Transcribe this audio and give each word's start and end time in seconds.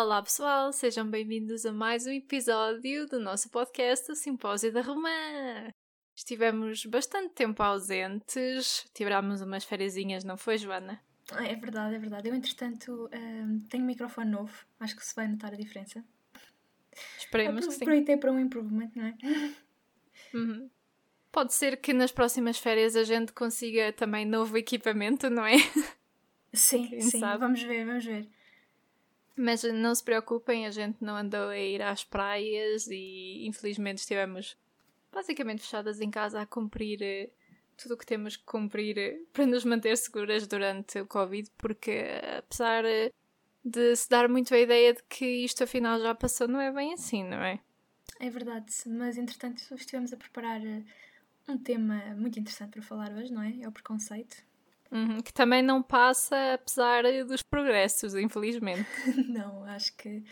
Olá 0.00 0.22
pessoal, 0.22 0.72
sejam 0.72 1.10
bem-vindos 1.10 1.66
a 1.66 1.72
mais 1.72 2.06
um 2.06 2.12
episódio 2.12 3.08
do 3.08 3.18
nosso 3.18 3.50
podcast, 3.50 4.14
Simpósio 4.14 4.72
da 4.72 4.80
Romã. 4.80 5.72
Estivemos 6.14 6.84
bastante 6.86 7.34
tempo 7.34 7.62
ausentes, 7.62 8.88
tivemos 8.94 9.40
umas 9.40 9.64
fériasinhas, 9.64 10.22
não 10.22 10.36
foi, 10.36 10.56
Joana? 10.56 11.02
É 11.36 11.54
verdade, 11.54 11.94
é 11.94 11.98
verdade. 11.98 12.28
Eu, 12.28 12.34
entretanto, 12.34 13.10
um, 13.12 13.60
tenho 13.68 13.82
um 13.82 13.86
microfone 13.86 14.30
novo, 14.30 14.52
acho 14.80 14.96
que 14.96 15.04
se 15.04 15.14
vai 15.14 15.28
notar 15.28 15.52
a 15.52 15.56
diferença. 15.56 16.02
Esperemos 17.18 17.66
que 17.66 17.72
sim. 17.72 17.82
Aproveitei 17.82 18.16
para 18.16 18.32
um 18.32 18.40
improvement, 18.40 18.90
não 18.94 19.04
é? 19.04 19.14
Uhum. 20.34 20.70
Pode 21.30 21.52
ser 21.52 21.76
que 21.76 21.92
nas 21.92 22.10
próximas 22.10 22.58
férias 22.58 22.96
a 22.96 23.04
gente 23.04 23.32
consiga 23.32 23.92
também 23.92 24.24
novo 24.24 24.56
equipamento, 24.56 25.28
não 25.28 25.44
é? 25.44 25.56
Sim, 26.52 26.88
Quem 26.88 27.02
sim, 27.02 27.20
sabe? 27.20 27.40
vamos 27.40 27.62
ver, 27.62 27.84
vamos 27.84 28.04
ver. 28.04 28.26
Mas 29.36 29.62
não 29.62 29.94
se 29.94 30.02
preocupem, 30.02 30.66
a 30.66 30.70
gente 30.70 30.96
não 31.04 31.14
andou 31.14 31.50
a 31.50 31.58
ir 31.58 31.82
às 31.82 32.02
praias 32.02 32.88
e 32.88 33.46
infelizmente 33.46 33.98
estivemos 33.98 34.56
basicamente 35.12 35.60
fechadas 35.60 36.00
em 36.00 36.10
casa 36.10 36.40
a 36.40 36.46
cumprir 36.46 37.02
eh, 37.02 37.30
tudo 37.78 37.94
o 37.94 37.96
que 37.96 38.04
temos 38.04 38.36
que 38.36 38.44
cumprir 38.44 38.98
eh, 38.98 39.20
para 39.32 39.46
nos 39.46 39.64
manter 39.64 39.96
seguras 39.96 40.46
durante 40.46 41.00
o 41.00 41.06
Covid, 41.06 41.50
porque 41.56 42.04
apesar 42.36 42.84
eh, 42.84 43.12
de 43.64 43.94
se 43.96 44.08
dar 44.08 44.28
muito 44.28 44.52
a 44.54 44.58
ideia 44.58 44.92
de 44.92 45.02
que 45.04 45.24
isto 45.24 45.64
afinal 45.64 46.00
já 46.00 46.14
passou, 46.14 46.48
não 46.48 46.60
é 46.60 46.72
bem 46.72 46.92
assim, 46.92 47.24
não 47.24 47.38
é? 47.38 47.60
É 48.20 48.28
verdade, 48.28 48.72
mas 48.86 49.16
entretanto 49.16 49.62
estivemos 49.74 50.12
a 50.12 50.16
preparar 50.16 50.60
um 51.48 51.56
tema 51.56 51.96
muito 52.16 52.38
interessante 52.38 52.72
para 52.72 52.82
falar 52.82 53.12
hoje, 53.12 53.32
não 53.32 53.42
é? 53.42 53.60
É 53.62 53.68
o 53.68 53.72
preconceito. 53.72 54.36
Uhum, 54.90 55.20
que 55.20 55.32
também 55.32 55.62
não 55.62 55.82
passa 55.82 56.54
apesar 56.54 57.02
dos 57.26 57.42
progressos, 57.42 58.14
infelizmente. 58.14 58.88
não, 59.28 59.64
acho 59.64 59.94
que 59.96 60.24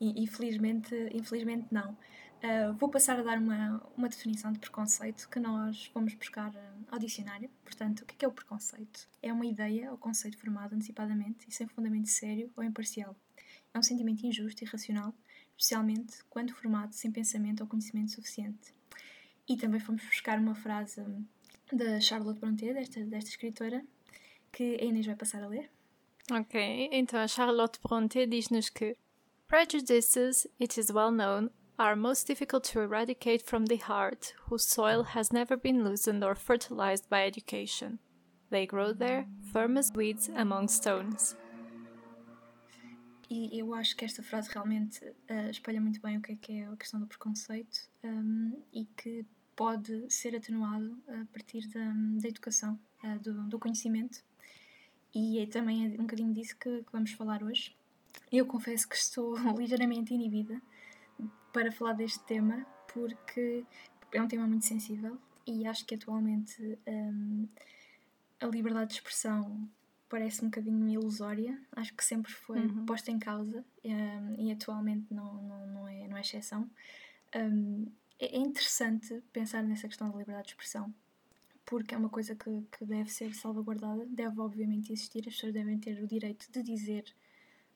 infelizmente, 0.00 0.94
infelizmente 1.12 1.68
não. 1.70 1.96
Uh, 2.42 2.72
vou 2.74 2.88
passar 2.88 3.18
a 3.18 3.22
dar 3.22 3.38
uma, 3.38 3.82
uma 3.94 4.08
definição 4.08 4.50
de 4.50 4.58
preconceito 4.58 5.28
que 5.28 5.38
nós 5.38 5.90
vamos 5.92 6.14
buscar 6.14 6.50
uh, 6.50 6.86
ao 6.90 6.98
dicionário. 6.98 7.50
Portanto, 7.62 8.00
o 8.00 8.06
que 8.06 8.14
é, 8.14 8.16
que 8.18 8.24
é 8.24 8.28
o 8.28 8.32
preconceito? 8.32 9.06
É 9.22 9.30
uma 9.30 9.44
ideia 9.44 9.90
ou 9.90 9.98
conceito 9.98 10.38
formado 10.38 10.74
antecipadamente 10.74 11.46
e 11.48 11.52
sem 11.52 11.66
fundamento 11.68 12.08
sério 12.08 12.50
ou 12.56 12.64
imparcial. 12.64 13.14
É 13.74 13.78
um 13.78 13.82
sentimento 13.82 14.24
injusto 14.24 14.64
e 14.64 14.66
irracional, 14.66 15.14
especialmente 15.56 16.24
quando 16.30 16.54
formado 16.54 16.92
sem 16.94 17.12
pensamento 17.12 17.60
ou 17.60 17.66
conhecimento 17.66 18.12
suficiente. 18.12 18.74
E 19.46 19.56
também 19.56 19.78
fomos 19.78 20.02
buscar 20.04 20.38
uma 20.38 20.54
frase 20.54 21.04
da 21.70 22.00
Charlotte 22.00 22.40
Brontë, 22.40 22.72
desta, 22.72 23.04
desta 23.04 23.30
escritora, 23.30 23.84
que 24.50 24.78
a 24.80 24.84
Inês 24.84 25.06
vai 25.06 25.14
passar 25.14 25.42
a 25.42 25.46
ler. 25.46 25.70
Ok, 26.32 26.88
então 26.90 27.20
a 27.20 27.28
Charlotte 27.28 27.78
Brontë 27.82 28.26
diz-nos 28.26 28.70
que 28.70 28.96
Prejudices, 29.46 30.46
it 30.60 30.78
is 30.78 30.90
well 30.90 31.10
known, 31.10 31.50
are 31.80 31.96
most 31.96 32.26
difficult 32.26 32.62
to 32.62 32.78
eradicate 32.78 33.40
from 33.40 33.64
the 33.64 33.78
heart, 33.78 34.34
whose 34.46 34.66
soil 34.66 35.02
has 35.02 35.32
never 35.32 35.56
been 35.56 35.82
loosened 35.82 36.22
or 36.22 36.34
fertilized 36.34 37.08
by 37.08 37.24
education. 37.24 37.98
They 38.50 38.66
grow 38.66 38.92
there, 38.92 39.26
firm 39.50 39.78
as 39.78 39.90
weeds 39.94 40.28
among 40.36 40.68
stones. 40.68 41.34
E 43.30 43.58
eu 43.58 43.72
acho 43.72 43.96
que 43.96 44.04
esta 44.04 44.22
frase 44.22 44.50
realmente 44.52 45.02
uh, 45.04 45.48
espelha 45.50 45.80
muito 45.80 46.02
bem 46.02 46.18
o 46.18 46.20
que 46.20 46.32
é, 46.32 46.36
que 46.36 46.52
é 46.52 46.66
a 46.66 46.76
questão 46.76 47.00
do 47.00 47.06
preconceito 47.06 47.88
um, 48.04 48.62
e 48.74 48.84
que 48.84 49.24
pode 49.56 50.10
ser 50.10 50.36
atenuado 50.36 50.98
a 51.08 51.24
partir 51.32 51.66
da, 51.68 51.92
da 52.20 52.28
educação, 52.28 52.78
uh, 53.02 53.18
do, 53.20 53.48
do, 53.48 53.58
conhecimento. 53.58 54.22
E 55.14 55.38
é 55.38 55.46
também 55.46 55.86
um 55.98 56.02
bocadinho 56.02 56.34
disso 56.34 56.54
que, 56.58 56.82
que 56.82 56.92
vamos 56.92 57.12
falar 57.12 57.42
hoje. 57.42 57.74
Eu 58.30 58.44
confesso 58.44 58.86
que 58.86 58.96
estou 58.96 59.34
ligeiramente 59.56 60.12
inibida 60.12 60.60
para 61.52 61.72
falar 61.72 61.92
deste 61.94 62.20
tema 62.20 62.66
porque 62.92 63.64
é 64.12 64.20
um 64.20 64.28
tema 64.28 64.46
muito 64.46 64.64
sensível 64.64 65.18
e 65.46 65.66
acho 65.66 65.84
que 65.84 65.94
atualmente 65.94 66.78
um, 66.86 67.48
a 68.40 68.46
liberdade 68.46 68.90
de 68.90 68.94
expressão 68.96 69.68
parece 70.08 70.44
um 70.44 70.48
bocadinho 70.48 70.88
ilusória, 70.88 71.60
acho 71.72 71.94
que 71.94 72.04
sempre 72.04 72.32
foi 72.32 72.58
uhum. 72.58 72.84
posta 72.84 73.10
em 73.10 73.18
causa 73.18 73.64
um, 73.84 74.34
e 74.38 74.50
atualmente 74.50 75.06
não, 75.12 75.34
não, 75.42 75.66
não, 75.66 75.88
é, 75.88 76.08
não 76.08 76.16
é 76.16 76.20
exceção. 76.20 76.68
Um, 77.34 77.86
é, 78.18 78.36
é 78.36 78.38
interessante 78.38 79.22
pensar 79.32 79.62
nessa 79.62 79.86
questão 79.86 80.10
da 80.10 80.18
liberdade 80.18 80.48
de 80.48 80.52
expressão 80.54 80.92
porque 81.70 81.94
é 81.94 81.98
uma 81.98 82.08
coisa 82.08 82.34
que, 82.34 82.66
que 82.76 82.84
deve 82.84 83.08
ser 83.12 83.32
salvaguardada, 83.32 84.04
deve 84.06 84.40
obviamente 84.40 84.92
existir, 84.92 85.20
as 85.20 85.34
pessoas 85.34 85.52
devem 85.52 85.78
ter 85.78 86.02
o 86.02 86.06
direito 86.06 86.50
de 86.50 86.64
dizer 86.64 87.04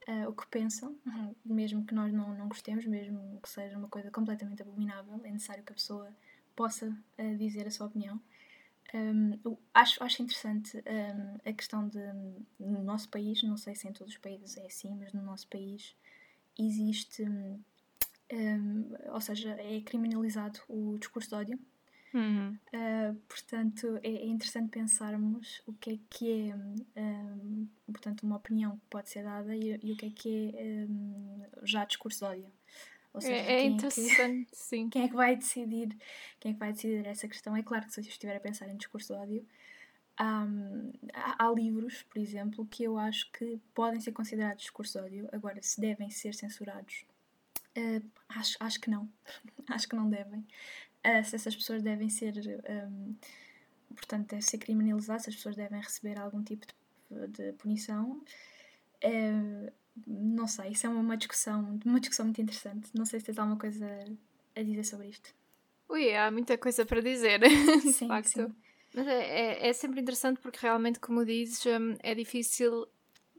uh, 0.08 0.28
o 0.28 0.32
que 0.32 0.46
pensam, 0.46 0.96
mesmo 1.44 1.84
que 1.84 1.94
nós 1.94 2.12
não, 2.12 2.34
não 2.34 2.48
gostemos, 2.48 2.86
mesmo 2.86 3.38
que 3.42 3.48
seja 3.48 3.76
uma 3.76 3.88
coisa 3.88 4.10
completamente 4.10 4.62
abominável, 4.62 5.20
é 5.24 5.30
necessário 5.30 5.62
que 5.62 5.72
a 5.72 5.76
pessoa 5.76 6.08
possa 6.54 6.88
uh, 6.88 7.36
dizer 7.36 7.66
a 7.66 7.70
sua 7.70 7.86
opinião. 7.86 8.20
Um, 8.92 9.56
acho, 9.72 10.02
acho 10.04 10.22
interessante 10.22 10.76
um, 10.78 11.50
a 11.50 11.52
questão 11.52 11.88
de, 11.88 11.98
no 12.60 12.84
nosso 12.84 13.08
país, 13.08 13.42
não 13.42 13.56
sei 13.56 13.74
se 13.74 13.88
em 13.88 13.92
todos 13.92 14.12
os 14.12 14.18
países 14.20 14.56
é 14.56 14.66
assim, 14.66 14.94
mas 14.94 15.12
no 15.12 15.22
nosso 15.22 15.48
país 15.48 15.96
existe, 16.56 17.24
um, 17.24 18.94
ou 19.12 19.20
seja, 19.20 19.50
é 19.60 19.80
criminalizado 19.80 20.60
o 20.68 20.96
discurso 20.98 21.30
de 21.30 21.34
ódio 21.34 21.58
Uhum. 22.14 22.56
Uh, 22.72 23.14
portanto, 23.28 23.98
é, 24.00 24.08
é, 24.08 24.26
interessante 24.26 24.70
pensarmos 24.70 25.60
o 25.66 25.72
que 25.72 25.90
é 25.90 25.98
que 26.08 26.50
é, 26.50 27.00
um, 27.00 27.68
portanto, 27.88 28.22
uma 28.22 28.36
opinião 28.36 28.76
que 28.76 28.86
pode 28.88 29.10
ser 29.10 29.24
dada 29.24 29.54
e, 29.56 29.80
e 29.82 29.92
o 29.92 29.96
que 29.96 30.06
é 30.06 30.10
que 30.10 30.54
é 30.56 30.86
um, 30.88 31.42
já 31.64 31.84
discurso 31.84 32.20
de 32.20 32.24
ódio. 32.24 32.52
Ou 33.12 33.20
seja, 33.20 33.34
é, 33.34 33.62
é 33.62 33.64
interessante, 33.64 34.20
é 34.20 34.44
que, 34.44 34.46
sim. 34.56 34.88
Quem 34.88 35.02
é 35.02 35.08
que 35.08 35.14
vai 35.14 35.34
decidir? 35.34 35.96
Quem 36.38 36.52
é 36.52 36.54
que 36.54 36.60
vai 36.60 36.72
decidir 36.72 37.04
essa 37.04 37.26
questão? 37.26 37.56
É 37.56 37.64
claro 37.64 37.84
que 37.84 37.92
se 37.92 38.00
eu 38.00 38.04
estiver 38.04 38.36
a 38.36 38.40
pensar 38.40 38.68
em 38.68 38.76
discurso 38.76 39.12
de 39.12 39.20
ódio, 39.20 39.46
um, 40.20 40.92
há, 41.12 41.44
há, 41.44 41.50
livros, 41.50 42.02
por 42.02 42.18
exemplo, 42.20 42.64
que 42.66 42.84
eu 42.84 42.96
acho 42.96 43.30
que 43.32 43.60
podem 43.74 44.00
ser 44.00 44.12
considerados 44.12 44.62
discurso 44.62 44.98
de 44.98 45.04
ódio. 45.04 45.28
Agora, 45.32 45.60
se 45.60 45.80
devem 45.80 46.10
ser 46.10 46.32
censurados, 46.32 47.04
uh, 47.76 48.10
acho, 48.28 48.56
acho 48.60 48.80
que 48.80 48.88
não. 48.88 49.08
acho 49.68 49.88
que 49.88 49.96
não 49.96 50.08
devem 50.08 50.46
uh, 51.06 51.24
se 51.24 51.36
essas 51.36 51.54
pessoas 51.54 51.82
devem 51.82 52.08
ser, 52.08 52.34
um, 52.88 53.14
portanto, 53.94 54.30
deve 54.30 54.42
ser 54.42 54.58
criminalizado, 54.58 55.22
se 55.22 55.30
as 55.30 55.36
pessoas 55.36 55.56
devem 55.56 55.80
receber 55.80 56.18
algum 56.18 56.42
tipo 56.42 56.66
de, 57.10 57.26
de 57.28 57.52
punição. 57.54 58.22
Uh, 59.04 59.72
não 60.06 60.46
sei, 60.48 60.72
isso 60.72 60.86
é 60.86 60.90
uma 60.90 61.16
discussão, 61.16 61.78
uma 61.84 62.00
discussão 62.00 62.26
muito 62.26 62.40
interessante. 62.40 62.90
Não 62.94 63.04
sei 63.04 63.20
se 63.20 63.26
tens 63.26 63.38
alguma 63.38 63.58
coisa 63.58 63.86
a 64.56 64.62
dizer 64.62 64.84
sobre 64.84 65.08
isto. 65.08 65.34
Ui, 65.88 66.14
há 66.14 66.30
muita 66.30 66.58
coisa 66.58 66.84
para 66.84 67.00
dizer, 67.00 67.40
sim. 67.92 68.08
Sim. 68.24 68.54
Mas 68.94 69.06
é, 69.08 69.66
é, 69.66 69.68
é, 69.68 69.72
sempre 69.72 70.00
interessante 70.00 70.40
porque 70.40 70.58
realmente, 70.60 71.00
como 71.00 71.24
dizes, 71.24 71.64
hum, 71.66 71.96
é 72.00 72.14
difícil 72.14 72.86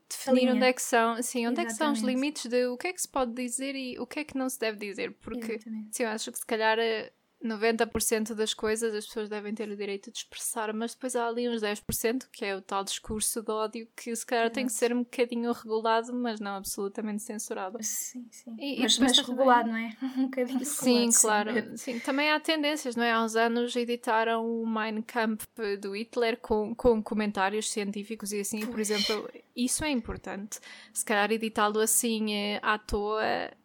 definir 0.10 0.52
onde 0.52 0.66
é 0.66 0.74
que 0.74 0.82
são, 0.82 1.14
assim, 1.14 1.48
onde 1.48 1.62
Exatamente. 1.62 1.68
é 1.68 1.72
que 1.72 1.78
são 1.78 1.92
os 1.94 2.00
limites 2.02 2.50
de 2.50 2.68
o 2.68 2.78
que 2.78 2.88
é 2.88 2.94
que 2.94 3.02
se 3.02 3.08
pode 3.08 3.34
dizer 3.34 3.76
e 3.76 3.98
o 3.98 4.06
que 4.06 4.20
é 4.20 4.24
que 4.24 4.38
não 4.38 4.50
se 4.50 4.60
deve 4.60 4.78
dizer. 4.78 5.14
Porque 5.14 5.60
sim, 5.92 6.04
eu 6.04 6.10
acho 6.10 6.32
que 6.32 6.38
se 6.38 6.46
calhar 6.46 6.78
eh, 6.78 7.12
90% 7.46 8.34
das 8.34 8.54
coisas 8.54 8.94
as 8.94 9.06
pessoas 9.06 9.30
devem 9.30 9.54
ter 9.54 9.70
o 9.70 9.76
direito 9.76 10.12
de 10.12 10.18
expressar, 10.18 10.74
mas 10.74 10.94
depois 10.94 11.16
há 11.16 11.28
ali 11.28 11.48
uns 11.48 11.62
10% 11.62 12.28
que 12.32 12.44
é 12.44 12.56
o 12.56 12.62
tal 12.62 12.84
discurso 12.84 13.42
de 13.42 13.52
ódio 13.52 13.88
que 13.96 14.16
se 14.16 14.26
calhar 14.26 14.50
tem 14.50 14.66
que 14.66 14.74
ser 14.74 14.94
um 14.94 15.04
bocadinho 15.04 15.52
regulado, 15.52 16.14
mas 16.14 16.40
não 16.40 16.56
absolutamente 16.56 17.22
censurado. 17.24 17.78
Sim, 17.82 18.28
sim. 18.32 18.56
E, 18.60 18.82
mas, 18.82 18.96
e 18.96 19.02
mas 19.02 19.18
regulado, 19.20 19.70
também... 19.70 19.96
não 20.02 20.10
é? 20.10 20.16
Um 20.16 20.26
bocadinho 20.26 20.66
Sim, 20.66 21.10
claro. 21.12 21.52
Sim. 21.54 21.78
sim. 21.78 22.00
Também 22.00 22.32
há 22.32 22.40
tendências, 22.40 22.96
não 22.96 23.04
é? 23.04 23.12
Há 23.12 23.24
uns 23.24 23.36
anos 23.36 23.76
editaram 23.76 24.46
o 24.46 24.66
Mein 24.66 25.02
Kampf 25.02 25.46
do 25.80 25.96
Hitler 25.96 26.38
com, 26.38 26.74
com 26.74 27.02
comentários 27.04 27.70
científicos 27.70 28.32
e 28.32 28.40
assim, 28.40 28.66
por 28.66 28.80
exemplo, 28.80 29.30
isso 29.56 29.84
é 29.84 29.90
importante. 29.90 30.60
Se 30.94 31.04
calhar 31.06 31.32
editá-lo 31.32 31.80
assim 31.80 32.34
eh, 32.34 32.60
à 32.62 32.78
toa 32.78 33.24
eh, 33.24 33.56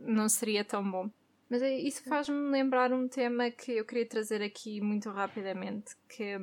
não 0.00 0.28
seria 0.28 0.64
tão 0.64 0.88
bom. 0.88 1.10
Mas 1.52 1.60
é, 1.60 1.70
isso 1.70 2.02
faz-me 2.04 2.50
lembrar 2.50 2.94
um 2.94 3.06
tema 3.06 3.50
que 3.50 3.72
eu 3.72 3.84
queria 3.84 4.06
trazer 4.06 4.40
aqui 4.42 4.80
muito 4.80 5.10
rapidamente, 5.10 5.94
que 6.08 6.38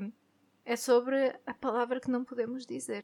é 0.63 0.75
sobre 0.75 1.35
a 1.47 1.53
palavra 1.55 1.99
que 1.99 2.11
não 2.11 2.23
podemos 2.23 2.63
dizer. 2.63 3.03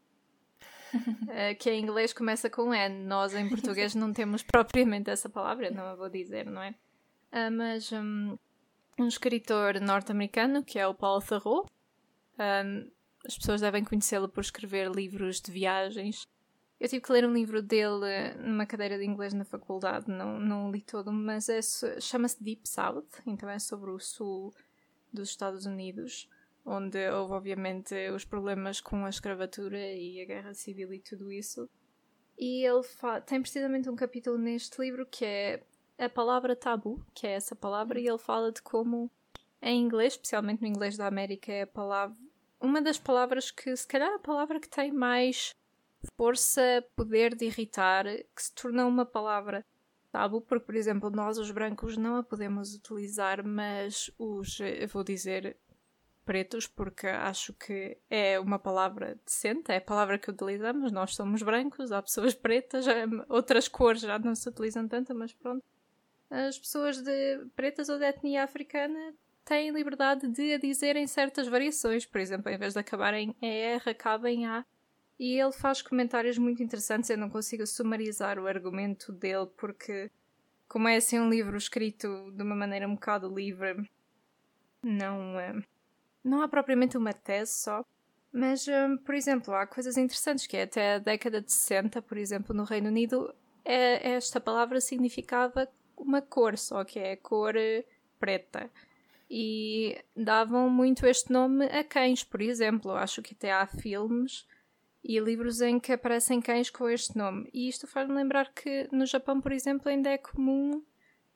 uh, 0.93 1.57
que 1.57 1.71
em 1.71 1.81
inglês 1.81 2.13
começa 2.13 2.47
com 2.47 2.71
N. 2.71 3.03
Nós 3.05 3.33
em 3.33 3.49
português 3.49 3.95
não 3.95 4.13
temos 4.13 4.43
propriamente 4.43 5.09
essa 5.09 5.27
palavra, 5.27 5.71
não 5.71 5.83
a 5.83 5.95
vou 5.95 6.07
dizer, 6.07 6.45
não 6.45 6.61
é? 6.61 6.75
Uh, 7.33 7.51
mas 7.51 7.91
um, 7.91 8.37
um 8.99 9.07
escritor 9.07 9.81
norte-americano, 9.81 10.63
que 10.63 10.77
é 10.77 10.85
o 10.85 10.93
Paul 10.93 11.23
Theroux, 11.23 11.67
um, 12.37 12.91
as 13.25 13.35
pessoas 13.35 13.61
devem 13.61 13.83
conhecê-lo 13.83 14.29
por 14.29 14.41
escrever 14.41 14.91
livros 14.91 15.41
de 15.41 15.51
viagens 15.51 16.27
Eu 16.79 16.89
tive 16.89 17.01
que 17.01 17.11
ler 17.11 17.25
um 17.25 17.33
livro 17.33 17.61
dele 17.61 18.33
numa 18.37 18.65
cadeira 18.65 18.97
de 18.97 19.05
inglês 19.05 19.33
na 19.33 19.45
faculdade, 19.45 20.09
não, 20.09 20.39
não 20.39 20.71
li 20.71 20.81
todo, 20.81 21.11
mas 21.11 21.47
é, 21.47 21.59
chama-se 22.01 22.43
Deep 22.43 22.67
South, 22.67 23.07
então 23.25 23.49
é 23.49 23.59
sobre 23.59 23.91
o 23.91 23.99
sul 23.99 24.53
dos 25.11 25.29
Estados 25.29 25.65
Unidos, 25.65 26.29
onde 26.65 27.09
houve 27.09 27.33
obviamente 27.33 27.95
os 28.09 28.25
problemas 28.25 28.81
com 28.81 29.05
a 29.05 29.09
escravatura 29.09 29.79
e 29.79 30.21
a 30.21 30.25
guerra 30.25 30.53
civil 30.53 30.93
e 30.93 30.99
tudo 30.99 31.31
isso. 31.31 31.69
E 32.37 32.65
ele 32.67 32.81
tem 33.25 33.41
precisamente 33.41 33.89
um 33.89 33.95
capítulo 33.95 34.37
neste 34.37 34.81
livro 34.81 35.05
que 35.05 35.23
é 35.23 35.63
a 35.97 36.09
palavra 36.09 36.55
tabu, 36.57 37.01
que 37.13 37.25
é 37.25 37.31
essa 37.31 37.55
palavra, 37.55 37.97
e 37.97 38.07
ele 38.07 38.17
fala 38.17 38.51
de 38.51 38.61
como 38.61 39.09
em 39.61 39.81
inglês, 39.81 40.13
especialmente 40.13 40.61
no 40.61 40.67
inglês 40.67 40.97
da 40.97 41.07
América, 41.07 41.53
é 41.53 41.61
a 41.61 41.67
palavra 41.67 42.17
uma 42.59 42.81
das 42.81 42.97
palavras 42.97 43.51
que 43.51 43.75
se 43.75 43.87
calhar 43.87 44.11
a 44.13 44.19
palavra 44.19 44.59
que 44.59 44.69
tem 44.69 44.91
mais 44.91 45.53
força, 46.17 46.83
poder 46.95 47.35
de 47.35 47.45
irritar, 47.45 48.05
que 48.05 48.43
se 48.43 48.53
tornou 48.53 48.87
uma 48.87 49.05
palavra 49.05 49.65
tabu, 50.11 50.41
porque, 50.41 50.65
por 50.65 50.75
exemplo, 50.75 51.09
nós, 51.09 51.37
os 51.37 51.51
brancos, 51.51 51.97
não 51.97 52.15
a 52.15 52.23
podemos 52.23 52.73
utilizar, 52.73 53.45
mas 53.45 54.09
os, 54.17 54.59
vou 54.91 55.03
dizer, 55.03 55.57
pretos, 56.25 56.67
porque 56.67 57.07
acho 57.07 57.53
que 57.53 57.97
é 58.09 58.39
uma 58.39 58.57
palavra 58.57 59.19
decente, 59.25 59.71
é 59.71 59.77
a 59.77 59.81
palavra 59.81 60.17
que 60.17 60.31
utilizamos, 60.31 60.91
nós 60.91 61.15
somos 61.15 61.41
brancos, 61.43 61.91
há 61.91 62.01
pessoas 62.01 62.33
pretas, 62.33 62.85
outras 63.29 63.67
cores 63.67 64.01
já 64.01 64.17
não 64.17 64.33
se 64.33 64.49
utilizam 64.49 64.87
tanto, 64.87 65.13
mas 65.13 65.33
pronto. 65.33 65.63
As 66.29 66.57
pessoas 66.57 67.01
de 67.01 67.45
pretas 67.55 67.87
ou 67.89 67.99
de 67.99 68.05
etnia 68.05 68.43
africana 68.43 69.13
têm 69.45 69.69
liberdade 69.69 70.27
de 70.27 70.53
a 70.53 70.57
dizerem 70.57 71.05
certas 71.05 71.47
variações, 71.47 72.05
por 72.05 72.19
exemplo, 72.19 72.51
em 72.51 72.57
vez 72.57 72.73
de 72.73 72.79
acabarem 72.79 73.35
em 73.41 73.47
R, 73.47 73.89
acabem 73.89 74.41
em 74.41 74.47
A 74.47 74.65
e 75.19 75.39
ele 75.39 75.51
faz 75.51 75.81
comentários 75.81 76.37
muito 76.37 76.61
interessantes. 76.61 77.09
Eu 77.09 77.17
não 77.17 77.29
consigo 77.29 77.65
sumarizar 77.65 78.37
o 78.39 78.47
argumento 78.47 79.11
dele, 79.11 79.47
porque, 79.57 80.11
como 80.67 80.87
é 80.87 80.97
assim 80.97 81.19
um 81.19 81.29
livro 81.29 81.57
escrito 81.57 82.31
de 82.31 82.43
uma 82.43 82.55
maneira 82.55 82.87
um 82.87 82.95
bocado 82.95 83.33
livre, 83.33 83.89
não, 84.83 85.39
é, 85.39 85.53
não 86.23 86.41
há 86.41 86.47
propriamente 86.47 86.97
uma 86.97 87.13
tese 87.13 87.53
só. 87.53 87.85
Mas, 88.31 88.67
um, 88.67 88.97
por 88.97 89.15
exemplo, 89.15 89.53
há 89.53 89.65
coisas 89.65 89.95
interessantes 89.95 90.45
que 90.45 90.57
é 90.57 90.63
até 90.63 90.95
a 90.95 90.99
década 90.99 91.41
de 91.41 91.51
60, 91.51 92.01
por 92.01 92.17
exemplo, 92.17 92.53
no 92.53 92.65
Reino 92.65 92.89
Unido, 92.89 93.33
é, 93.63 94.15
esta 94.15 94.41
palavra 94.41 94.81
significava 94.81 95.69
uma 95.95 96.21
cor 96.21 96.57
só, 96.57 96.83
que 96.83 96.99
é 96.99 97.13
a 97.13 97.17
cor 97.17 97.55
eh, 97.55 97.85
preta. 98.19 98.69
E 99.29 99.97
davam 100.15 100.69
muito 100.69 101.05
este 101.07 101.31
nome 101.31 101.65
a 101.67 101.83
cães, 101.83 102.23
por 102.23 102.41
exemplo. 102.41 102.91
Acho 102.91 103.21
que 103.21 103.33
até 103.33 103.51
há 103.51 103.65
filmes 103.65 104.45
e 105.07 105.19
livros 105.19 105.61
em 105.61 105.79
que 105.79 105.93
aparecem 105.93 106.41
cães 106.41 106.71
com 106.71 106.89
este 106.89 107.15
nome. 107.15 107.47
E 107.53 107.69
isto 107.69 107.85
faz-me 107.85 108.15
lembrar 108.15 108.51
que 108.51 108.89
no 108.91 109.05
Japão, 109.05 109.39
por 109.39 109.51
exemplo, 109.51 109.87
ainda 109.87 110.09
é 110.09 110.17
comum 110.17 110.83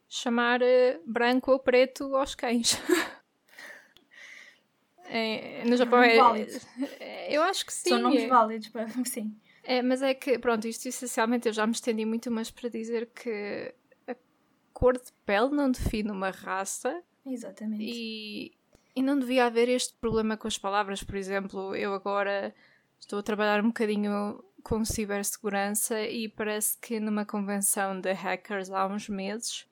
chamar 0.08 0.60
uh, 0.60 0.66
branco 1.06 1.52
ou 1.52 1.60
preto 1.60 2.16
aos 2.16 2.34
cães. 2.34 2.76
é, 5.06 5.64
no 5.66 5.78
Japão 5.78 6.02
é, 6.02 6.18
é, 7.00 7.28
Eu 7.30 7.44
acho 7.44 7.64
que 7.64 7.72
sim. 7.72 7.90
São 7.90 8.00
nomes 8.00 8.24
é, 8.24 8.28
válidos, 8.28 8.70
para, 8.70 8.88
sim. 9.06 9.38
É, 9.64 9.84
mas 9.84 10.02
é 10.02 10.16
que, 10.16 10.40
pronto, 10.40 10.68
isto 10.68 10.88
essencialmente 10.88 11.48
eu 11.48 11.54
já 11.54 11.68
me 11.68 11.74
estendi 11.74 12.06
muito, 12.06 12.32
mas 12.32 12.50
para 12.50 12.70
dizer 12.70 13.12
que 13.14 13.72
a 14.08 14.16
cor 14.74 14.98
de 14.98 15.14
pele 15.28 15.50
não 15.50 15.70
define 15.70 16.10
uma 16.10 16.32
raça. 16.32 17.04
Exatamente. 17.24 17.84
E, 17.84 18.52
e 18.96 19.04
não 19.04 19.20
devia 19.20 19.46
haver 19.46 19.70
este 19.70 19.94
problema 19.94 20.36
com 20.36 20.48
as 20.48 20.58
palavras. 20.58 21.04
Por 21.04 21.16
exemplo, 21.16 21.76
eu 21.76 21.94
agora 21.94 22.52
Estou 23.00 23.20
a 23.20 23.24
trabalhar 23.24 23.64
um 23.64 23.68
bocadinho 23.68 24.44
com 24.64 24.84
cibersegurança 24.84 26.02
e 26.02 26.28
parece 26.30 26.78
que 26.80 27.00
numa 27.00 27.26
convenção 27.26 28.00
de 28.00 28.12
hackers 28.12 28.70
há 28.70 28.86
uns 28.88 29.08
meses 29.08 29.66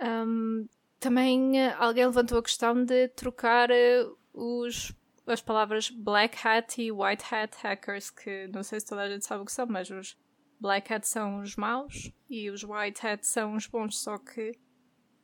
um, 0.00 0.66
também 1.00 1.60
eh, 1.60 1.74
alguém 1.78 2.06
levantou 2.06 2.38
a 2.38 2.42
questão 2.42 2.84
de 2.84 3.08
trocar 3.08 3.70
uh, 3.70 4.18
os, 4.32 4.92
as 5.26 5.40
palavras 5.40 5.90
black 5.90 6.36
hat 6.46 6.80
e 6.80 6.92
white 6.92 7.24
hat 7.32 7.56
hackers, 7.62 8.10
que 8.10 8.48
não 8.48 8.62
sei 8.62 8.80
se 8.80 8.86
toda 8.86 9.02
a 9.02 9.08
gente 9.08 9.26
sabe 9.26 9.42
o 9.42 9.46
que 9.46 9.52
são, 9.52 9.66
mas 9.66 9.90
os 9.90 10.16
black 10.60 10.92
hat 10.92 11.06
são 11.06 11.40
os 11.40 11.56
maus 11.56 12.12
e 12.28 12.50
os 12.50 12.62
white 12.64 13.06
hat 13.06 13.26
são 13.26 13.54
os 13.54 13.66
bons, 13.66 13.98
só 13.98 14.18
que 14.18 14.52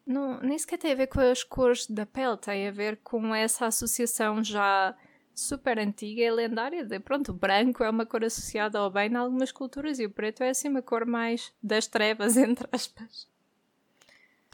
não, 0.06 0.38
nem 0.40 0.58
sequer 0.58 0.78
tem 0.78 0.92
a 0.92 0.96
ver 0.96 1.06
com 1.06 1.20
as 1.20 1.42
cores 1.42 1.86
da 1.86 2.04
pele, 2.04 2.36
tem 2.36 2.68
a 2.68 2.72
ver 2.72 3.00
com 3.02 3.34
essa 3.34 3.66
associação 3.66 4.44
já 4.44 4.94
super 5.34 5.78
antiga 5.78 6.22
e 6.22 6.30
lendária 6.30 6.84
de 6.84 7.00
pronto, 7.00 7.32
o 7.32 7.34
branco 7.34 7.82
é 7.82 7.90
uma 7.90 8.06
cor 8.06 8.24
associada 8.24 8.78
ao 8.78 8.90
bem 8.90 9.10
em 9.10 9.16
algumas 9.16 9.50
culturas 9.50 9.98
e 9.98 10.06
o 10.06 10.10
preto 10.10 10.42
é 10.42 10.50
assim 10.50 10.68
uma 10.68 10.82
cor 10.82 11.04
mais 11.04 11.52
das 11.62 11.86
trevas, 11.86 12.36
entre 12.38 12.68
aspas. 12.70 13.28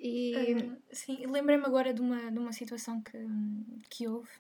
E 0.02 0.54
uh, 0.54 0.76
sim, 0.90 1.26
lembrei-me 1.26 1.64
agora 1.66 1.92
de 1.92 2.00
uma, 2.00 2.30
de 2.30 2.38
uma 2.38 2.52
situação 2.52 3.02
que, 3.02 3.18
que 3.90 4.08
houve 4.08 4.30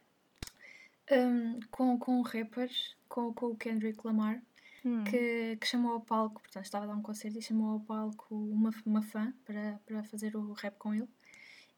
um, 1.10 1.60
com, 1.70 1.98
com 1.98 2.22
rappers, 2.22 2.96
com, 3.08 3.32
com 3.34 3.46
o 3.46 3.56
Kendrick 3.56 4.00
Lamar, 4.04 4.40
hum. 4.84 5.04
que, 5.04 5.56
que 5.60 5.66
chamou 5.66 5.92
ao 5.92 6.00
palco, 6.00 6.40
portanto 6.40 6.64
estava 6.64 6.84
a 6.84 6.88
dar 6.88 6.94
um 6.94 7.02
concerto 7.02 7.38
e 7.38 7.42
chamou 7.42 7.72
ao 7.72 7.80
palco 7.80 8.34
uma, 8.34 8.70
uma 8.86 9.02
fã 9.02 9.34
para, 9.44 9.78
para 9.84 10.02
fazer 10.04 10.34
o 10.34 10.52
rap 10.54 10.76
com 10.78 10.94
ele. 10.94 11.08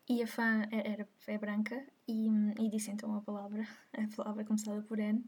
E 0.08 0.22
a 0.22 0.26
fã 0.26 0.62
é, 0.70 0.92
era, 0.92 1.08
é 1.26 1.38
branca 1.38 1.82
e, 2.08 2.28
e 2.58 2.68
disse 2.68 2.90
então 2.90 3.14
a 3.16 3.20
palavra, 3.20 3.66
a 3.94 4.16
palavra 4.16 4.44
começada 4.44 4.82
por 4.82 4.98
N, 4.98 5.24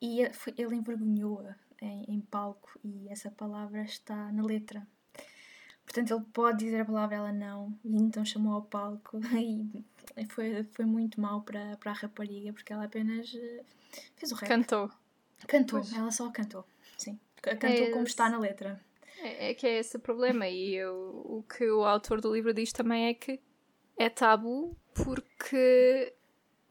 e 0.00 0.20
ele 0.56 0.76
envergonhou-a 0.76 1.54
em, 1.80 2.04
em, 2.08 2.20
palco 2.20 2.78
e 2.82 3.08
essa 3.08 3.30
palavra 3.30 3.82
está 3.82 4.32
na 4.32 4.42
letra. 4.42 4.86
Portanto, 5.84 6.14
ele 6.14 6.24
pode 6.32 6.64
dizer 6.64 6.80
a 6.80 6.84
palavra, 6.84 7.16
ela 7.16 7.32
não, 7.32 7.76
e 7.84 7.96
então 7.96 8.24
chamou 8.24 8.54
ao 8.54 8.62
palco 8.62 9.18
e 9.36 9.84
foi, 10.28 10.64
foi 10.72 10.84
muito 10.84 11.20
mal 11.20 11.42
para, 11.42 11.76
para 11.76 11.90
a 11.90 11.94
rapariga 11.94 12.52
porque 12.52 12.72
ela 12.72 12.84
apenas 12.84 13.34
eh, 13.34 13.62
fez 14.16 14.32
o 14.32 14.34
rap. 14.34 14.48
Cantou. 14.48 14.90
Cantou, 15.46 15.80
pois. 15.80 15.92
ela 15.92 16.10
só 16.10 16.30
cantou, 16.30 16.64
sim. 16.98 17.18
Cantou 17.42 17.70
é 17.70 17.90
como 17.90 18.04
está 18.04 18.28
na 18.28 18.38
letra. 18.38 18.80
É, 19.18 19.50
é 19.50 19.54
que 19.54 19.66
é 19.66 19.78
esse 19.78 19.96
o 19.96 20.00
problema, 20.00 20.48
e 20.48 20.74
eu, 20.74 21.22
o 21.24 21.42
que 21.42 21.68
o 21.70 21.84
autor 21.84 22.20
do 22.20 22.32
livro 22.32 22.52
diz 22.54 22.72
também 22.72 23.06
é 23.06 23.14
que 23.14 23.40
é 24.00 24.08
tabu 24.08 24.74
porque 24.94 26.14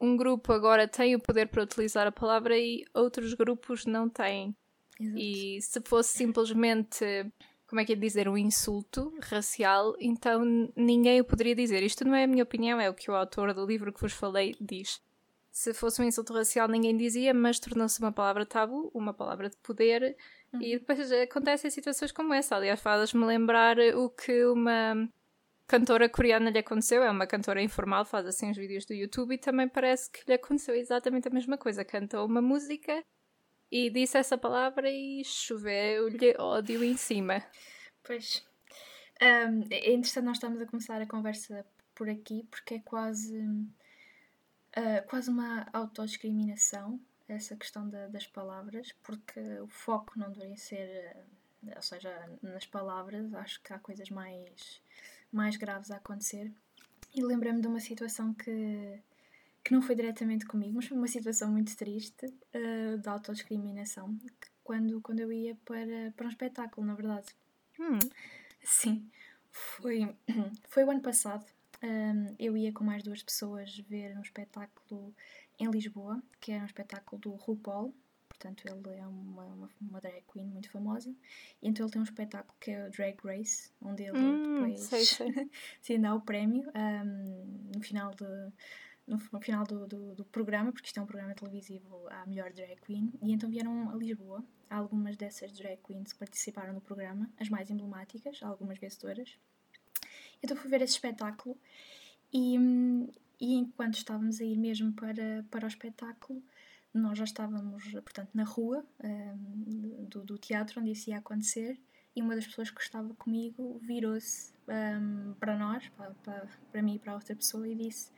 um 0.00 0.16
grupo 0.16 0.52
agora 0.52 0.88
tem 0.88 1.14
o 1.14 1.20
poder 1.20 1.46
para 1.46 1.62
utilizar 1.62 2.04
a 2.04 2.10
palavra 2.10 2.58
e 2.58 2.84
outros 2.92 3.34
grupos 3.34 3.86
não 3.86 4.08
têm. 4.08 4.56
Exato. 4.98 5.18
E 5.18 5.62
se 5.62 5.80
fosse 5.82 6.18
simplesmente, 6.18 7.04
como 7.68 7.80
é 7.80 7.84
que 7.84 7.92
é 7.92 7.96
dizer, 7.96 8.28
um 8.28 8.36
insulto 8.36 9.16
racial, 9.22 9.94
então 10.00 10.42
ninguém 10.74 11.20
o 11.20 11.24
poderia 11.24 11.54
dizer. 11.54 11.84
Isto 11.84 12.04
não 12.04 12.16
é 12.16 12.24
a 12.24 12.26
minha 12.26 12.42
opinião, 12.42 12.80
é 12.80 12.90
o 12.90 12.94
que 12.94 13.08
o 13.08 13.14
autor 13.14 13.54
do 13.54 13.64
livro 13.64 13.92
que 13.92 14.00
vos 14.00 14.12
falei 14.12 14.56
diz. 14.60 15.00
Se 15.52 15.72
fosse 15.72 16.02
um 16.02 16.04
insulto 16.04 16.32
racial, 16.32 16.66
ninguém 16.66 16.96
dizia, 16.96 17.32
mas 17.32 17.60
tornou-se 17.60 18.00
uma 18.00 18.10
palavra 18.10 18.44
tabu, 18.44 18.90
uma 18.92 19.14
palavra 19.14 19.48
de 19.48 19.56
poder, 19.58 20.16
uhum. 20.52 20.62
e 20.62 20.78
depois 20.80 21.12
acontecem 21.12 21.70
situações 21.70 22.10
como 22.10 22.34
essa. 22.34 22.56
Aliás, 22.56 22.80
faz-me 22.80 23.24
lembrar 23.24 23.76
o 23.94 24.10
que 24.10 24.44
uma 24.46 25.08
cantora 25.70 26.08
coreana 26.08 26.50
lhe 26.50 26.58
aconteceu, 26.58 27.00
é 27.00 27.08
uma 27.08 27.28
cantora 27.28 27.62
informal, 27.62 28.04
faz 28.04 28.26
assim 28.26 28.50
os 28.50 28.56
vídeos 28.56 28.84
do 28.84 28.92
YouTube 28.92 29.34
e 29.34 29.38
também 29.38 29.68
parece 29.68 30.10
que 30.10 30.26
lhe 30.26 30.34
aconteceu 30.34 30.74
exatamente 30.74 31.28
a 31.28 31.30
mesma 31.30 31.56
coisa. 31.56 31.84
Cantou 31.84 32.26
uma 32.26 32.42
música 32.42 33.04
e 33.70 33.88
disse 33.88 34.18
essa 34.18 34.36
palavra 34.36 34.90
e 34.90 35.24
choveu-lhe 35.24 36.34
ódio 36.40 36.82
em 36.82 36.96
cima. 36.96 37.40
Pois. 38.02 38.44
Um, 39.22 39.62
é 39.70 39.92
interessante 39.92 40.24
nós 40.24 40.38
estamos 40.38 40.60
a 40.60 40.66
começar 40.66 41.00
a 41.00 41.06
conversa 41.06 41.64
por 41.94 42.08
aqui 42.08 42.44
porque 42.50 42.74
é 42.74 42.80
quase, 42.80 43.38
uh, 43.40 45.06
quase 45.08 45.30
uma 45.30 45.68
autodiscriminação 45.72 47.00
essa 47.28 47.54
questão 47.54 47.88
da, 47.88 48.08
das 48.08 48.26
palavras, 48.26 48.90
porque 49.04 49.38
o 49.60 49.68
foco 49.68 50.18
não 50.18 50.32
deveria 50.32 50.56
ser, 50.56 51.14
uh, 51.62 51.76
ou 51.76 51.82
seja, 51.82 52.28
nas 52.42 52.66
palavras, 52.66 53.32
acho 53.34 53.62
que 53.62 53.72
há 53.72 53.78
coisas 53.78 54.10
mais 54.10 54.82
mais 55.32 55.56
graves 55.56 55.90
a 55.90 55.96
acontecer. 55.96 56.52
E 57.14 57.22
lembrei-me 57.22 57.60
de 57.60 57.66
uma 57.66 57.80
situação 57.80 58.32
que, 58.34 59.00
que 59.64 59.72
não 59.72 59.82
foi 59.82 59.94
diretamente 59.94 60.46
comigo, 60.46 60.74
mas 60.74 60.86
foi 60.86 60.96
uma 60.96 61.08
situação 61.08 61.50
muito 61.50 61.76
triste 61.76 62.26
uh, 62.26 62.98
de 62.98 63.08
autodiscriminação, 63.08 64.16
quando, 64.62 65.00
quando 65.00 65.20
eu 65.20 65.32
ia 65.32 65.56
para, 65.64 66.12
para 66.16 66.26
um 66.26 66.30
espetáculo, 66.30 66.86
na 66.86 66.94
verdade. 66.94 67.28
Hum. 67.78 67.98
Sim, 68.62 69.10
foi, 69.50 70.14
foi 70.68 70.84
o 70.84 70.90
ano 70.90 71.00
passado. 71.00 71.44
Um, 71.82 72.26
eh, 72.26 72.34
eu 72.38 72.56
ia 72.56 72.72
com 72.72 72.84
mais 72.84 73.02
duas 73.02 73.22
pessoas 73.22 73.78
ver 73.88 74.16
um 74.16 74.20
espetáculo 74.20 75.14
em 75.58 75.70
Lisboa, 75.70 76.22
que 76.38 76.52
era 76.52 76.62
um 76.62 76.66
espetáculo 76.66 77.20
do 77.20 77.30
RuPaul, 77.30 77.94
portanto 78.40 78.64
ele 78.66 78.98
é 78.98 79.06
uma, 79.06 79.44
uma, 79.44 79.70
uma, 79.80 80.00
drag 80.00 80.24
queen 80.32 80.46
muito 80.46 80.70
famosa, 80.70 81.14
e 81.62 81.68
então 81.68 81.84
ele 81.84 81.92
tem 81.92 82.00
um 82.00 82.04
espetáculo 82.04 82.54
que 82.58 82.70
é 82.70 82.86
o 82.86 82.90
Drag 82.90 83.16
Race, 83.22 83.70
onde 83.82 84.04
ele 84.04 84.18
hum, 84.18 84.54
depois 84.54 84.80
sei, 84.80 85.04
sei. 85.04 85.50
sim, 85.82 86.00
dá 86.00 86.14
o 86.14 86.20
prémio 86.22 86.70
um, 86.74 87.70
no 87.74 87.82
final 87.82 88.10
de, 88.14 88.24
no, 89.06 89.18
no 89.30 89.40
final 89.40 89.64
do, 89.64 89.86
do, 89.86 90.14
do, 90.14 90.24
programa, 90.24 90.72
porque 90.72 90.86
isto 90.86 90.98
é 90.98 91.02
um 91.02 91.06
programa 91.06 91.34
televisivo 91.34 92.08
à 92.08 92.26
melhor 92.26 92.50
drag 92.52 92.80
queen, 92.80 93.12
e 93.22 93.32
então 93.32 93.50
vieram 93.50 93.90
a 93.90 93.94
Lisboa. 93.94 94.42
Algumas 94.70 95.16
dessas 95.16 95.52
drag 95.52 95.78
queens 95.82 96.12
que 96.12 96.18
participaram 96.18 96.72
no 96.72 96.80
programa, 96.80 97.28
as 97.38 97.48
mais 97.48 97.68
emblemáticas, 97.70 98.40
algumas 98.42 98.78
vencedoras. 98.78 99.36
Então 100.42 100.56
fui 100.56 100.70
ver 100.70 100.80
esse 100.80 100.94
espetáculo 100.94 101.58
e, 102.32 102.56
e 103.40 103.54
enquanto 103.54 103.96
estávamos 103.96 104.40
a 104.40 104.44
ir 104.44 104.56
mesmo 104.56 104.92
para, 104.92 105.44
para 105.50 105.64
o 105.64 105.68
espetáculo, 105.68 106.40
nós 106.92 107.18
já 107.18 107.24
estávamos, 107.24 107.84
portanto, 107.92 108.30
na 108.34 108.44
rua 108.44 108.84
um, 109.02 110.04
do, 110.08 110.24
do, 110.24 110.38
teatro 110.38 110.80
onde 110.80 110.90
isso 110.90 111.10
ia 111.10 111.18
acontecer 111.18 111.78
e 112.14 112.20
uma 112.20 112.34
das 112.34 112.46
pessoas 112.46 112.70
que 112.70 112.80
estava 112.80 113.14
comigo 113.14 113.78
virou-se 113.82 114.52
um, 114.68 115.34
para 115.34 115.56
nós, 115.56 115.88
para, 115.90 116.10
para, 116.14 116.48
para 116.72 116.82
mim 116.82 116.96
e 116.96 116.98
para 116.98 117.14
outra 117.14 117.36
pessoa 117.36 117.68
e 117.68 117.74
disse 117.74 118.10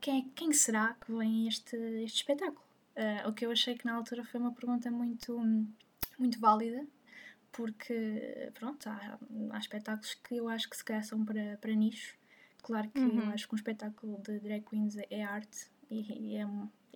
quem, 0.00 0.28
quem 0.30 0.52
será 0.52 0.94
que 0.94 1.12
vem 1.12 1.48
este, 1.48 1.76
este 2.04 2.18
espetáculo? 2.18 2.64
Uh, 2.96 3.28
o 3.28 3.32
que 3.32 3.44
eu 3.44 3.50
achei 3.50 3.76
que 3.76 3.84
na 3.84 3.94
altura 3.94 4.24
foi 4.24 4.40
uma 4.40 4.52
pergunta 4.52 4.90
muito, 4.90 5.38
muito 6.18 6.38
válida 6.38 6.86
porque, 7.56 8.52
pronto, 8.54 8.86
há, 8.86 9.18
há 9.50 9.58
espetáculos 9.58 10.14
que 10.14 10.36
eu 10.36 10.48
acho 10.48 10.68
que 10.68 10.76
se 10.76 10.84
calhar 10.84 11.02
são 11.02 11.24
para, 11.24 11.56
para 11.56 11.72
nicho. 11.72 12.14
Claro 12.62 12.90
que 12.90 13.00
uhum. 13.00 13.22
eu 13.22 13.30
acho 13.30 13.48
que 13.48 13.54
um 13.54 13.56
espetáculo 13.56 14.20
de 14.22 14.38
drag 14.40 14.62
queens 14.68 14.96
é 15.10 15.22
arte 15.22 15.70
e, 15.90 16.32
e 16.32 16.36
é, 16.36 16.46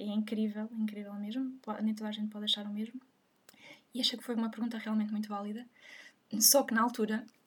é 0.02 0.14
incrível, 0.14 0.68
incrível 0.72 1.14
mesmo. 1.14 1.58
Nem 1.82 1.94
toda 1.94 2.10
a 2.10 2.12
gente 2.12 2.30
pode 2.30 2.44
achar 2.44 2.66
o 2.66 2.72
mesmo. 2.72 3.00
E 3.94 4.00
achei 4.00 4.18
que 4.18 4.24
foi 4.24 4.34
uma 4.34 4.50
pergunta 4.50 4.78
realmente 4.78 5.12
muito 5.12 5.28
válida. 5.28 5.66
Só 6.40 6.62
que 6.62 6.74
na 6.74 6.82
altura. 6.82 7.26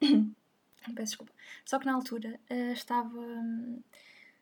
peço 0.94 1.10
desculpa. 1.10 1.32
Só 1.64 1.78
que 1.78 1.86
na 1.86 1.94
altura 1.94 2.38
uh, 2.50 2.72
estava. 2.72 3.20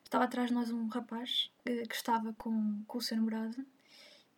Estava 0.05 0.25
atrás 0.25 0.49
de 0.49 0.55
nós 0.55 0.71
um 0.71 0.89
rapaz 0.89 1.51
uh, 1.61 1.89
que 1.89 1.95
estava 1.95 2.35
com, 2.35 2.83
com 2.87 2.99
o 2.99 3.01
seu 3.01 3.17
namorado 3.17 3.65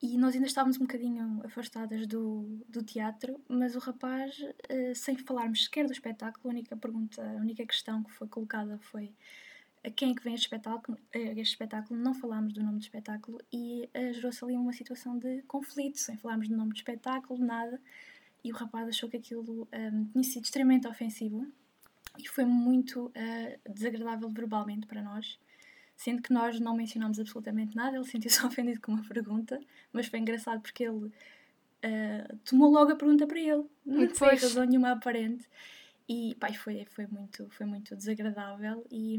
e 0.07 0.19
nós 0.19 0.35
ainda 0.35 0.47
estávamos 0.47 0.77
um 0.77 0.81
bocadinho 0.81 1.41
afastadas 1.45 2.07
do, 2.07 2.63
do 2.69 2.83
teatro, 2.83 3.41
mas 3.49 3.75
o 3.75 3.79
rapaz, 3.79 4.39
uh, 4.39 4.95
sem 4.95 5.17
falarmos 5.17 5.65
sequer 5.65 5.87
do 5.87 5.93
espetáculo, 5.93 6.47
a 6.47 6.49
única 6.51 6.77
pergunta, 6.77 7.23
a 7.23 7.41
única 7.41 7.65
questão 7.65 8.03
que 8.03 8.13
foi 8.13 8.29
colocada 8.29 8.79
foi 8.79 9.15
quem 9.91 10.13
é 10.13 10.15
que 10.15 10.23
vem 10.23 10.35
este 10.35 10.47
espetáculo, 10.47 10.97
uh, 10.99 11.19
este 11.39 11.53
espetáculo 11.53 11.99
não 11.99 12.15
falámos 12.15 12.53
do 12.53 12.63
nome 12.63 12.79
do 12.79 12.83
espetáculo 12.83 13.41
e 13.53 13.89
uh, 13.95 14.13
gerou-se 14.13 14.45
ali 14.45 14.55
uma 14.55 14.73
situação 14.73 15.19
de 15.19 15.43
conflito, 15.43 15.99
sem 15.99 16.17
falarmos 16.17 16.49
do 16.49 16.57
nome 16.57 16.71
do 16.71 16.77
espetáculo, 16.77 17.45
nada, 17.45 17.81
e 18.43 18.53
o 18.53 18.55
rapaz 18.55 18.89
achou 18.89 19.09
que 19.09 19.17
aquilo 19.17 19.69
um, 19.73 20.05
tinha 20.07 20.25
sido 20.25 20.45
extremamente 20.45 20.87
ofensivo 20.87 21.47
e 22.19 22.29
foi 22.29 22.45
muito 22.45 23.11
desagradável 23.67 24.29
verbalmente 24.29 24.87
para 24.87 25.03
nós 25.03 25.39
sendo 25.97 26.23
que 26.23 26.33
nós 26.33 26.59
não 26.61 26.77
mencionámos 26.77 27.19
absolutamente 27.19 27.77
nada, 27.77 27.97
ele 27.97 28.05
sentiu-se 28.05 28.45
ofendido 28.45 28.81
com 28.81 28.93
uma 28.93 29.05
pergunta, 29.05 29.61
mas 29.93 30.07
foi 30.07 30.19
engraçado 30.19 30.61
porque 30.61 30.85
ele 30.85 31.07
uh, 31.07 32.37
tomou 32.45 32.71
logo 32.71 32.93
a 32.93 32.97
pergunta 32.97 33.27
para 33.27 33.39
ele, 33.39 33.65
não 33.85 34.09
foi 34.11 34.35
razão 34.35 34.65
nenhuma 34.65 34.93
aparente. 34.93 35.49
E 36.07 36.35
pá, 36.35 36.53
foi, 36.53 36.85
foi, 36.91 37.07
muito, 37.07 37.49
foi 37.51 37.65
muito 37.65 37.97
desagradável 37.97 38.85
e, 38.91 39.19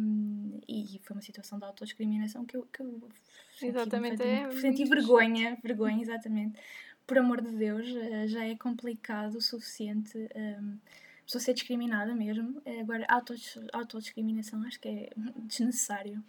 e 0.67 0.99
foi 1.03 1.15
uma 1.15 1.21
situação 1.21 1.57
de 1.57 1.65
autodiscriminação 1.65 2.45
que 2.45 2.55
eu, 2.55 2.67
que 2.71 2.81
eu 2.81 3.09
senti, 3.53 3.71
exatamente, 3.71 4.21
é 4.21 4.51
senti 4.51 4.85
vergonha, 4.85 5.57
vergonha, 5.63 6.01
exatamente. 6.01 6.59
Por 7.07 7.17
amor 7.17 7.41
de 7.41 7.51
Deus, 7.51 7.87
eh, 7.87 8.27
já 8.27 8.45
é 8.45 8.55
complicado 8.55 9.35
o 9.35 9.41
suficiente 9.41 10.17
um, 10.35 10.77
a 11.21 11.25
pessoa 11.25 11.41
ser 11.41 11.53
discriminada 11.53 12.13
mesmo. 12.13 12.61
Agora, 12.79 13.05
autodiscriminação 13.73 14.61
acho 14.63 14.79
que 14.79 14.87
é 14.87 15.09
desnecessário. 15.47 16.23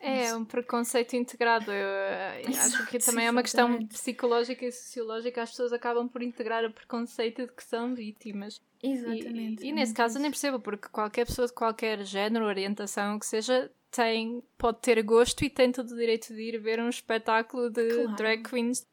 É 0.00 0.34
um 0.34 0.44
preconceito 0.44 1.14
integrado. 1.14 1.70
Eu, 1.70 1.76
eu 1.76 2.50
eh, 2.50 2.58
acho 2.58 2.86
que 2.86 2.98
também 2.98 3.26
é 3.26 3.30
uma 3.30 3.42
questão 3.42 3.86
psicológica 3.86 4.64
e 4.64 4.72
sociológica. 4.72 5.42
As 5.42 5.50
pessoas 5.50 5.72
acabam 5.72 6.08
por 6.08 6.22
integrar 6.22 6.64
o 6.64 6.72
preconceito 6.72 7.46
de 7.46 7.52
que 7.52 7.62
são 7.62 7.94
vítimas. 7.94 8.60
Exatamente. 8.82 9.62
E, 9.62 9.68
e 9.68 9.70
é 9.70 9.72
nesse 9.72 9.94
caso 9.94 10.18
eu 10.18 10.22
nem 10.22 10.30
percebo, 10.30 10.58
porque 10.58 10.88
qualquer 10.88 11.26
pessoa 11.26 11.46
de 11.46 11.54
qualquer 11.54 12.04
género, 12.04 12.44
orientação, 12.46 13.18
que 13.18 13.26
seja, 13.26 13.70
tem, 13.90 14.42
pode 14.58 14.80
ter 14.80 15.00
gosto 15.02 15.44
e 15.44 15.50
tem 15.50 15.70
todo 15.70 15.92
o 15.92 15.96
direito 15.96 16.34
de 16.34 16.40
ir 16.40 16.58
ver 16.58 16.80
um 16.80 16.88
espetáculo 16.88 17.70
de 17.70 17.88
claro. 17.88 18.16
drag 18.16 18.42
queens. 18.42 18.86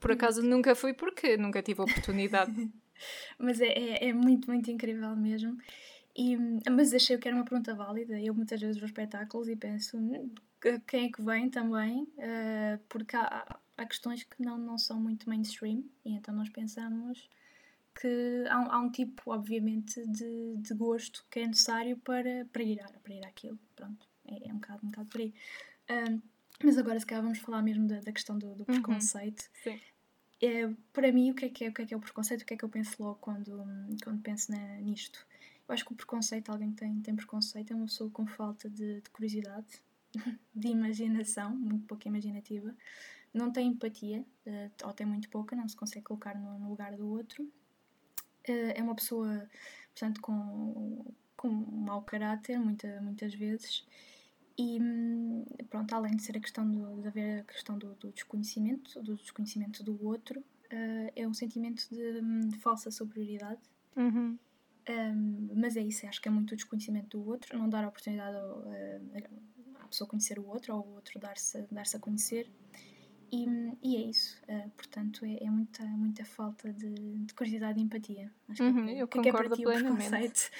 Por 0.00 0.12
acaso 0.12 0.42
nunca 0.42 0.74
fui 0.74 0.92
porque 0.92 1.36
nunca 1.36 1.62
tive 1.62 1.82
oportunidade. 1.82 2.52
Mas 3.38 3.60
é, 3.60 3.68
é, 3.68 4.08
é 4.08 4.12
muito, 4.12 4.50
muito 4.50 4.70
incrível 4.70 5.14
mesmo. 5.14 5.56
E, 6.16 6.34
mas 6.70 6.94
achei 6.94 7.18
que 7.18 7.28
era 7.28 7.36
uma 7.36 7.44
pergunta 7.44 7.74
válida. 7.74 8.18
Eu 8.18 8.34
muitas 8.34 8.58
vezes 8.58 8.78
vou 8.78 8.86
espetáculos 8.86 9.48
e 9.48 9.54
penso 9.54 9.98
hum, 9.98 10.32
quem 10.86 11.06
é 11.06 11.12
que 11.12 11.22
vem 11.22 11.50
também, 11.50 12.04
uh, 12.04 12.78
porque 12.88 13.14
há, 13.16 13.58
há, 13.76 13.86
questões 13.86 14.24
que 14.24 14.42
não, 14.42 14.56
não 14.56 14.78
são 14.78 14.98
muito 14.98 15.28
mainstream, 15.28 15.84
e 16.04 16.14
então 16.14 16.34
nós 16.34 16.48
pensamos 16.48 17.28
que 18.00 18.44
há, 18.48 18.74
há 18.74 18.78
um 18.78 18.90
tipo, 18.90 19.30
obviamente, 19.30 20.06
de, 20.06 20.56
de 20.58 20.74
gosto 20.74 21.24
que 21.30 21.40
é 21.40 21.46
necessário 21.46 21.96
para, 21.98 22.44
para, 22.52 22.62
ir, 22.62 22.78
para 23.02 23.14
ir 23.14 23.24
àquilo. 23.24 23.58
Pronto, 23.74 24.06
é, 24.26 24.48
é 24.48 24.52
um, 24.52 24.56
bocado, 24.56 24.80
um 24.84 24.90
bocado 24.90 25.08
por 25.08 25.20
aí. 25.20 25.34
Uh, 25.90 26.22
mas 26.62 26.78
agora, 26.78 26.98
se 27.00 27.06
calhar, 27.06 27.22
vamos 27.22 27.38
falar 27.38 27.62
mesmo 27.62 27.86
da, 27.86 28.00
da 28.00 28.12
questão 28.12 28.38
do, 28.38 28.54
do 28.54 28.60
uhum. 28.60 28.64
preconceito. 28.64 29.42
Uhum. 29.66 29.72
Sim. 29.72 29.80
É, 30.42 30.70
para 30.92 31.10
mim, 31.10 31.30
o 31.30 31.34
que, 31.34 31.46
é 31.46 31.48
que 31.48 31.64
é, 31.64 31.68
o 31.68 31.72
que 31.72 31.82
é 31.82 31.86
que 31.86 31.94
é 31.94 31.96
o 31.96 32.00
preconceito? 32.00 32.42
O 32.42 32.44
que 32.44 32.54
é 32.54 32.56
que 32.56 32.64
eu 32.64 32.68
penso 32.68 33.02
logo 33.02 33.18
quando, 33.20 33.64
quando 34.04 34.20
penso 34.20 34.52
na, 34.52 34.76
nisto? 34.80 35.26
Eu 35.66 35.72
acho 35.72 35.84
que 35.84 35.92
o 35.92 35.96
preconceito, 35.96 36.50
alguém 36.50 36.70
que 36.70 36.76
tem, 36.76 37.00
tem 37.00 37.16
preconceito, 37.16 37.72
é 37.72 37.76
uma 37.76 37.86
pessoa 37.86 38.10
com 38.10 38.26
falta 38.26 38.68
de, 38.68 39.00
de 39.00 39.10
curiosidade, 39.10 39.66
de 40.54 40.68
imaginação, 40.68 41.56
muito 41.56 41.86
pouca 41.86 42.08
imaginativa, 42.08 42.74
não 43.32 43.50
tem 43.50 43.68
empatia, 43.68 44.24
uh, 44.46 44.86
ou 44.86 44.92
tem 44.92 45.06
muito 45.06 45.28
pouca, 45.28 45.56
não 45.56 45.68
se 45.68 45.76
consegue 45.76 46.04
colocar 46.04 46.34
no, 46.38 46.58
no 46.58 46.68
lugar 46.68 46.94
do 46.96 47.08
outro. 47.08 47.50
Uh, 48.48 48.72
é 48.74 48.82
uma 48.82 48.94
pessoa, 48.94 49.48
portanto, 49.92 50.20
com, 50.20 51.04
com 51.36 51.48
um 51.48 51.84
mau 51.84 52.02
caráter, 52.02 52.58
muita, 52.58 53.00
muitas 53.00 53.34
vezes. 53.34 53.84
E 54.58 54.78
pronto, 55.68 55.94
além 55.94 56.16
de 56.16 56.22
ser 56.22 56.36
a 56.36 56.40
questão 56.40 56.70
do, 56.70 57.02
de 57.02 57.08
haver 57.08 57.40
a 57.40 57.44
questão 57.44 57.76
do, 57.76 57.94
do 57.94 58.10
desconhecimento, 58.10 59.02
do 59.02 59.16
desconhecimento 59.16 59.82
do 59.82 60.02
outro, 60.04 60.40
uh, 60.40 61.12
é 61.14 61.26
um 61.28 61.34
sentimento 61.34 61.86
de, 61.90 62.48
de 62.48 62.58
falsa 62.58 62.90
superioridade. 62.90 63.60
Uhum. 63.96 64.38
Um, 64.88 65.48
mas 65.56 65.76
é 65.76 65.82
isso, 65.82 66.06
acho 66.06 66.22
que 66.22 66.28
é 66.28 66.30
muito 66.30 66.52
o 66.52 66.56
desconhecimento 66.56 67.18
do 67.18 67.28
outro, 67.28 67.58
não 67.58 67.68
dar 67.68 67.84
a 67.84 67.88
oportunidade 67.88 68.36
ao, 68.36 68.64
a 69.80 69.88
pessoa 69.88 70.08
conhecer 70.08 70.38
o 70.38 70.46
outro 70.46 70.74
ou 70.74 70.86
o 70.86 70.94
outro 70.94 71.18
dar-se 71.18 71.66
dar 71.70 71.84
a 71.94 71.98
conhecer. 71.98 72.50
E, 73.30 73.46
e 73.82 73.96
é 73.96 74.00
isso, 74.00 74.40
uh, 74.48 74.70
portanto, 74.70 75.24
é, 75.24 75.44
é, 75.44 75.50
muita, 75.50 75.82
muita 75.84 76.24
falta 76.24 76.72
de, 76.72 76.94
de 76.94 77.34
curiosidade 77.34 77.78
e 77.78 77.82
empatia. 77.82 78.30
Acho 78.48 78.62
uhum, 78.62 78.86
que, 78.86 78.98
eu 78.98 79.08
que 79.08 79.22
concordo 79.22 79.54
é 79.54 79.56
plenamente. 79.56 80.50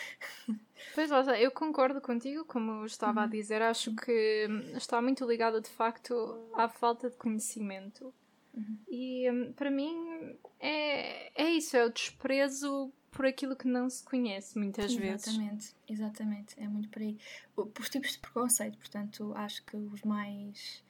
pois 0.95 1.11
lá, 1.11 1.41
eu 1.41 1.51
concordo 1.51 2.01
contigo, 2.01 2.45
como 2.45 2.85
estava 2.85 3.21
uhum. 3.21 3.27
a 3.27 3.29
dizer, 3.29 3.63
acho 3.63 3.95
que 3.95 4.47
está 4.75 5.01
muito 5.01 5.25
ligado 5.25 5.61
de 5.61 5.69
facto 5.69 6.49
à 6.55 6.69
falta 6.69 7.09
de 7.11 7.17
conhecimento. 7.17 8.13
Uhum. 8.55 8.79
E 8.89 9.31
um, 9.31 9.53
para 9.53 9.71
mim 9.71 10.37
é, 10.59 11.31
é 11.35 11.51
isso, 11.51 11.77
é 11.77 11.85
o 11.85 11.91
desprezo 11.91 12.93
por 13.17 13.25
aquilo 13.25 13.57
que 13.57 13.67
não 13.67 13.89
se 13.89 14.05
conhece 14.05 14.59
muitas 14.59 14.93
exatamente, 14.93 15.11
vezes. 15.11 15.27
Exatamente, 15.27 15.75
exatamente, 15.89 16.55
é 16.59 16.69
muito 16.69 16.89
por 16.91 17.01
aí. 17.01 17.19
Por 17.55 17.89
tipos 17.89 18.13
de 18.13 18.19
preconceito, 18.19 18.77
portanto, 18.77 19.33
acho 19.35 19.65
que 19.65 19.77
os 19.77 20.03
mais. 20.03 20.85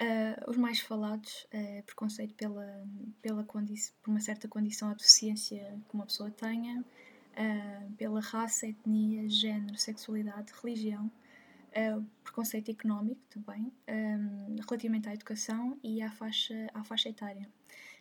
Uh, 0.00 0.50
os 0.50 0.56
mais 0.56 0.80
falados 0.80 1.46
é 1.50 1.82
preconceito 1.82 2.34
pela, 2.34 2.88
pela 3.20 3.44
por 3.44 4.10
uma 4.10 4.20
certa 4.20 4.48
condição 4.48 4.88
ou 4.88 4.94
deficiência 4.94 5.78
que 5.86 5.94
uma 5.94 6.06
pessoa 6.06 6.30
tenha, 6.30 6.80
uh, 6.80 7.92
pela 7.98 8.18
raça, 8.18 8.66
etnia, 8.66 9.28
género, 9.28 9.76
sexualidade, 9.76 10.54
religião, 10.62 11.04
uh, 11.04 12.02
preconceito 12.24 12.70
económico 12.70 13.20
também, 13.28 13.70
um, 13.86 14.56
relativamente 14.66 15.06
à 15.06 15.12
educação 15.12 15.78
e 15.82 16.00
à 16.00 16.10
faixa, 16.10 16.66
à 16.72 16.82
faixa 16.82 17.10
etária. 17.10 17.46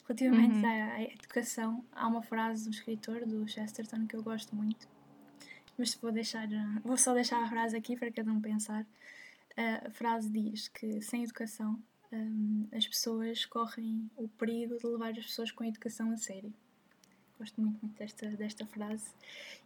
Relativamente 0.08 0.56
uhum. 0.56 0.65
à, 0.65 0.94
à, 0.94 1.03
educação, 1.03 1.86
há 1.91 2.08
uma 2.08 2.24
frase 2.24 2.63
do 2.63 2.72
escritor, 2.74 3.25
do 3.25 3.46
Chesterton, 3.46 4.08
que 4.08 4.15
eu 4.15 4.24
gosto 4.24 4.56
muito, 4.56 4.88
mas 5.77 5.96
vou, 5.96 6.13
deixar, 6.13 6.48
vou 6.82 6.96
só 6.96 7.13
deixar 7.13 7.44
a 7.44 7.50
frase 7.50 7.75
aqui 7.75 7.98
para 7.98 8.10
cada 8.10 8.32
um 8.32 8.39
pensar. 8.39 8.88
A 9.86 9.89
frase 9.89 10.29
diz 10.29 10.70
que 10.70 11.01
sem 11.01 11.24
educação 11.24 11.77
um, 12.12 12.68
as 12.72 12.88
pessoas 12.88 13.46
correm 13.46 14.10
o 14.16 14.28
perigo 14.28 14.78
de 14.78 14.88
levar 14.88 15.12
as 15.12 15.25
pessoas 15.25 15.51
com 15.51 15.63
a 15.63 15.68
educação 15.68 16.12
a 16.12 16.18
sério. 16.18 16.54
Gosto 17.38 17.62
muito, 17.62 17.80
muito 17.82 17.98
desta, 17.98 18.30
desta 18.32 18.66
frase 18.66 19.10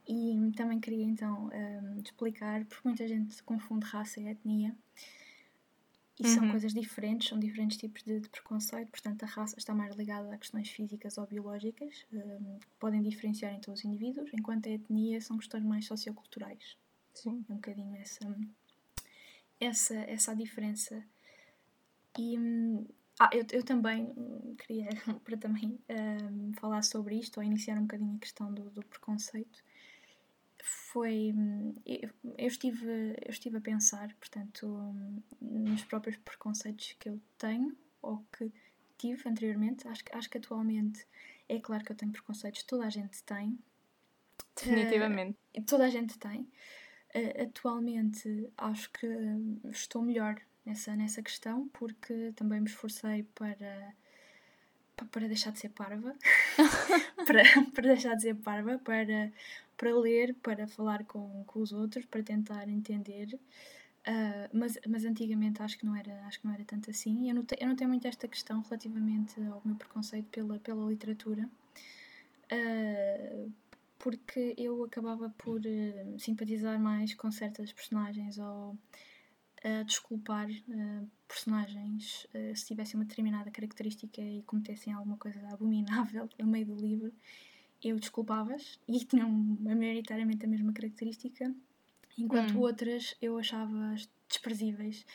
e 0.08 0.52
também 0.56 0.80
queria 0.80 1.04
então 1.04 1.50
um, 1.50 2.02
explicar, 2.02 2.64
porque 2.66 2.88
muita 2.88 3.08
gente 3.08 3.42
confunde 3.44 3.86
raça 3.86 4.20
e 4.20 4.28
etnia 4.28 4.76
e 6.20 6.28
uhum. 6.28 6.34
são 6.34 6.52
coisas 6.52 6.74
diferentes, 6.74 7.30
são 7.30 7.40
diferentes 7.40 7.78
tipos 7.78 8.04
de, 8.04 8.20
de, 8.20 8.30
preconceito, 8.30 8.90
portanto 8.90 9.24
a 9.24 9.26
raça 9.26 9.58
está 9.58 9.74
mais 9.74 9.96
ligada 9.96 10.32
a 10.32 10.38
questões 10.38 10.70
físicas 10.70 11.18
ou 11.18 11.26
biológicas, 11.26 12.06
um, 12.14 12.60
podem 12.80 13.02
diferenciar 13.02 13.52
entre 13.54 13.72
os 13.72 13.84
indivíduos, 13.84 14.30
enquanto 14.34 14.68
a 14.68 14.72
etnia 14.72 15.20
são 15.20 15.38
questões 15.38 15.64
mais 15.64 15.86
socioculturais. 15.86 16.78
Sim. 17.16 17.44
É 17.50 17.52
um 17.52 17.56
bocadinho 17.56 17.96
essa, 17.96 18.38
essa, 19.60 19.96
essa 19.96 20.32
a 20.32 20.36
diferença 20.36 21.04
E 22.18 22.38
ah, 23.20 23.30
eu, 23.32 23.46
eu 23.52 23.64
também 23.64 24.12
queria 24.58 24.90
para 25.24 25.38
também 25.38 25.80
um, 25.90 26.54
falar 26.54 26.82
sobre 26.84 27.16
isto, 27.16 27.38
ou 27.38 27.44
iniciar 27.44 27.78
um 27.78 27.84
bocadinho 27.84 28.16
a 28.16 28.20
questão 28.20 28.54
do, 28.54 28.70
do 28.72 28.84
preconceito. 28.84 29.64
Foi. 30.64 31.34
Eu, 31.86 32.10
eu, 32.38 32.48
estive, 32.48 33.16
eu 33.22 33.30
estive 33.30 33.58
a 33.58 33.62
pensar, 33.62 34.14
portanto, 34.16 34.68
nos 35.42 35.84
próprios 35.84 36.18
preconceitos 36.18 36.96
que 37.00 37.10
eu 37.10 37.20
tenho, 37.38 37.76
ou 38.02 38.26
que 38.38 38.52
tive 38.98 39.28
anteriormente. 39.30 39.88
Acho, 39.88 40.04
acho 40.12 40.30
que 40.30 40.38
atualmente 40.38 41.06
é 41.50 41.60
claro 41.60 41.84
que 41.84 41.92
eu 41.92 41.96
tenho 41.96 42.12
preconceitos, 42.12 42.64
toda 42.64 42.86
a 42.86 42.90
gente 42.90 43.22
tem. 43.24 43.60
Definitivamente. 44.56 45.38
Uh, 45.58 45.64
toda 45.64 45.86
a 45.86 45.90
gente 45.90 46.18
tem. 46.18 46.42
Uh, 47.14 47.44
atualmente 47.44 48.50
acho 48.58 48.92
que 48.92 49.08
estou 49.72 50.02
melhor 50.02 50.42
nessa, 50.66 50.96
nessa 50.96 51.22
questão, 51.22 51.68
porque 51.70 52.32
também 52.36 52.60
me 52.60 52.68
esforcei 52.68 53.24
para, 53.36 53.94
para 55.12 55.28
deixar 55.28 55.52
de 55.52 55.60
ser 55.60 55.70
parva, 55.70 56.16
para, 57.26 57.44
para 57.74 57.88
deixar 57.88 58.16
de 58.16 58.22
ser 58.24 58.36
parva, 58.36 58.80
para, 58.80 59.32
para 59.78 59.96
ler, 59.96 60.34
para 60.36 60.68
falar 60.68 61.04
com, 61.06 61.44
com 61.46 61.60
os 61.60 61.72
outros, 61.72 62.06
para 62.06 62.24
tentar 62.24 62.68
entender. 62.70 63.40
Uh, 64.06 64.50
mas, 64.52 64.78
mas 64.86 65.06
antigamente 65.06 65.62
acho 65.62 65.78
que 65.78 65.86
não 65.86 65.96
era 65.96 66.26
acho 66.28 66.42
que 66.42 66.46
não 66.46 66.54
era 66.54 66.66
tanto 66.66 66.90
assim. 66.90 67.30
Eu 67.30 67.36
não, 67.36 67.44
te, 67.46 67.56
eu 67.60 67.68
não 67.68 67.76
tenho 67.76 67.90
muito 67.90 68.08
esta 68.08 68.28
questão 68.28 68.62
relativamente 68.62 69.40
ao 69.42 69.62
meu 69.64 69.76
preconceito 69.76 70.28
pela, 70.30 70.60
pela 70.60 70.90
literatura. 70.90 71.50
Uh, 72.52 73.52
porque 73.98 74.54
eu 74.58 74.84
acabava 74.84 75.30
por 75.38 75.62
uh, 75.62 76.20
simpatizar 76.20 76.78
mais 76.78 77.14
com 77.14 77.32
certas 77.32 77.72
personagens 77.72 78.38
ou 78.38 78.78
a 79.64 79.84
desculpar 79.84 80.50
uh, 80.50 81.10
personagens 81.28 82.28
uh, 82.36 82.56
se 82.56 82.66
tivessem 82.66 83.00
uma 83.00 83.06
determinada 83.06 83.50
característica 83.50 84.22
e 84.22 84.44
cometessem 84.44 84.92
alguma 84.92 85.18
coisa 85.18 85.40
abominável 85.52 86.30
no 86.38 86.48
meio 86.48 86.66
do 86.66 86.76
livro, 86.76 87.14
eu 87.82 87.98
desculpavas 87.98 88.80
e 88.88 89.04
tinham 89.06 89.30
maioritariamente 89.30 90.46
a 90.46 90.50
mesma 90.50 90.74
característica, 90.74 91.54
enquanto 92.18 92.56
hum. 92.56 92.60
outras 92.60 93.16
eu 93.22 93.38
achava 93.38 93.96
desprezíveis. 94.28 95.06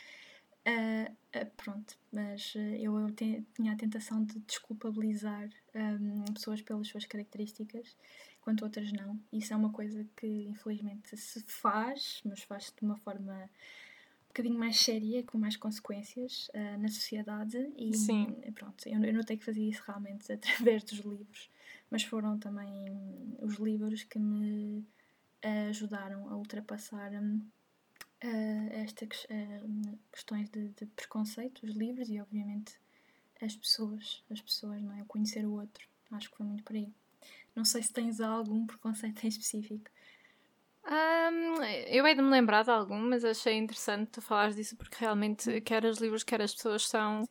Uh, 0.66 1.14
pronto, 1.56 1.96
mas 2.12 2.54
eu 2.78 3.10
te, 3.12 3.42
tinha 3.54 3.72
a 3.72 3.76
tentação 3.76 4.22
de 4.22 4.38
desculpabilizar 4.40 5.48
um, 5.74 6.24
pessoas 6.34 6.60
pelas 6.60 6.88
suas 6.88 7.06
características, 7.06 7.96
enquanto 8.38 8.62
outras 8.62 8.92
não. 8.92 9.18
Isso 9.32 9.54
é 9.54 9.56
uma 9.56 9.72
coisa 9.72 10.06
que 10.14 10.26
infelizmente 10.26 11.16
se 11.16 11.42
faz, 11.46 12.20
mas 12.24 12.42
faz 12.42 12.72
de 12.76 12.84
uma 12.84 12.98
forma 12.98 13.48
bocadinho 14.38 14.58
mais 14.58 14.78
séria, 14.78 15.22
com 15.24 15.36
mais 15.38 15.56
consequências 15.56 16.48
uh, 16.54 16.78
na 16.80 16.88
sociedade. 16.88 17.56
E 17.76 17.94
Sim. 17.96 18.36
pronto, 18.54 18.88
eu, 18.88 19.02
eu 19.02 19.12
notei 19.12 19.36
que 19.36 19.44
fazia 19.44 19.68
isso 19.68 19.82
realmente 19.86 20.30
através 20.32 20.84
dos 20.84 21.00
livros, 21.00 21.50
mas 21.90 22.02
foram 22.02 22.38
também 22.38 22.86
os 23.40 23.56
livros 23.56 24.04
que 24.04 24.18
me 24.18 24.84
ajudaram 25.68 26.28
a 26.28 26.36
ultrapassar 26.36 27.12
uh, 27.12 28.68
estas 28.70 29.24
uh, 29.24 29.98
questões 30.12 30.48
de, 30.50 30.68
de 30.70 30.86
preconceito, 30.86 31.64
os 31.64 31.74
livros 31.74 32.08
e 32.10 32.20
obviamente 32.20 32.78
as 33.40 33.54
pessoas, 33.54 34.22
as 34.30 34.40
pessoas, 34.40 34.82
não 34.82 34.92
é? 34.92 35.02
O 35.02 35.06
conhecer 35.06 35.44
o 35.44 35.52
outro. 35.52 35.86
Acho 36.10 36.30
que 36.30 36.36
foi 36.36 36.46
muito 36.46 36.64
por 36.64 36.74
aí. 36.74 36.92
Não 37.54 37.64
sei 37.64 37.82
se 37.82 37.92
tens 37.92 38.20
algum 38.20 38.66
preconceito 38.66 39.24
em 39.24 39.28
específico. 39.28 39.90
Um, 40.90 41.62
eu 41.86 42.06
hei 42.06 42.14
de 42.14 42.22
me 42.22 42.30
lembrar 42.30 42.64
de 42.64 42.70
algum, 42.70 42.98
mas 42.98 43.22
achei 43.22 43.54
interessante 43.54 44.10
tu 44.10 44.22
falares 44.22 44.56
disso 44.56 44.74
porque 44.74 44.96
realmente 44.98 45.60
quer 45.60 45.84
os 45.84 45.98
livros, 45.98 46.24
quer 46.24 46.40
as 46.40 46.54
pessoas 46.54 46.88
são 46.88 47.28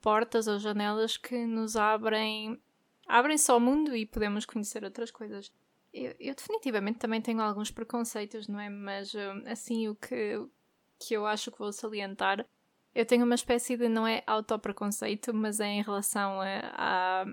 portas 0.00 0.46
ou 0.46 0.60
janelas 0.60 1.16
que 1.16 1.44
nos 1.44 1.74
abrem 1.74 2.60
abrem 3.08 3.36
só 3.36 3.56
o 3.56 3.60
mundo 3.60 3.96
e 3.96 4.06
podemos 4.06 4.46
conhecer 4.46 4.84
outras 4.84 5.10
coisas. 5.10 5.52
Eu, 5.92 6.14
eu, 6.20 6.34
definitivamente 6.36 7.00
também 7.00 7.20
tenho 7.20 7.40
alguns 7.40 7.72
preconceitos, 7.72 8.46
não 8.46 8.60
é? 8.60 8.70
Mas 8.70 9.12
assim 9.46 9.88
o 9.88 9.96
que, 9.96 10.40
que 11.00 11.14
eu 11.14 11.26
acho 11.26 11.50
que 11.50 11.58
vou 11.58 11.72
salientar, 11.72 12.46
eu 12.94 13.04
tenho 13.04 13.24
uma 13.24 13.34
espécie 13.34 13.76
de 13.76 13.88
não 13.88 14.06
é 14.06 14.22
autopreconceito, 14.24 15.34
mas 15.34 15.58
é 15.58 15.66
em 15.66 15.82
relação 15.82 16.40
a, 16.40 16.60
a 16.76 17.24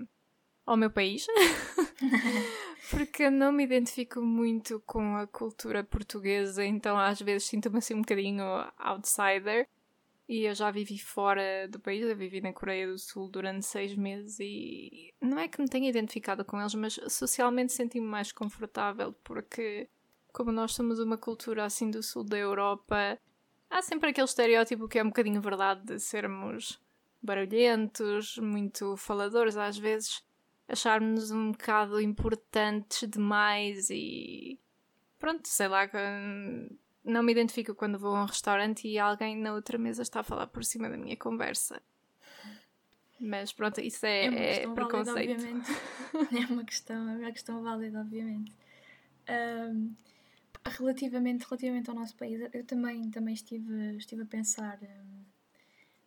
ao 0.68 0.76
meu 0.76 0.90
país. 0.90 1.26
porque 2.90 3.28
não 3.30 3.52
me 3.52 3.64
identifico 3.64 4.20
muito 4.20 4.82
com 4.86 5.16
a 5.16 5.26
cultura 5.26 5.84
portuguesa, 5.84 6.64
então 6.64 6.96
às 6.96 7.20
vezes 7.20 7.48
sinto-me 7.48 7.78
assim 7.78 7.94
um 7.94 8.00
bocadinho 8.00 8.44
outsider. 8.78 9.66
E 10.28 10.44
eu 10.44 10.54
já 10.54 10.70
vivi 10.70 10.98
fora 10.98 11.66
do 11.68 11.80
país, 11.80 12.02
eu 12.02 12.14
vivi 12.14 12.42
na 12.42 12.52
Coreia 12.52 12.86
do 12.86 12.98
Sul 12.98 13.30
durante 13.30 13.64
seis 13.64 13.96
meses 13.96 14.38
e 14.38 15.14
não 15.22 15.38
é 15.38 15.48
que 15.48 15.60
me 15.60 15.68
tenha 15.68 15.88
identificado 15.88 16.44
com 16.44 16.60
eles, 16.60 16.74
mas 16.74 17.00
socialmente 17.08 17.72
senti-me 17.72 18.06
mais 18.06 18.30
confortável 18.30 19.14
porque, 19.24 19.88
como 20.30 20.52
nós 20.52 20.74
somos 20.74 20.98
uma 20.98 21.16
cultura 21.16 21.64
assim 21.64 21.90
do 21.90 22.02
sul 22.02 22.24
da 22.24 22.36
Europa, 22.36 23.18
há 23.70 23.80
sempre 23.80 24.10
aquele 24.10 24.26
estereótipo 24.26 24.86
que 24.86 24.98
é 24.98 25.02
um 25.02 25.08
bocadinho 25.08 25.40
verdade 25.40 25.82
de 25.86 25.98
sermos 25.98 26.78
barulhentos, 27.22 28.36
muito 28.36 28.98
faladores 28.98 29.56
às 29.56 29.78
vezes 29.78 30.22
acharmos 30.68 31.30
um 31.30 31.52
bocado 31.52 32.00
importantes 32.00 33.08
demais 33.08 33.88
e 33.90 34.58
pronto, 35.18 35.48
sei 35.48 35.68
lá, 35.68 35.88
não 37.04 37.22
me 37.22 37.32
identifico 37.32 37.74
quando 37.74 37.98
vou 37.98 38.14
a 38.14 38.22
um 38.22 38.26
restaurante 38.26 38.86
e 38.86 38.98
alguém 38.98 39.36
na 39.36 39.54
outra 39.54 39.78
mesa 39.78 40.02
está 40.02 40.20
a 40.20 40.24
falar 40.24 40.46
por 40.46 40.64
cima 40.64 40.88
da 40.88 40.96
minha 40.96 41.16
conversa. 41.16 41.80
Mas 43.20 43.52
pronto, 43.52 43.80
isso 43.80 44.06
é, 44.06 44.26
é, 44.26 44.62
é 44.62 44.68
preconceito. 44.68 45.14
Válida, 45.14 45.34
obviamente. 45.34 45.70
é 46.50 46.52
uma 46.52 46.64
questão, 46.64 47.08
é 47.08 47.16
uma 47.16 47.32
questão 47.32 47.62
válida, 47.62 48.00
obviamente. 48.00 48.52
Um, 49.28 49.94
relativamente, 50.64 51.44
relativamente 51.44 51.90
ao 51.90 51.96
nosso 51.96 52.14
país, 52.16 52.40
eu 52.52 52.64
também, 52.64 53.10
também 53.10 53.34
estive, 53.34 53.96
estive 53.96 54.22
a 54.22 54.26
pensar, 54.26 54.78
um, 54.82 55.24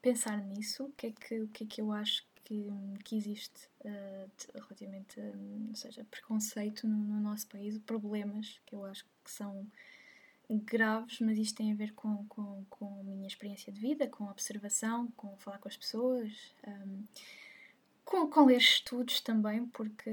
pensar 0.02 0.38
nisso, 0.38 0.86
o 0.86 0.91
que, 0.93 1.08
é 1.08 1.12
que, 1.12 1.39
o 1.41 1.47
que 1.50 1.63
é 1.65 1.67
que 1.67 1.82
eu 1.82 1.91
acho 1.91 2.24
que, 2.52 3.04
que 3.06 3.16
existe 3.16 3.70
uh, 3.86 4.30
de, 4.38 4.60
relativamente, 4.60 5.20
um, 5.22 5.68
ou 5.70 5.76
seja, 5.76 6.06
preconceito 6.12 6.86
no, 6.86 6.98
no, 6.98 7.22
nosso 7.22 7.48
país, 7.48 7.78
problemas 7.80 8.60
que 8.66 8.76
eu 8.76 8.84
acho 8.84 9.06
que 9.24 9.32
são 9.32 9.66
graves, 10.50 11.22
mas 11.22 11.38
isto 11.38 11.56
tem 11.56 11.72
a 11.72 11.76
ver 11.76 11.94
com, 11.94 12.26
com, 12.28 12.66
com 12.70 13.00
a 13.00 13.04
minha 13.04 13.28
experiência 13.28 13.72
de 13.72 13.80
vida, 13.80 14.06
com 14.06 14.28
a 14.28 14.32
observação, 14.32 15.08
com 15.16 15.38
falar 15.38 15.60
com 15.60 15.70
as 15.70 15.78
pessoas, 15.78 16.54
um, 16.68 17.04
com, 18.04 18.28
com 18.28 18.46
ler 18.46 18.58
estudos 18.58 19.22
também, 19.22 19.66
porque 19.68 20.12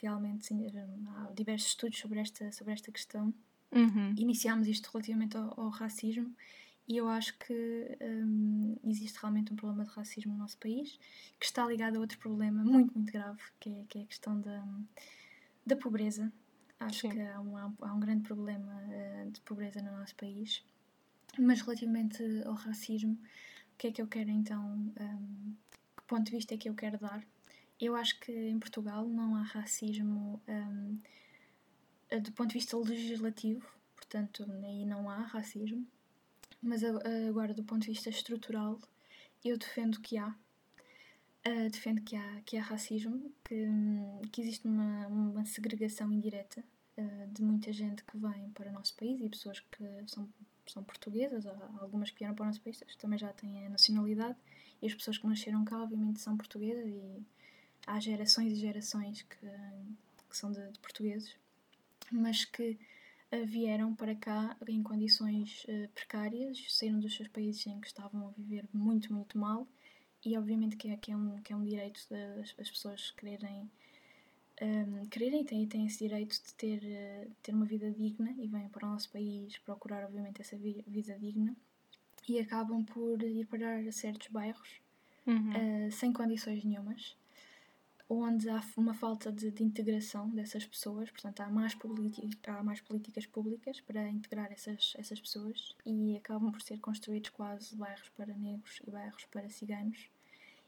realmente 0.00 0.46
sim, 0.46 0.64
há 1.08 1.32
diversos 1.32 1.70
estudos 1.70 1.98
sobre 1.98 2.20
esta, 2.20 2.52
sobre 2.52 2.72
esta 2.72 2.92
questão. 2.92 3.34
Uhum. 3.72 4.14
Iniciámos 4.16 4.68
isto 4.68 4.90
relativamente 4.92 5.36
ao, 5.36 5.58
ao 5.58 5.68
racismo 5.70 6.32
e 6.90 6.96
eu 6.96 7.08
acho 7.08 7.38
que 7.38 7.96
um, 8.00 8.74
existe 8.82 9.16
realmente 9.20 9.52
um 9.52 9.56
problema 9.56 9.84
de 9.84 9.92
racismo 9.92 10.32
no 10.32 10.38
nosso 10.40 10.58
país 10.58 10.98
que 11.38 11.46
está 11.46 11.64
ligado 11.64 11.94
a 11.94 12.00
outro 12.00 12.18
problema 12.18 12.64
muito, 12.64 12.92
muito 12.98 13.12
grave, 13.12 13.40
que 13.60 13.70
é, 13.70 13.84
que 13.88 13.98
é 14.00 14.02
a 14.02 14.06
questão 14.06 14.40
da, 14.40 14.66
da 15.64 15.76
pobreza. 15.76 16.32
Acho 16.80 17.02
Sim. 17.02 17.10
que 17.10 17.20
há 17.20 17.40
um, 17.40 17.56
há 17.56 17.94
um 17.94 18.00
grande 18.00 18.24
problema 18.24 18.72
uh, 18.88 19.30
de 19.30 19.40
pobreza 19.42 19.80
no 19.80 19.92
nosso 19.98 20.16
país. 20.16 20.64
Mas 21.38 21.60
relativamente 21.60 22.24
ao 22.44 22.54
racismo, 22.54 23.12
o 23.12 23.78
que 23.78 23.86
é 23.86 23.92
que 23.92 24.02
eu 24.02 24.08
quero 24.08 24.30
então? 24.30 24.92
Um, 25.00 25.54
que 25.96 26.02
ponto 26.08 26.24
de 26.24 26.32
vista 26.32 26.54
é 26.54 26.58
que 26.58 26.68
eu 26.68 26.74
quero 26.74 26.98
dar? 26.98 27.24
Eu 27.80 27.94
acho 27.94 28.18
que 28.18 28.32
em 28.32 28.58
Portugal 28.58 29.06
não 29.06 29.36
há 29.36 29.42
racismo 29.42 30.42
um, 30.48 30.98
do 32.20 32.32
ponto 32.32 32.48
de 32.48 32.54
vista 32.54 32.76
legislativo, 32.76 33.64
portanto, 33.94 34.44
aí 34.64 34.84
não 34.84 35.08
há 35.08 35.18
racismo 35.18 35.86
mas 36.62 36.82
agora 36.84 37.54
do 37.54 37.64
ponto 37.64 37.82
de 37.82 37.88
vista 37.88 38.10
estrutural 38.10 38.78
eu 39.44 39.56
defendo 39.56 40.00
que 40.00 40.18
há. 40.18 40.34
Uh, 41.46 41.70
defendo 41.70 42.02
que 42.02 42.14
há, 42.14 42.40
que 42.44 42.58
há 42.58 42.62
racismo, 42.62 43.32
que, 43.42 43.66
que 44.30 44.42
existe 44.42 44.68
uma, 44.68 45.06
uma 45.06 45.44
segregação 45.46 46.12
indireta 46.12 46.62
uh, 46.98 47.26
de 47.32 47.42
muita 47.42 47.72
gente 47.72 48.04
que 48.04 48.18
vem 48.18 48.50
para 48.50 48.68
o 48.68 48.72
nosso 48.74 48.94
país 48.94 49.18
e 49.22 49.28
pessoas 49.30 49.58
que 49.58 49.84
são, 50.06 50.28
são 50.66 50.84
portuguesas, 50.84 51.46
algumas 51.80 52.10
que 52.10 52.18
vieram 52.18 52.34
para 52.34 52.42
o 52.42 52.46
nosso 52.46 52.60
país 52.60 52.82
também 52.98 53.18
já 53.18 53.32
têm 53.32 53.66
a 53.66 53.70
nacionalidade, 53.70 54.36
e 54.82 54.86
as 54.86 54.94
pessoas 54.94 55.16
que 55.16 55.26
nasceram 55.26 55.64
cá, 55.64 55.82
obviamente, 55.82 56.20
são 56.20 56.36
portuguesas, 56.36 56.86
e 56.86 57.22
há 57.86 57.98
gerações 57.98 58.52
e 58.52 58.56
gerações 58.56 59.22
que, 59.22 59.46
que 60.28 60.36
são 60.36 60.52
de, 60.52 60.70
de 60.70 60.78
portugueses, 60.78 61.34
mas 62.12 62.44
que 62.44 62.78
vieram 63.46 63.94
para 63.94 64.14
cá 64.14 64.56
em 64.68 64.82
condições 64.82 65.64
uh, 65.64 65.88
precárias, 65.94 66.58
saíram 66.68 66.98
dos 66.98 67.14
seus 67.14 67.28
países 67.28 67.64
em 67.66 67.80
que 67.80 67.86
estavam 67.86 68.28
a 68.28 68.30
viver 68.32 68.64
muito, 68.72 69.12
muito 69.12 69.38
mal 69.38 69.66
e 70.24 70.36
obviamente 70.36 70.76
que 70.76 70.88
é, 70.88 70.96
que 70.96 71.12
é, 71.12 71.16
um, 71.16 71.36
que 71.40 71.52
é 71.52 71.56
um 71.56 71.64
direito 71.64 72.00
das, 72.10 72.52
das 72.54 72.70
pessoas 72.70 73.12
quererem 73.12 73.70
um, 74.60 74.66
ehm, 74.66 75.06
quererem 75.08 75.44
têm, 75.44 75.66
têm 75.66 75.86
esse 75.86 75.98
direito 75.98 76.32
de 76.32 76.54
ter, 76.54 76.82
uh, 76.82 77.30
ter 77.42 77.54
uma 77.54 77.64
vida 77.64 77.90
digna 77.90 78.34
e 78.38 78.46
vêm 78.46 78.68
para 78.68 78.86
o 78.86 78.90
nosso 78.90 79.10
país 79.10 79.56
procurar 79.58 80.04
obviamente 80.04 80.40
essa 80.40 80.56
vida 80.56 81.18
digna 81.18 81.56
e 82.28 82.38
acabam 82.38 82.84
por 82.84 83.22
ir 83.22 83.46
parar 83.46 83.78
a 83.86 83.92
certos 83.92 84.28
bairros 84.28 84.80
uhum. 85.26 85.86
uh, 85.86 85.92
sem 85.92 86.12
condições 86.12 86.64
nenhumas, 86.64 87.16
onde 88.12 88.50
há 88.50 88.60
uma 88.76 88.92
falta 88.92 89.30
de, 89.30 89.52
de, 89.52 89.62
integração 89.62 90.28
dessas 90.30 90.66
pessoas, 90.66 91.08
portanto 91.10 91.40
há 91.40 91.48
mais, 91.48 91.76
há 92.48 92.62
mais 92.62 92.80
políticas 92.80 93.24
públicas 93.24 93.80
para 93.80 94.08
integrar 94.08 94.50
essas, 94.50 94.94
essas 94.98 95.20
pessoas 95.20 95.76
e 95.86 96.16
acabam 96.16 96.50
por 96.50 96.60
ser 96.60 96.80
construídos 96.80 97.30
quase 97.30 97.76
bairros 97.76 98.08
para 98.16 98.34
negros 98.34 98.82
e 98.84 98.90
bairros 98.90 99.24
para 99.26 99.48
ciganos 99.48 100.10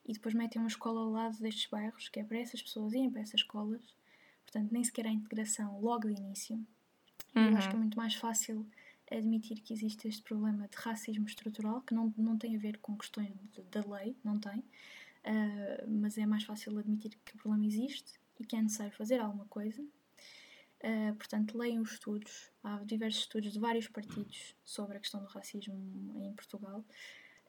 e 0.06 0.12
depois 0.12 0.34
metem 0.34 0.62
uma 0.62 0.68
escola 0.68 1.00
ao 1.00 1.10
lado 1.10 1.38
destes 1.38 1.68
bairros, 1.68 2.08
que 2.08 2.20
é 2.20 2.24
para 2.24 2.38
essas 2.38 2.62
pessoas 2.62 2.92
irem 2.92 3.10
para 3.10 3.22
essas 3.22 3.40
escolas, 3.40 3.82
portanto 4.44 4.70
nem 4.70 4.84
sequer 4.84 5.06
há 5.06 5.10
integração 5.10 5.80
logo 5.80 6.08
de 6.08 6.14
início. 6.14 6.56
Uhum. 7.34 7.50
Eu 7.50 7.56
acho 7.56 7.68
que 7.68 7.74
é 7.74 7.76
uhum. 7.76 7.82
muito 7.82 7.96
mais 7.96 8.14
fácil 8.14 8.64
admitir 9.10 9.60
que 9.60 9.72
existe 9.72 10.06
este 10.06 10.22
problema 10.22 10.68
de 10.68 10.76
racismo 10.76 11.26
estrutural, 11.26 11.82
que 11.82 11.92
não, 11.92 12.14
não 12.16 12.38
tem 12.38 12.54
a 12.54 12.58
ver 12.58 12.78
com 12.78 12.96
questões 12.96 13.32
da 13.70 13.80
lei, 13.80 14.16
não 14.24 14.38
tem, 14.38 14.62
uh, 15.26 15.88
mas 15.88 16.18
é 16.18 16.26
mais 16.26 16.44
fácil 16.44 16.78
admitir 16.78 17.18
que 17.24 17.34
o 17.34 17.38
problema 17.38 17.66
existe 17.66 18.20
e 18.38 18.44
que 18.44 18.56
é 18.56 18.62
necessário 18.62 18.92
fazer 18.92 19.20
alguma 19.20 19.46
coisa. 19.46 19.82
Uh, 19.82 21.14
portanto, 21.16 21.56
leiam 21.56 21.82
os 21.82 21.92
estudos, 21.92 22.50
há 22.62 22.78
diversos 22.84 23.22
estudos 23.22 23.52
de 23.52 23.58
vários 23.58 23.88
partidos 23.88 24.56
sobre 24.64 24.96
a 24.96 25.00
questão 25.00 25.20
do 25.22 25.28
racismo 25.28 26.20
em 26.20 26.32
Portugal. 26.32 26.84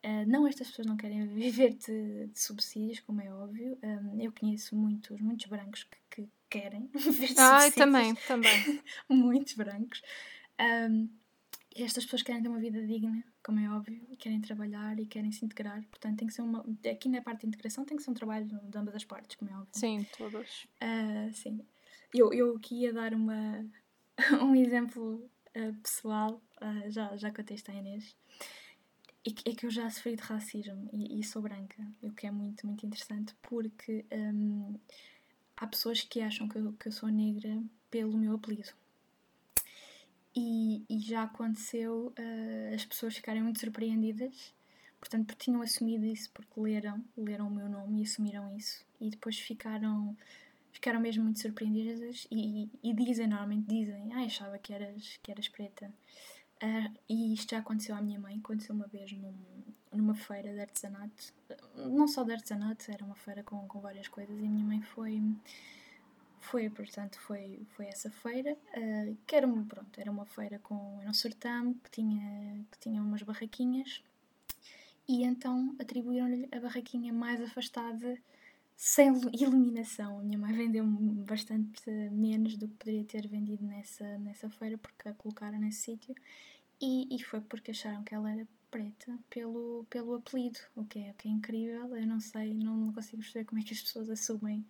Uh, 0.06 0.28
não 0.28 0.46
estas 0.46 0.68
pessoas 0.68 0.86
não 0.86 0.98
querem 0.98 1.26
viver 1.34 1.74
de, 1.74 2.28
de 2.28 2.40
subsídios, 2.40 3.00
como 3.00 3.22
é 3.22 3.34
óbvio. 3.34 3.78
Um, 3.82 4.22
eu 4.22 4.32
conheço 4.32 4.76
muitos, 4.76 5.20
muitos 5.20 5.46
brancos 5.48 5.84
que, 5.84 5.98
que 6.12 6.30
querem 6.50 6.88
viver 6.94 7.34
de 7.34 7.40
ah, 7.40 7.62
subsídios. 7.62 7.72
Ah, 7.72 7.72
também, 7.72 8.16
também. 8.28 8.82
muitos 9.10 9.54
brancos. 9.54 10.02
Um, 10.60 11.10
estas 11.76 12.04
pessoas 12.04 12.22
querem 12.22 12.42
ter 12.42 12.50
uma 12.50 12.60
vida 12.60 12.86
digna, 12.86 13.24
como 13.44 13.60
é 13.60 13.70
óbvio, 13.70 14.02
querem 14.18 14.40
trabalhar 14.42 15.00
e 15.00 15.06
querem 15.06 15.32
se 15.32 15.44
integrar. 15.44 15.84
Portanto, 15.90 16.18
tem 16.18 16.28
que 16.28 16.34
ser 16.34 16.42
uma. 16.42 16.66
Aqui 16.92 17.10
na 17.10 17.22
parte 17.22 17.42
de 17.42 17.48
integração 17.48 17.86
tem 17.86 17.98
que 17.98 18.04
ser 18.04 18.12
um 18.12 18.14
trabalho 18.14 18.46
de 18.46 18.78
ambas 18.78 18.96
as 18.96 19.04
partes, 19.04 19.36
como 19.36 19.52
é 19.52 19.56
óbvio. 19.56 19.70
Sim, 19.74 20.06
todas. 20.18 20.66
Uh, 20.82 21.34
sim. 21.34 21.66
Eu, 22.14 22.32
eu 22.34 22.56
aqui 22.56 22.82
ia 22.82 22.94
dar 22.94 23.14
uma, 23.14 23.66
um 24.42 24.56
exemplo 24.56 25.16
uh, 25.56 25.74
pessoal, 25.82 26.42
uh, 26.62 26.92
já, 26.92 27.16
já 27.18 27.32
contei 27.32 27.56
isto 27.56 27.72
à 27.72 27.74
Inês. 27.74 28.16
É 29.26 29.32
que, 29.32 29.50
é 29.50 29.56
que 29.56 29.66
eu 29.66 29.72
já 29.72 29.90
sofri 29.90 30.18
de 30.18 30.22
racismo 30.22 30.90
e, 30.92 31.20
e, 31.20 31.24
sou 31.24 31.42
branca, 31.42 31.82
o 32.02 32.12
que 32.12 32.28
é 32.28 32.32
muito, 32.32 32.68
muito 32.68 32.86
interessante, 32.86 33.34
porque 33.42 34.06
um, 34.12 34.78
há 35.56 35.66
pessoas 35.66 36.02
que 36.02 36.20
acham 36.20 36.48
que 36.50 36.58
eu, 36.58 36.74
que 36.74 36.90
eu 36.90 36.92
sou 36.92 37.08
negra 37.08 37.64
pelo 37.90 38.18
meu 38.18 38.36
apelido. 38.36 38.74
E, 40.36 40.84
e 40.90 41.00
já 41.00 41.24
aconteceu 41.24 42.14
uh, 42.18 42.76
as 42.76 42.84
pessoas 42.84 43.16
ficarem 43.16 43.44
muito 43.44 43.60
surpreendidas, 43.60 44.54
portanto, 45.00 45.28
porque 45.28 45.46
tinham 45.46 45.62
assumido 45.62 46.06
isso, 46.06 46.32
porque 46.32 46.60
leram, 46.60 47.04
leram 47.16 47.48
o 47.48 47.52
meu 47.52 47.70
nome 47.70 48.00
e 48.00 48.04
assumiram 48.04 48.56
isso, 48.58 48.84
e 49.00 49.12
depois 49.12 49.38
ficaram, 49.38 50.18
ficaram 50.72 51.00
mesmo 51.00 51.24
muito 51.24 51.40
surpreendidas 51.40 52.28
e, 52.32 52.68
e 52.82 52.94
dizem, 52.94 53.28
normalmente 53.28 53.68
dizem, 53.68 54.12
ah, 54.14 54.26
achava 54.26 54.58
que 54.58 54.74
eras, 54.74 55.20
que 55.22 55.32
eras 55.32 55.48
preta. 55.48 55.92
Uh, 56.64 56.98
e 57.08 57.34
isto 57.34 57.52
já 57.52 57.60
aconteceu 57.60 57.96
à 57.96 58.02
minha 58.02 58.20
mãe, 58.20 58.38
aconteceu 58.38 58.74
uma 58.74 58.88
vez 58.88 59.12
num, 59.12 59.36
numa 59.92 60.16
feira 60.16 60.52
de 60.52 60.62
artesanato, 60.62 61.34
não 61.76 62.08
só 62.08 62.24
de 62.24 62.32
artesanato, 62.32 62.90
era 62.90 63.06
uma 63.06 63.16
feira 63.16 63.44
com, 63.44 63.68
com 63.68 63.80
várias 63.82 64.08
coisas, 64.08 64.36
e 64.40 64.46
a 64.46 64.50
minha 64.50 64.66
mãe 64.66 64.82
foi 64.82 65.22
foi, 66.44 66.70
portanto, 66.70 67.20
foi, 67.22 67.66
foi 67.76 67.86
essa 67.88 68.10
feira, 68.10 68.54
uh, 68.54 69.18
que 69.26 69.36
era, 69.36 69.48
pronto, 69.48 70.00
era 70.00 70.12
uma 70.12 70.26
feira 70.26 70.60
com 70.60 71.00
era 71.00 71.10
um 71.10 71.14
certame, 71.14 71.76
que 71.84 71.90
tinha, 71.90 72.66
que 72.72 72.80
tinha 72.80 73.02
umas 73.02 73.24
barraquinhas, 73.24 74.04
e 75.08 75.24
então 75.24 75.76
atribuíram-lhe 75.80 76.48
a 76.52 76.60
barraquinha 76.60 77.14
mais 77.14 77.42
afastada, 77.42 78.18
sem 78.76 79.10
iluminação. 79.34 80.20
A 80.20 80.24
minha 80.24 80.38
mãe 80.38 80.54
vendeu 80.54 80.86
bastante 80.86 81.90
menos 82.12 82.58
do 82.58 82.68
que 82.68 82.76
poderia 82.76 83.06
ter 83.06 83.28
vendido 83.28 83.66
nessa, 83.66 84.18
nessa 84.20 84.50
feira, 84.50 84.78
porque 84.78 85.10
a 85.10 85.14
colocaram 85.14 85.60
nesse 85.60 85.84
sítio, 85.84 86.14
e, 86.82 87.08
e 87.16 87.24
foi 87.24 87.40
porque 87.42 87.72
acharam 87.72 88.04
que 88.04 88.14
ela 88.14 88.30
era 88.30 88.48
preta 88.70 89.18
pelo, 89.30 89.86
pelo 89.90 90.16
apelido, 90.16 90.60
o 90.76 90.84
que, 90.84 91.00
é, 91.00 91.12
o 91.12 91.14
que 91.14 91.28
é 91.28 91.32
incrível. 91.32 91.96
Eu 91.96 92.08
não 92.08 92.20
sei, 92.20 92.54
não 92.54 92.92
consigo 92.92 93.22
perceber 93.22 93.46
como 93.46 93.62
é 93.62 93.64
que 93.64 93.74
as 93.74 93.82
pessoas 93.82 94.10
assumem 94.10 94.66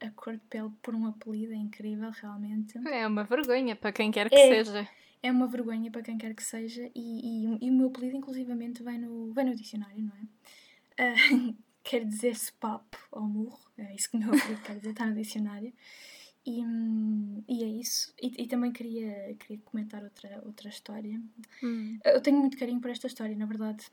a 0.00 0.10
cor 0.10 0.34
de 0.34 0.42
pele 0.48 0.70
por 0.82 0.94
um 0.94 1.06
apelido 1.06 1.52
é 1.52 1.56
incrível, 1.56 2.10
realmente. 2.10 2.78
É 2.88 3.06
uma 3.06 3.24
vergonha 3.24 3.76
para 3.76 3.92
quem 3.92 4.10
quer 4.10 4.28
que 4.28 4.34
é, 4.34 4.64
seja. 4.64 4.88
É 5.22 5.30
uma 5.30 5.46
vergonha 5.46 5.90
para 5.90 6.02
quem 6.02 6.16
quer 6.16 6.34
que 6.34 6.42
seja, 6.42 6.90
e, 6.94 7.46
e, 7.54 7.66
e 7.66 7.70
o 7.70 7.72
meu 7.72 7.88
apelido, 7.88 8.16
inclusivamente, 8.16 8.82
vem 8.82 8.98
no, 8.98 9.32
vem 9.32 9.44
no 9.44 9.54
dicionário, 9.54 10.02
não 10.02 10.12
é? 10.16 11.50
Uh, 11.50 11.54
quer 11.84 12.04
dizer 12.04 12.36
papo 12.58 12.98
ou 13.12 13.22
murro, 13.22 13.60
é 13.76 13.94
isso 13.94 14.10
que 14.10 14.16
o 14.16 14.20
meu 14.20 14.34
apelido 14.34 14.62
quer 14.62 14.76
dizer, 14.76 14.90
está 14.90 15.06
no 15.06 15.14
dicionário. 15.14 15.72
E, 16.46 16.62
e 17.48 17.62
é 17.62 17.66
isso. 17.66 18.14
E, 18.20 18.42
e, 18.42 18.46
também 18.46 18.72
queria, 18.72 19.34
queria 19.38 19.58
comentar 19.64 20.02
outra, 20.02 20.42
outra 20.46 20.70
história. 20.70 21.20
Hum. 21.62 21.98
Eu 22.02 22.20
tenho 22.22 22.38
muito 22.38 22.56
carinho 22.56 22.80
por 22.80 22.90
esta 22.90 23.06
história, 23.06 23.36
na 23.36 23.44
verdade. 23.44 23.86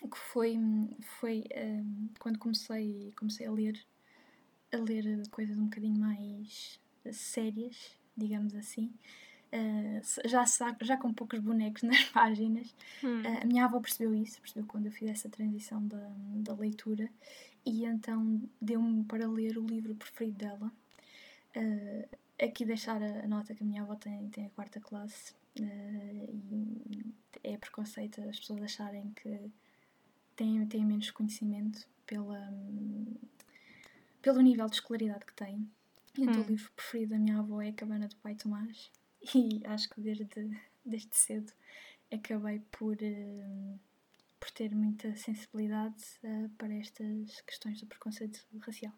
Que 0.00 0.16
foi, 0.16 0.58
foi 1.20 1.44
um, 1.54 2.08
quando 2.18 2.38
comecei, 2.38 3.12
comecei 3.14 3.46
a 3.46 3.52
ler 3.52 3.78
a 4.72 4.76
ler 4.76 5.28
coisas 5.30 5.56
um 5.56 5.64
bocadinho 5.64 5.98
mais 5.98 6.80
sérias, 7.12 7.96
digamos 8.16 8.54
assim. 8.54 8.92
Uh, 9.52 10.28
já, 10.28 10.44
já 10.80 10.96
com 10.96 11.12
poucos 11.12 11.40
bonecos 11.40 11.82
nas 11.84 12.04
páginas. 12.04 12.74
Hum. 13.02 13.22
Uh, 13.22 13.42
a 13.42 13.46
minha 13.46 13.64
avó 13.64 13.80
percebeu 13.80 14.14
isso, 14.14 14.40
percebeu 14.40 14.66
quando 14.66 14.86
eu 14.86 14.92
fiz 14.92 15.10
essa 15.10 15.28
transição 15.28 15.84
da, 15.86 16.10
da 16.36 16.54
leitura 16.54 17.10
e 17.64 17.84
então 17.84 18.40
deu-me 18.60 19.04
para 19.04 19.28
ler 19.28 19.58
o 19.58 19.66
livro 19.66 19.94
preferido 19.94 20.38
dela. 20.38 20.72
Uh, 21.56 22.16
aqui 22.42 22.64
deixar 22.64 23.02
a, 23.02 23.26
nota 23.26 23.54
que 23.54 23.64
a 23.64 23.66
minha 23.66 23.82
avó 23.82 23.96
tem, 23.96 24.28
tem 24.30 24.46
a 24.46 24.50
quarta 24.50 24.80
classe 24.80 25.34
e 25.56 27.14
é 27.42 27.56
preconceito 27.56 28.20
as 28.22 28.38
pessoas 28.38 28.62
acharem 28.62 29.12
que 29.16 29.50
têm, 30.36 30.64
têm 30.66 30.84
menos 30.84 31.10
conhecimento 31.10 31.88
pela, 32.06 32.52
pelo 34.22 34.40
nível 34.40 34.66
de 34.66 34.76
escolaridade 34.76 35.24
que 35.24 35.34
tem. 35.34 35.70
Então, 36.18 36.42
hum. 36.42 36.44
o 36.44 36.48
livro 36.48 36.70
preferido 36.72 37.12
da 37.12 37.18
minha 37.18 37.38
avó 37.38 37.62
é 37.62 37.68
A 37.68 37.72
Cabana 37.72 38.08
do 38.08 38.16
Pai 38.16 38.34
Tomás, 38.34 38.90
e 39.34 39.62
acho 39.64 39.88
que 39.90 40.00
desde, 40.00 40.26
desde 40.84 41.16
cedo 41.16 41.52
acabei 42.12 42.60
por, 42.72 42.96
uh, 42.96 43.80
por 44.38 44.50
ter 44.50 44.74
muita 44.74 45.14
sensibilidade 45.16 46.02
uh, 46.24 46.48
para 46.58 46.74
estas 46.74 47.40
questões 47.42 47.80
do 47.80 47.86
preconceito 47.86 48.44
racial. 48.60 48.92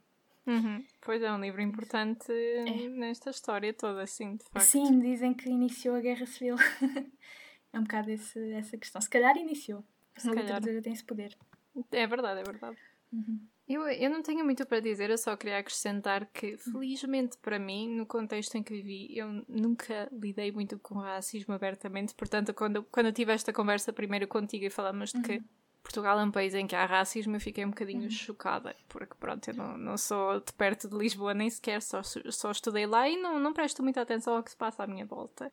Uhum. 0.47 0.85
Pois 1.01 1.23
é, 1.23 1.31
um 1.33 1.41
livro 1.41 1.63
importante 1.63 2.33
é. 2.33 2.89
nesta 2.89 3.31
história 3.31 3.73
toda, 3.73 4.07
sim, 4.07 4.37
de 4.37 4.45
facto. 4.45 4.67
Sim, 4.67 4.99
dizem 4.99 5.33
que 5.35 5.49
iniciou 5.49 5.95
a 5.95 6.01
Guerra 6.01 6.27
Civil. 6.27 6.57
é 7.73 7.79
um 7.79 7.83
bocado 7.83 8.11
esse, 8.11 8.53
essa 8.53 8.77
questão. 8.77 9.01
Se 9.01 9.09
calhar 9.09 9.37
iniciou. 9.37 9.85
Se 10.17 10.29
a 10.29 10.33
literatura 10.33 10.83
tem 10.83 10.93
esse 10.93 11.05
poder. 11.05 11.37
É 11.93 12.07
verdade, 12.07 12.41
é 12.41 12.45
verdade. 12.45 12.77
Uhum. 13.13 13.47
Eu, 13.69 13.89
eu 13.89 14.11
não 14.11 14.23
tenho 14.23 14.45
muito 14.45 14.67
para 14.67 14.81
dizer, 14.81 15.09
eu 15.09 15.17
só 15.17 15.37
queria 15.37 15.59
acrescentar 15.59 16.27
que, 16.27 16.59
felizmente 16.59 17.39
para 17.39 17.59
mim, 17.59 17.95
no 17.95 18.05
contexto 18.05 18.57
em 18.57 18.63
que 18.63 18.75
vivi, 18.75 19.17
eu 19.17 19.45
nunca 19.49 20.09
lidei 20.13 20.51
muito 20.51 20.79
com 20.79 20.97
racismo 20.97 21.55
abertamente. 21.55 22.15
Portanto, 22.15 22.53
quando, 22.53 22.83
quando 22.85 23.07
eu 23.07 23.13
tive 23.13 23.33
esta 23.33 23.53
conversa 23.53 23.93
primeiro 23.93 24.27
contigo 24.27 24.65
e 24.65 24.71
falamos 24.71 25.13
de 25.13 25.23
que 25.23 25.37
uhum. 25.37 25.45
Portugal 25.83 26.19
é 26.19 26.25
um 26.25 26.31
país 26.31 26.55
em 26.55 26.67
que 26.67 26.75
há 26.75 26.85
racismo, 26.85 27.37
eu 27.37 27.41
fiquei 27.41 27.65
um 27.65 27.71
bocadinho 27.71 28.03
uhum. 28.03 28.11
chocada, 28.11 28.75
porque 28.89 29.15
pronto, 29.15 29.49
eu 29.49 29.55
não, 29.55 29.79
não 29.79 29.97
sou 29.97 30.41
de 30.41 30.53
perto 30.53 30.89
de 30.89 30.97
Lisboa 30.97 31.33
nem 31.33 31.49
sequer, 31.49 31.81
só, 31.83 32.03
só 32.03 32.51
estudei 32.51 32.87
lá 32.87 33.09
e 33.09 33.17
não, 33.17 33.39
não 33.39 33.53
presto 33.53 33.83
muita 33.83 34.01
atenção 34.01 34.37
ao 34.37 34.43
que 34.43 34.51
se 34.51 34.57
passa 34.57 34.83
à 34.83 34.87
minha 34.87 35.07
volta. 35.07 35.53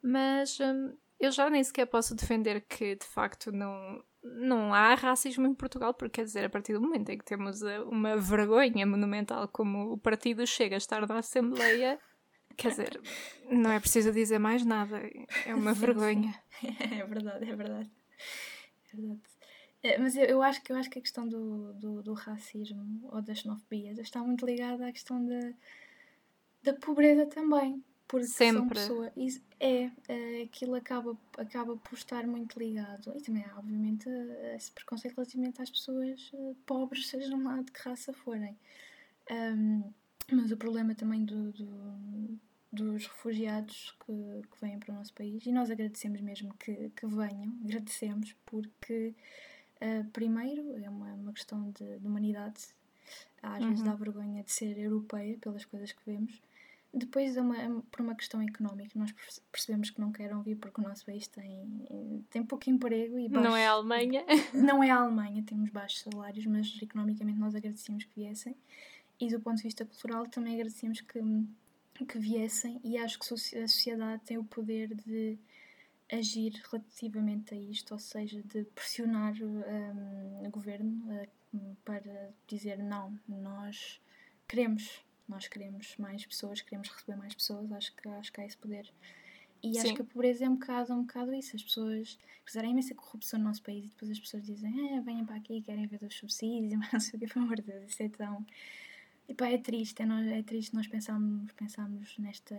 Mas 0.00 0.58
hum, 0.60 0.96
eu 1.18 1.30
já 1.30 1.50
nem 1.50 1.62
sequer 1.62 1.86
posso 1.86 2.14
defender 2.14 2.60
que 2.62 2.96
de 2.96 3.06
facto 3.06 3.52
não, 3.52 4.02
não 4.22 4.72
há 4.72 4.94
racismo 4.94 5.46
em 5.46 5.54
Portugal, 5.54 5.92
porque 5.92 6.20
quer 6.20 6.24
dizer, 6.24 6.44
a 6.44 6.50
partir 6.50 6.72
do 6.74 6.80
momento 6.80 7.10
em 7.10 7.18
que 7.18 7.24
temos 7.24 7.62
eh, 7.62 7.80
uma 7.80 8.16
vergonha 8.16 8.86
monumental 8.86 9.48
como 9.48 9.92
o 9.92 9.98
partido 9.98 10.46
chega 10.46 10.76
a 10.76 10.78
estar 10.78 11.06
na 11.06 11.18
Assembleia, 11.18 11.98
quer 12.56 12.68
dizer, 12.68 13.00
não 13.50 13.72
é 13.72 13.80
preciso 13.80 14.12
dizer 14.12 14.38
mais 14.38 14.64
nada, 14.64 15.02
é 15.46 15.54
uma 15.54 15.72
vergonha. 15.74 16.34
É 16.62 17.04
verdade, 17.04 17.50
é 17.50 17.56
verdade. 17.56 17.90
É 18.92 18.96
verdade. 18.96 19.20
É, 19.82 19.98
mas 19.98 20.14
eu, 20.14 20.24
eu, 20.24 20.42
acho 20.42 20.62
que, 20.62 20.70
eu 20.70 20.76
acho 20.76 20.88
que 20.88 21.00
a 21.00 21.02
questão 21.02 21.26
do, 21.26 21.72
do, 21.74 22.02
do 22.02 22.12
racismo 22.12 23.08
ou 23.10 23.20
das 23.20 23.40
xenofobia 23.40 23.92
está 24.00 24.20
muito 24.20 24.46
ligada 24.46 24.86
à 24.86 24.92
questão 24.92 25.24
da, 25.26 25.52
da 26.62 26.74
pobreza 26.74 27.26
também. 27.26 27.82
Porque 28.12 28.26
Sempre. 28.26 28.78
são 28.78 29.08
pessoas. 29.08 29.40
É, 29.58 29.90
é, 30.06 30.42
aquilo 30.42 30.74
acaba, 30.74 31.16
acaba 31.38 31.76
por 31.78 31.94
estar 31.94 32.26
muito 32.26 32.58
ligado. 32.58 33.10
E 33.16 33.22
também 33.22 33.42
há, 33.42 33.58
obviamente, 33.58 34.06
esse 34.54 34.70
preconceito 34.70 35.14
relativamente 35.16 35.62
às 35.62 35.70
pessoas 35.70 36.30
uh, 36.34 36.54
pobres, 36.66 37.08
sejam 37.08 37.42
lá 37.42 37.62
de 37.62 37.72
que 37.72 37.80
raça 37.80 38.12
forem. 38.12 38.54
Um, 39.30 39.82
mas 40.30 40.52
o 40.52 40.56
problema 40.58 40.94
também 40.94 41.24
do, 41.24 41.52
do, 41.52 42.38
dos 42.70 43.06
refugiados 43.06 43.96
que, 44.04 44.12
que 44.12 44.60
vêm 44.60 44.78
para 44.78 44.92
o 44.92 44.98
nosso 44.98 45.14
país, 45.14 45.46
e 45.46 45.50
nós 45.52 45.70
agradecemos 45.70 46.20
mesmo 46.20 46.52
que, 46.58 46.90
que 46.94 47.06
venham, 47.06 47.56
agradecemos 47.64 48.36
porque 48.44 49.14
Uh, 49.82 50.08
primeiro, 50.12 50.78
é 50.80 50.88
uma, 50.88 51.12
uma 51.14 51.32
questão 51.32 51.72
de, 51.72 51.98
de 51.98 52.06
humanidade. 52.06 52.68
Às 53.42 53.60
uhum. 53.60 53.70
vezes 53.70 53.84
dá 53.84 53.94
vergonha 53.96 54.44
de 54.44 54.52
ser 54.52 54.78
europeia 54.78 55.36
pelas 55.38 55.64
coisas 55.64 55.90
que 55.90 56.00
vemos. 56.06 56.40
Depois, 56.94 57.36
é 57.36 57.40
uma, 57.40 57.56
é 57.56 57.68
por 57.90 58.02
uma 58.02 58.14
questão 58.14 58.42
económica, 58.42 58.98
nós 58.98 59.14
percebemos 59.50 59.90
que 59.90 60.00
não 60.00 60.12
queiram 60.12 60.42
vir 60.42 60.56
porque 60.56 60.80
o 60.80 60.84
nosso 60.84 61.06
país 61.06 61.26
tem, 61.26 62.26
tem 62.28 62.44
pouco 62.44 62.68
emprego 62.68 63.18
e 63.18 63.28
baixo, 63.28 63.48
Não 63.48 63.56
é 63.56 63.66
a 63.66 63.70
Alemanha? 63.70 64.24
Não 64.52 64.84
é 64.84 64.90
a 64.90 64.96
Alemanha, 64.96 65.42
temos 65.42 65.70
baixos 65.70 66.00
salários, 66.00 66.44
mas 66.44 66.78
economicamente 66.82 67.38
nós 67.38 67.54
agradecemos 67.54 68.04
que 68.04 68.14
viessem. 68.14 68.54
E 69.18 69.28
do 69.28 69.40
ponto 69.40 69.56
de 69.56 69.62
vista 69.62 69.86
cultural 69.86 70.26
também 70.26 70.54
agradecemos 70.54 71.00
que, 71.00 71.20
que 72.04 72.18
viessem 72.18 72.78
e 72.84 72.98
acho 72.98 73.18
que 73.18 73.24
a 73.32 73.68
sociedade 73.68 74.22
tem 74.24 74.36
o 74.36 74.44
poder 74.44 74.94
de 74.94 75.38
agir 76.12 76.60
relativamente 76.70 77.54
a 77.54 77.56
isto, 77.56 77.92
ou 77.92 77.98
seja, 77.98 78.42
de 78.42 78.64
pressionar 78.64 79.32
um, 79.42 80.46
o 80.46 80.50
governo 80.50 81.02
uh, 81.10 81.76
para 81.84 82.30
dizer 82.46 82.78
não, 82.78 83.18
nós 83.26 84.00
queremos, 84.46 85.02
nós 85.28 85.48
queremos 85.48 85.96
mais 85.98 86.24
pessoas, 86.26 86.60
queremos 86.60 86.88
receber 86.88 87.16
mais 87.16 87.34
pessoas, 87.34 87.70
acho 87.72 87.94
que, 87.94 88.08
acho 88.08 88.32
que 88.32 88.40
há 88.40 88.46
esse 88.46 88.56
poder. 88.56 88.90
E 89.62 89.74
Sim. 89.74 89.80
acho 89.80 89.94
que 89.94 90.02
a 90.02 90.04
pobreza 90.04 90.44
é 90.44 90.48
um 90.48 90.54
bocado, 90.54 90.92
um 90.92 91.02
bocado 91.02 91.32
isso. 91.34 91.54
As 91.54 91.62
pessoas 91.62 92.18
fizeram 92.44 92.68
imensa 92.68 92.94
corrupção 92.94 93.38
no 93.38 93.46
nosso 93.46 93.62
país 93.62 93.84
e 93.84 93.88
depois 93.88 94.10
as 94.10 94.18
pessoas 94.18 94.44
dizem, 94.44 94.96
ah, 94.96 95.00
venham 95.00 95.24
para 95.24 95.36
aqui, 95.36 95.62
querem 95.62 95.86
ver 95.86 96.02
os 96.02 96.14
subsídios, 96.14 96.74
mas 96.78 96.92
não 96.92 97.00
sei 97.00 97.16
o 97.16 97.20
que, 97.20 97.32
pelo 97.32 97.44
amor 97.44 97.56
de 97.56 97.62
Deus, 97.62 97.90
isso 97.90 98.02
é 98.02 98.08
tão. 98.08 98.44
E 99.28 99.34
pá, 99.34 99.48
é 99.48 99.58
triste, 99.58 100.02
é, 100.02 100.38
é 100.38 100.42
triste 100.42 100.74
nós 100.74 100.88
pensarmos, 100.88 101.52
pensarmos 101.52 102.18
nesta, 102.18 102.56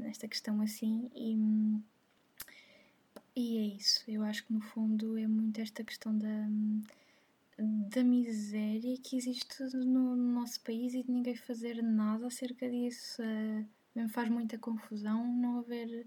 nesta 0.00 0.28
questão 0.28 0.60
assim 0.60 1.10
e 1.14 1.36
e 3.34 3.56
é 3.56 3.76
isso, 3.76 4.04
eu 4.06 4.22
acho 4.24 4.44
que 4.44 4.52
no 4.52 4.60
fundo 4.60 5.16
é 5.16 5.26
muito 5.26 5.58
esta 5.58 5.82
questão 5.82 6.16
da, 6.16 6.48
da 7.58 8.02
miséria 8.02 8.96
que 8.98 9.16
existe 9.16 9.62
no, 9.74 10.16
nosso 10.16 10.60
país 10.62 10.94
e 10.94 11.02
de 11.02 11.10
ninguém 11.10 11.36
fazer 11.36 11.82
nada 11.82 12.26
acerca 12.26 12.68
disso. 12.68 13.22
Uh, 13.22 13.66
me 13.94 14.08
faz 14.08 14.28
muita 14.30 14.58
confusão 14.58 15.26
não 15.34 15.58
haver 15.58 16.06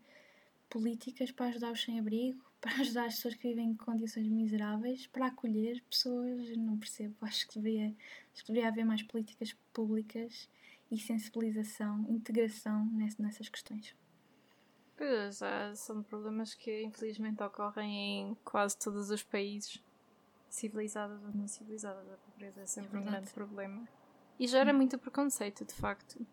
políticas 0.69 1.31
para 1.31 1.47
ajudar 1.47 1.71
os 1.71 1.83
sem-abrigo, 1.83 2.43
para 2.59 2.81
ajudar 2.81 3.05
as 3.05 3.15
pessoas 3.15 3.35
que 3.35 3.47
vivem 3.47 3.69
em 3.69 3.75
condições 3.75 4.27
miseráveis, 4.27 5.07
para 5.07 5.27
acolher 5.27 5.83
pessoas. 5.89 6.57
Não 6.57 6.77
percebo, 6.77 7.15
acho 7.21 7.47
que 7.47 7.59
deveria, 7.59 7.95
acho 8.33 8.43
que 8.43 8.51
deveria 8.51 8.69
haver 8.69 8.85
mais 8.85 9.03
políticas 9.03 9.55
públicas 9.71 10.49
e 10.89 10.97
sensibilização, 10.97 12.05
integração 12.09 12.85
nessas 13.17 13.49
questões. 13.49 13.95
Pois, 14.97 15.41
são 15.75 16.01
problemas 16.03 16.53
que 16.53 16.83
infelizmente 16.83 17.43
ocorrem 17.43 18.29
em 18.29 18.37
quase 18.45 18.77
todos 18.79 19.09
os 19.09 19.21
países, 19.21 19.83
civilizados 20.55 21.23
ou 21.23 21.31
não 21.33 21.47
civilizados. 21.47 22.11
A 22.11 22.17
pobreza 22.17 22.61
é 22.61 22.65
sempre 22.65 22.97
é 22.97 22.99
um 23.01 23.03
grande 23.03 23.29
problema. 23.31 23.87
E 24.39 24.47
gera 24.47 24.71
hum. 24.71 24.77
muito 24.77 24.97
preconceito, 24.97 25.65
de 25.65 25.73
facto. 25.73 26.25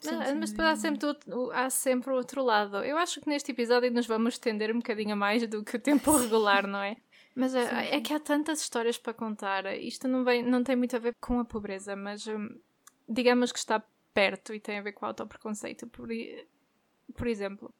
Sim, 0.00 0.16
mas, 0.16 0.34
mas 0.34 0.50
depois 0.50 0.68
há 0.68 0.76
sempre, 0.76 1.06
o, 1.26 1.50
há 1.50 1.68
sempre 1.70 2.10
o 2.10 2.14
outro 2.14 2.42
lado. 2.42 2.78
Eu 2.78 2.96
acho 2.96 3.20
que 3.20 3.28
neste 3.28 3.50
episódio 3.50 3.90
nos 3.90 4.06
vamos 4.06 4.34
estender 4.34 4.70
um 4.70 4.78
bocadinho 4.78 5.16
mais 5.16 5.46
do 5.48 5.64
que 5.64 5.76
o 5.76 5.80
tempo 5.80 6.10
regular, 6.16 6.66
não 6.66 6.80
é? 6.80 6.96
Mas 7.34 7.54
é, 7.54 7.68
sim, 7.68 7.96
é, 7.96 8.00
que 8.00 8.12
há 8.12 8.20
tantas 8.20 8.60
histórias 8.60 8.96
para 8.96 9.12
contar. 9.12 9.66
Isto 9.76 10.08
não, 10.08 10.24
vem, 10.24 10.42
não 10.42 10.62
tem 10.62 10.76
muito 10.76 10.94
a 10.96 10.98
ver 10.98 11.14
com 11.20 11.38
a 11.40 11.44
pobreza, 11.44 11.94
mas 11.96 12.26
hum, 12.26 12.48
digamos 13.08 13.52
que 13.52 13.58
está 13.58 13.82
perto 14.14 14.54
e 14.54 14.60
tem 14.60 14.78
a 14.78 14.82
ver 14.82 14.92
com 14.92 15.04
o 15.04 15.08
autopreconceito. 15.08 15.86
Por, 15.88 16.08
por 17.14 17.26
exemplo, 17.26 17.72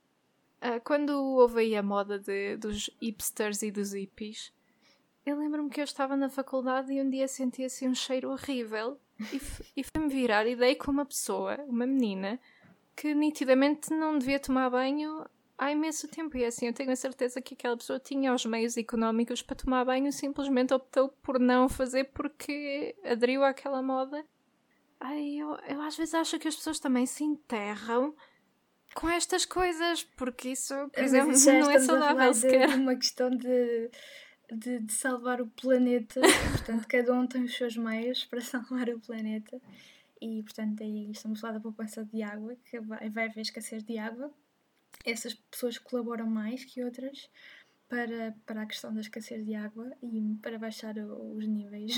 Uh, 0.60 0.80
quando 0.82 1.10
houve 1.10 1.60
aí 1.60 1.76
a 1.76 1.82
moda 1.84 2.18
de, 2.18 2.56
dos 2.56 2.90
hipsters 3.00 3.62
e 3.62 3.70
dos 3.70 3.92
hippies, 3.92 4.52
eu 5.28 5.38
lembro-me 5.38 5.68
que 5.68 5.80
eu 5.80 5.84
estava 5.84 6.16
na 6.16 6.30
faculdade 6.30 6.90
e 6.90 7.02
um 7.02 7.10
dia 7.10 7.28
senti 7.28 7.62
assim 7.62 7.86
um 7.86 7.94
cheiro 7.94 8.30
horrível 8.30 8.98
e, 9.30 9.40
e 9.76 9.84
fui-me 9.84 10.08
virar 10.08 10.46
e 10.46 10.56
dei 10.56 10.74
com 10.74 10.90
uma 10.90 11.04
pessoa, 11.04 11.58
uma 11.66 11.86
menina, 11.86 12.40
que 12.96 13.14
nitidamente 13.14 13.90
não 13.92 14.18
devia 14.18 14.40
tomar 14.40 14.70
banho 14.70 15.26
há 15.58 15.70
imenso 15.70 16.08
tempo. 16.08 16.34
E 16.38 16.46
assim, 16.46 16.68
eu 16.68 16.72
tenho 16.72 16.90
a 16.90 16.96
certeza 16.96 17.42
que 17.42 17.52
aquela 17.52 17.76
pessoa 17.76 18.00
tinha 18.00 18.32
os 18.32 18.46
meios 18.46 18.78
económicos 18.78 19.42
para 19.42 19.56
tomar 19.56 19.84
banho 19.84 20.08
e 20.08 20.12
simplesmente 20.12 20.72
optou 20.72 21.10
por 21.22 21.38
não 21.38 21.68
fazer 21.68 22.04
porque 22.04 22.96
aderiu 23.04 23.44
àquela 23.44 23.82
moda. 23.82 24.24
Ai, 24.98 25.36
eu, 25.36 25.58
eu 25.68 25.82
às 25.82 25.94
vezes 25.94 26.14
acho 26.14 26.38
que 26.38 26.48
as 26.48 26.56
pessoas 26.56 26.80
também 26.80 27.04
se 27.04 27.22
enterram 27.22 28.14
com 28.94 29.08
estas 29.10 29.44
coisas, 29.44 30.02
porque 30.16 30.48
isso, 30.48 30.74
por 30.88 31.02
exemplo, 31.02 31.32
não 31.32 31.70
é 31.70 31.78
saudável 31.78 32.32
sequer. 32.32 32.70
É 32.70 32.74
uma 32.74 32.96
questão 32.96 33.28
de, 33.28 33.90
de, 34.52 34.80
de, 34.80 34.92
salvar 34.92 35.40
o 35.40 35.46
planeta, 35.46 36.20
portanto, 36.52 36.86
cada 36.86 37.12
um 37.12 37.26
tem 37.26 37.44
os 37.44 37.56
seus 37.56 37.76
meios 37.76 38.24
para 38.24 38.40
salvar 38.40 38.88
o 38.88 39.00
planeta. 39.00 39.60
E, 40.20 40.42
portanto, 40.42 40.82
aí 40.82 41.10
estamos 41.10 41.38
a 41.38 41.40
falar 41.40 41.52
da 41.54 41.60
poupança 41.60 42.04
de 42.04 42.22
água, 42.22 42.56
que 42.64 42.80
vai, 42.80 43.08
vai 43.08 43.26
haver 43.26 43.40
escassez 43.40 43.84
de 43.84 43.98
água. 43.98 44.32
Essas 45.04 45.34
pessoas 45.34 45.78
colaboram 45.78 46.26
mais 46.26 46.64
que 46.64 46.82
outras 46.82 47.30
para, 47.88 48.34
para 48.44 48.62
a 48.62 48.66
questão 48.66 48.92
da 48.92 49.00
escassez 49.00 49.44
de 49.44 49.54
água 49.54 49.90
e 50.02 50.36
para 50.42 50.58
baixar 50.58 50.94
os 50.98 51.46
níveis. 51.46 51.96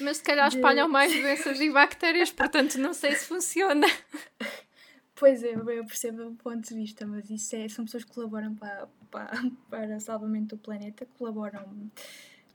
Mas 0.00 0.18
se 0.18 0.22
calhar 0.22 0.48
espalham 0.48 0.88
mais 0.88 1.12
doenças 1.12 1.60
e 1.60 1.70
bactérias, 1.70 2.30
portanto 2.30 2.78
não 2.78 2.94
sei 2.94 3.12
se 3.12 3.26
funciona. 3.26 3.86
Pois 5.20 5.44
é, 5.44 5.52
eu 5.52 5.84
percebo 5.84 6.28
o 6.28 6.34
ponto 6.34 6.66
de 6.66 6.74
vista, 6.74 7.06
mas 7.06 7.28
isso 7.28 7.54
é, 7.54 7.68
são 7.68 7.84
pessoas 7.84 8.04
que 8.04 8.10
colaboram 8.10 8.54
para, 8.54 8.88
para, 9.10 9.30
para 9.68 9.96
o 9.98 10.00
salvamento 10.00 10.56
do 10.56 10.58
planeta, 10.62 11.06
colaboram, 11.18 11.92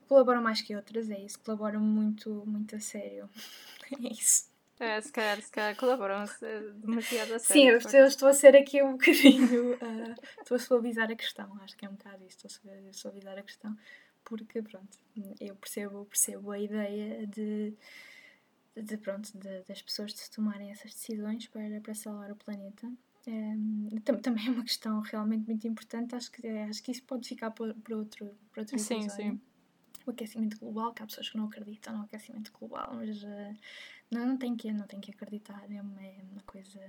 colaboram 0.08 0.42
mais 0.42 0.64
que 0.64 0.76
outras, 0.76 1.12
é 1.12 1.20
isso, 1.20 1.40
colaboram 1.42 1.80
muito, 1.80 2.44
muito 2.48 2.76
a 2.76 2.80
sério. 2.80 3.30
É 4.04 4.12
isso. 4.12 4.50
É, 4.80 5.00
se 5.00 5.12
calhar, 5.12 5.40
se 5.40 5.52
calhar 5.52 5.76
colaboram 5.76 6.26
demasiado 6.78 7.36
a 7.36 7.40
sério. 7.40 7.80
Sim, 7.80 7.96
eu, 7.96 8.02
eu, 8.02 8.08
estou 8.08 8.28
a 8.28 8.34
ser 8.34 8.56
aqui 8.56 8.82
um 8.82 8.94
bocadinho. 8.98 9.76
Uh, 9.76 10.16
estou 10.42 10.56
a 10.56 10.60
suavizar 10.60 11.12
a 11.12 11.16
questão, 11.16 11.56
acho 11.62 11.78
que 11.78 11.86
é 11.86 11.90
um 11.90 11.94
bocado 11.94 12.24
isso, 12.26 12.48
estou 12.48 12.72
a 12.72 12.94
suavizar 12.94 13.38
a 13.38 13.44
questão, 13.44 13.78
porque 14.24 14.60
pronto, 14.64 14.98
eu 15.40 15.56
percebo, 15.56 16.04
percebo 16.06 16.50
a 16.50 16.60
ideia 16.60 17.28
de 17.28 17.76
de, 18.82 18.98
pronto, 18.98 19.32
de, 19.38 19.64
das 19.64 19.82
pessoas 19.82 20.14
de 20.14 20.30
tomarem 20.30 20.72
essas 20.72 20.92
decisões 20.94 21.48
para, 21.48 21.80
para 21.82 21.94
salvar 21.94 22.32
o 22.32 22.36
planeta. 22.36 22.92
Um, 23.28 23.90
também 24.22 24.48
é 24.48 24.52
uma 24.52 24.64
questão 24.64 25.00
realmente 25.00 25.48
muito 25.48 25.68
importante. 25.68 26.16
Acho 26.16 26.32
que, 26.32 26.48
acho 26.48 26.84
que 26.84 26.92
isso 26.92 27.04
pode 27.04 27.28
ficar 27.28 27.52
para, 27.52 27.74
outro, 27.96 28.36
para 28.52 28.62
outro 28.62 28.78
sim, 28.78 28.96
episódio. 28.96 29.32
Sim. 29.32 29.42
O 30.06 30.12
aquecimento 30.12 30.60
global, 30.60 30.94
que 30.94 31.02
há 31.02 31.06
pessoas 31.06 31.30
que 31.30 31.38
não 31.38 31.46
acreditam 31.46 31.98
no 31.98 32.04
aquecimento 32.04 32.52
global, 32.52 32.94
mas 32.94 33.24
uh, 33.24 33.58
não, 34.12 34.26
não, 34.28 34.38
tem 34.38 34.56
que, 34.56 34.72
não 34.72 34.86
tem 34.86 35.00
que 35.00 35.10
acreditar, 35.10 35.66
é 35.72 35.82
uma, 35.82 36.02
é 36.04 36.22
uma 36.32 36.42
coisa. 36.42 36.80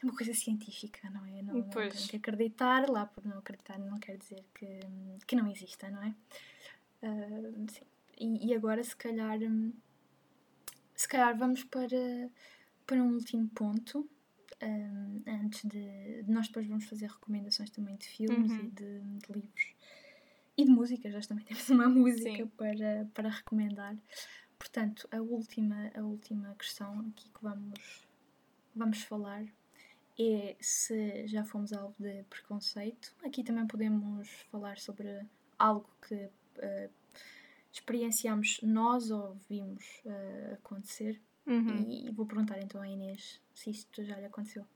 É 0.00 0.06
uma 0.06 0.14
coisa 0.14 0.32
científica, 0.32 1.10
não 1.10 1.26
é? 1.26 1.42
Não, 1.42 1.54
não 1.54 1.62
tem 1.64 1.90
que 1.90 2.16
acreditar, 2.16 2.88
lá 2.88 3.06
por 3.06 3.26
não 3.26 3.38
acreditar 3.38 3.80
não 3.80 3.98
quer 3.98 4.16
dizer 4.16 4.44
que, 4.54 4.78
que 5.26 5.34
não 5.34 5.50
exista, 5.50 5.90
não 5.90 6.00
é? 6.00 6.14
Uh, 7.02 7.66
sim. 7.68 7.84
E, 8.16 8.46
e 8.46 8.54
agora, 8.54 8.82
se 8.84 8.94
calhar, 8.94 9.40
se 10.98 11.06
calhar 11.06 11.38
vamos 11.38 11.62
para, 11.62 12.28
para 12.84 13.00
um 13.00 13.14
último 13.14 13.48
ponto. 13.50 14.10
Um, 14.60 15.22
antes 15.44 15.64
de, 15.64 16.24
Nós 16.26 16.48
depois 16.48 16.66
vamos 16.66 16.86
fazer 16.86 17.06
recomendações 17.06 17.70
também 17.70 17.94
de 17.96 18.08
filmes 18.08 18.50
uhum. 18.50 18.58
e 18.58 18.70
de, 18.70 19.00
de, 19.00 19.32
livros 19.32 19.74
e 20.56 20.64
de 20.64 20.70
músicas. 20.70 21.12
Já 21.12 21.20
também 21.20 21.44
temos 21.46 21.70
uma 21.70 21.88
música 21.88 22.44
para, 22.56 23.08
para 23.14 23.28
recomendar. 23.28 23.96
Portanto, 24.58 25.08
a 25.12 25.22
última, 25.22 25.92
a 25.94 26.02
última 26.02 26.52
questão 26.56 26.98
aqui 27.08 27.30
que 27.30 27.42
vamos, 27.42 28.08
vamos 28.74 29.00
falar 29.02 29.44
é 30.18 30.56
se 30.60 31.28
já 31.28 31.44
fomos 31.44 31.72
alvo 31.72 31.94
de 31.96 32.24
preconceito. 32.24 33.14
Aqui 33.24 33.44
também 33.44 33.68
podemos 33.68 34.28
falar 34.50 34.78
sobre 34.78 35.24
algo 35.56 35.88
que 36.02 36.16
uh, 36.16 36.90
experienciamos 37.72 38.60
nós 38.62 39.10
ou 39.10 39.36
vimos 39.48 39.84
uh, 40.04 40.54
acontecer. 40.54 41.20
Uhum. 41.46 41.86
E, 41.88 42.08
e, 42.08 42.10
vou 42.10 42.26
perguntar 42.26 42.58
então 42.58 42.80
à 42.82 42.88
Inês 42.88 43.40
se 43.54 43.70
isto 43.70 44.04
já 44.04 44.18
lhe 44.18 44.26
aconteceu. 44.26 44.66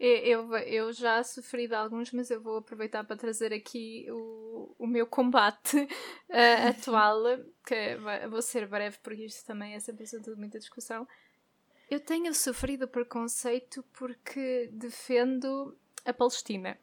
Eu, 0.00 0.52
eu 0.56 0.92
já 0.92 1.22
sofri 1.22 1.68
de 1.68 1.74
alguns, 1.74 2.10
mas 2.10 2.28
eu 2.28 2.40
vou 2.40 2.56
aproveitar 2.56 3.04
para 3.04 3.16
trazer 3.16 3.52
aqui 3.52 4.06
o, 4.10 4.74
o 4.76 4.84
meu 4.84 5.06
combate 5.06 5.76
uh, 5.76 5.88
atual, 6.68 7.22
que 7.64 7.96
vou 8.28 8.42
ser 8.42 8.66
breve 8.66 8.98
porque 9.00 9.26
isto 9.26 9.46
também 9.46 9.74
é 9.74 9.80
sempre 9.80 10.02
assunto 10.02 10.34
de 10.34 10.36
muita 10.36 10.58
discussão. 10.58 11.06
Eu 11.88 12.00
tenho 12.00 12.34
sofrido 12.34 12.88
preconceito 12.88 13.84
porque 13.92 14.68
defendo 14.72 15.76
a 16.04 16.12
Palestina. 16.12 16.76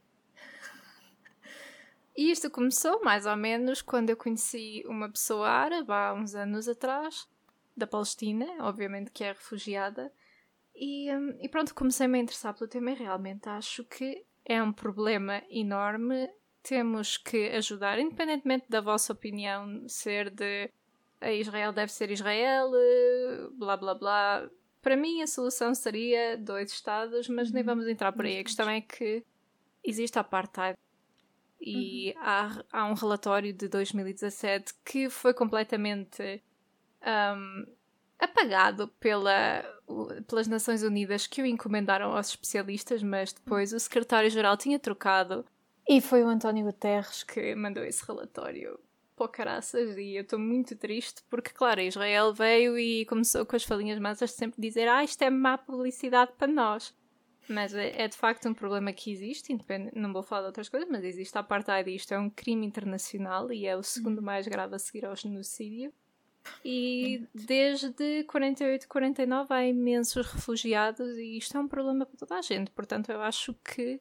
E 2.20 2.32
isto 2.32 2.52
começou 2.52 3.02
mais 3.02 3.26
ou 3.26 3.38
menos 3.38 3.82
quando 3.82 4.10
eu 4.10 4.18
conheci 4.18 4.84
uma 4.86 5.10
pessoa 5.10 5.48
árabe 5.48 5.90
há 5.90 6.14
uns 6.14 6.36
anos 6.36 6.68
atrás, 6.68 7.26
da 7.78 7.88
Palestina, 7.88 8.46
obviamente 8.60 9.10
que 9.10 9.24
é 9.24 9.30
refugiada, 9.30 10.12
e, 10.76 11.10
um, 11.16 11.38
e 11.40 11.48
pronto, 11.48 11.74
comecei-me 11.74 12.20
a 12.20 12.22
interessar 12.22 12.54
pelo 12.54 12.70
tema 12.70 12.92
e 12.92 12.96
realmente 12.96 13.48
acho 13.48 13.86
que 13.86 14.26
é 14.44 14.62
um 14.62 14.74
problema 14.74 15.42
enorme 15.50 16.30
temos 16.62 17.16
que 17.16 17.52
ajudar, 17.52 17.98
independentemente 17.98 18.66
da 18.68 18.82
vossa 18.82 19.14
opinião 19.14 19.88
ser 19.88 20.30
de 20.30 20.70
a 21.22 21.32
Israel 21.32 21.72
deve 21.72 21.94
ser 21.94 22.12
Israel, 22.12 22.70
blá 23.54 23.78
blá 23.78 23.96
blá. 23.96 24.50
Para 24.82 24.98
mim, 24.98 25.22
a 25.22 25.28
solução 25.28 25.74
seria 25.74 26.36
dois 26.36 26.70
Estados, 26.70 27.30
mas 27.30 27.50
nem 27.50 27.64
uhum. 27.64 27.68
vamos 27.68 27.88
entrar 27.88 28.12
por 28.12 28.26
aí. 28.26 28.40
A 28.40 28.44
questão 28.44 28.70
é 28.70 28.82
que 28.82 29.24
existe 29.86 30.20
apartheid. 30.20 30.78
E 31.62 32.13
uhum. 32.15 32.22
há, 32.24 32.63
há 32.72 32.86
um 32.86 32.93
relatório 32.93 33.54
de 33.54 33.67
2017 33.67 34.74
que 34.86 35.10
foi 35.10 35.34
completamente 35.34 36.41
um, 37.06 37.65
apagado 38.17 38.88
pela, 39.00 39.63
pelas 40.28 40.48
Nações 40.48 40.84
Unidas 40.84 41.28
que 41.28 41.41
o 41.41 41.45
encomendaram 41.45 42.15
aos 42.15 42.30
especialistas, 42.30 43.04
mas 43.04 43.34
depois 43.34 43.74
o 43.74 43.80
secretário-geral 43.80 44.56
tinha 44.58 44.80
trocado 44.80 45.45
e 45.91 46.00
foi 46.02 46.24
o 46.24 46.28
António 46.28 46.65
Guterres 46.65 47.24
que 47.24 47.56
mandou 47.56 47.84
esse 47.84 48.06
relatório 48.06 48.80
pô 49.15 49.28
caraças 49.28 49.98
e 49.98 50.15
eu 50.15 50.22
estou 50.22 50.38
muito 50.38 50.76
triste 50.76 51.24
porque, 51.30 51.50
claro, 51.50 51.82
Israel 51.82 52.32
veio 52.32 52.78
e 52.78 53.06
começou 53.06 53.43
com 53.43 53.56
as 53.56 53.63
falinhas 53.63 53.98
massas 53.98 54.30
de 54.30 54.36
sempre 54.36 54.62
dizer 54.62 54.88
ah, 54.88 55.04
isto 55.04 55.22
é 55.24 55.32
má 55.32 55.58
publicidade 55.58 56.32
para 56.38 56.48
nós. 56.48 56.93
Mas 57.50 57.74
é, 57.74 58.04
é 58.04 58.08
de 58.08 58.16
facto 58.16 58.48
um 58.48 58.54
problema 58.54 58.94
que 58.94 59.12
existe, 59.12 59.58
não 59.96 60.14
vou 60.14 60.22
falar 60.22 60.42
de 60.42 60.48
outras 60.48 60.70
coisas, 60.70 60.88
mas 60.90 61.04
existe 61.04 61.36
a 61.36 61.42
apartheid 61.42 61.94
isto 61.94 62.14
é 62.14 62.20
um 62.20 62.30
crime 62.30 62.66
internacional 62.66 63.52
e 63.52 63.66
é 63.66 63.76
o 63.76 63.82
segundo 63.82 64.22
mais 64.22 64.48
grave 64.48 64.76
a 64.76 64.80
seguir 64.80 65.06
ao 65.06 65.16
genocídio. 65.16 65.92
E 66.64 67.28
desde 67.34 68.24
48, 68.26 68.88
49 68.88 69.54
há 69.54 69.66
imensos 69.66 70.26
refugiados 70.28 71.18
e 71.18 71.38
isto 71.38 71.58
é 71.58 71.60
um 71.60 71.68
problema 71.68 72.06
para 72.06 72.18
toda 72.18 72.36
a 72.36 72.42
gente. 72.42 72.72
Portanto, 72.72 73.12
eu 73.12 73.22
acho 73.22 73.54
que 73.56 74.00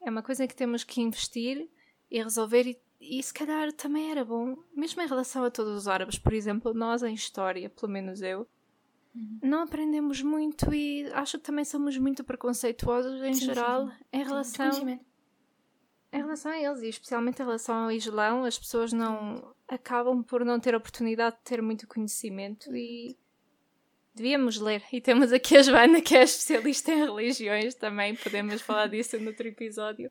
é 0.00 0.10
uma 0.10 0.22
coisa 0.22 0.46
que 0.46 0.54
temos 0.54 0.84
que 0.84 1.00
investir 1.00 1.68
e 2.10 2.22
resolver 2.22 2.66
e 2.66 2.78
e 3.02 3.20
se 3.20 3.34
calhar 3.34 3.72
também 3.72 4.12
era 4.12 4.24
bom, 4.24 4.56
mesmo 4.72 5.02
em 5.02 5.08
relação 5.08 5.42
a 5.42 5.50
todos 5.50 5.76
os 5.76 5.88
árabes, 5.88 6.18
por 6.18 6.32
exemplo, 6.32 6.72
nós 6.72 7.02
em 7.02 7.12
história, 7.12 7.68
pelo 7.68 7.90
menos 7.90 8.22
eu, 8.22 8.46
uhum. 9.14 9.38
não 9.42 9.62
aprendemos 9.62 10.22
muito 10.22 10.72
e 10.74 11.06
acho 11.12 11.38
que 11.38 11.44
também 11.44 11.64
somos 11.64 11.96
muito 11.98 12.24
preconceituosos 12.24 13.22
em 13.22 13.34
sim, 13.34 13.46
geral 13.46 13.86
sim, 13.86 13.92
sim. 13.92 14.04
em 14.12 14.22
relação 14.24 15.00
em 16.12 16.18
relação 16.18 16.52
a 16.52 16.58
eles 16.58 16.82
e 16.82 16.88
especialmente 16.88 17.40
em 17.40 17.44
relação 17.44 17.74
ao 17.74 17.90
Islão, 17.90 18.44
as 18.44 18.58
pessoas 18.58 18.92
não 18.92 19.54
acabam 19.66 20.22
por 20.22 20.44
não 20.44 20.60
ter 20.60 20.74
oportunidade 20.74 21.36
de 21.36 21.42
ter 21.42 21.62
muito 21.62 21.88
conhecimento 21.88 22.76
e 22.76 23.16
devíamos 24.14 24.60
ler. 24.60 24.82
E 24.92 25.00
temos 25.00 25.32
aqui 25.32 25.56
a 25.56 25.62
Joana 25.62 26.02
que 26.02 26.14
é 26.14 26.22
especialista 26.22 26.92
em 26.92 27.06
religiões 27.06 27.74
também, 27.74 28.14
podemos 28.14 28.60
falar 28.60 28.88
disso 28.88 29.18
no 29.18 29.28
outro 29.28 29.48
episódio. 29.48 30.10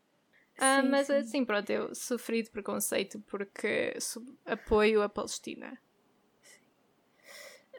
Ah, 0.57 0.81
mas 0.83 1.07
sim. 1.07 1.13
assim, 1.13 1.45
pronto, 1.45 1.69
eu 1.69 1.93
sofri 1.93 2.41
de 2.41 2.49
preconceito 2.49 3.19
porque 3.27 3.93
apoio 4.45 5.03
a 5.03 5.09
Palestina. 5.09 5.77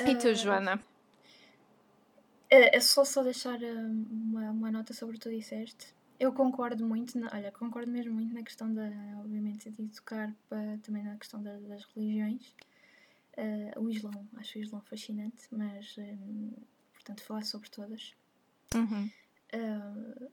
Sim. 0.00 0.10
E 0.10 0.18
tu, 0.18 0.28
uh, 0.28 0.34
Joana? 0.34 0.82
É, 2.52 2.76
é 2.76 2.80
só, 2.80 3.02
só 3.02 3.22
deixar 3.22 3.58
uma, 3.62 4.50
uma 4.50 4.70
nota 4.70 4.92
sobre 4.92 5.16
o 5.16 5.18
que 5.18 5.24
tu 5.24 5.34
disseste. 5.34 5.94
Eu 6.20 6.34
concordo 6.34 6.86
muito, 6.86 7.18
na, 7.18 7.30
olha, 7.32 7.50
concordo 7.50 7.90
mesmo 7.90 8.12
muito 8.12 8.34
na 8.34 8.42
questão 8.42 8.72
da, 8.74 8.90
obviamente, 9.18 9.70
de 9.70 9.82
educar 9.82 10.30
para, 10.50 10.76
também 10.82 11.02
na 11.02 11.16
questão 11.16 11.42
da, 11.42 11.58
das 11.60 11.82
religiões. 11.86 12.54
Uh, 13.38 13.80
o 13.80 13.88
Islão, 13.88 14.28
acho 14.36 14.58
o 14.58 14.62
Islão 14.62 14.82
fascinante, 14.82 15.48
mas, 15.50 15.96
um, 15.96 16.52
portanto, 16.92 17.22
falar 17.22 17.42
sobre 17.42 17.70
todas. 17.70 18.12
Uhum. 18.74 19.10
Uh, 19.54 20.30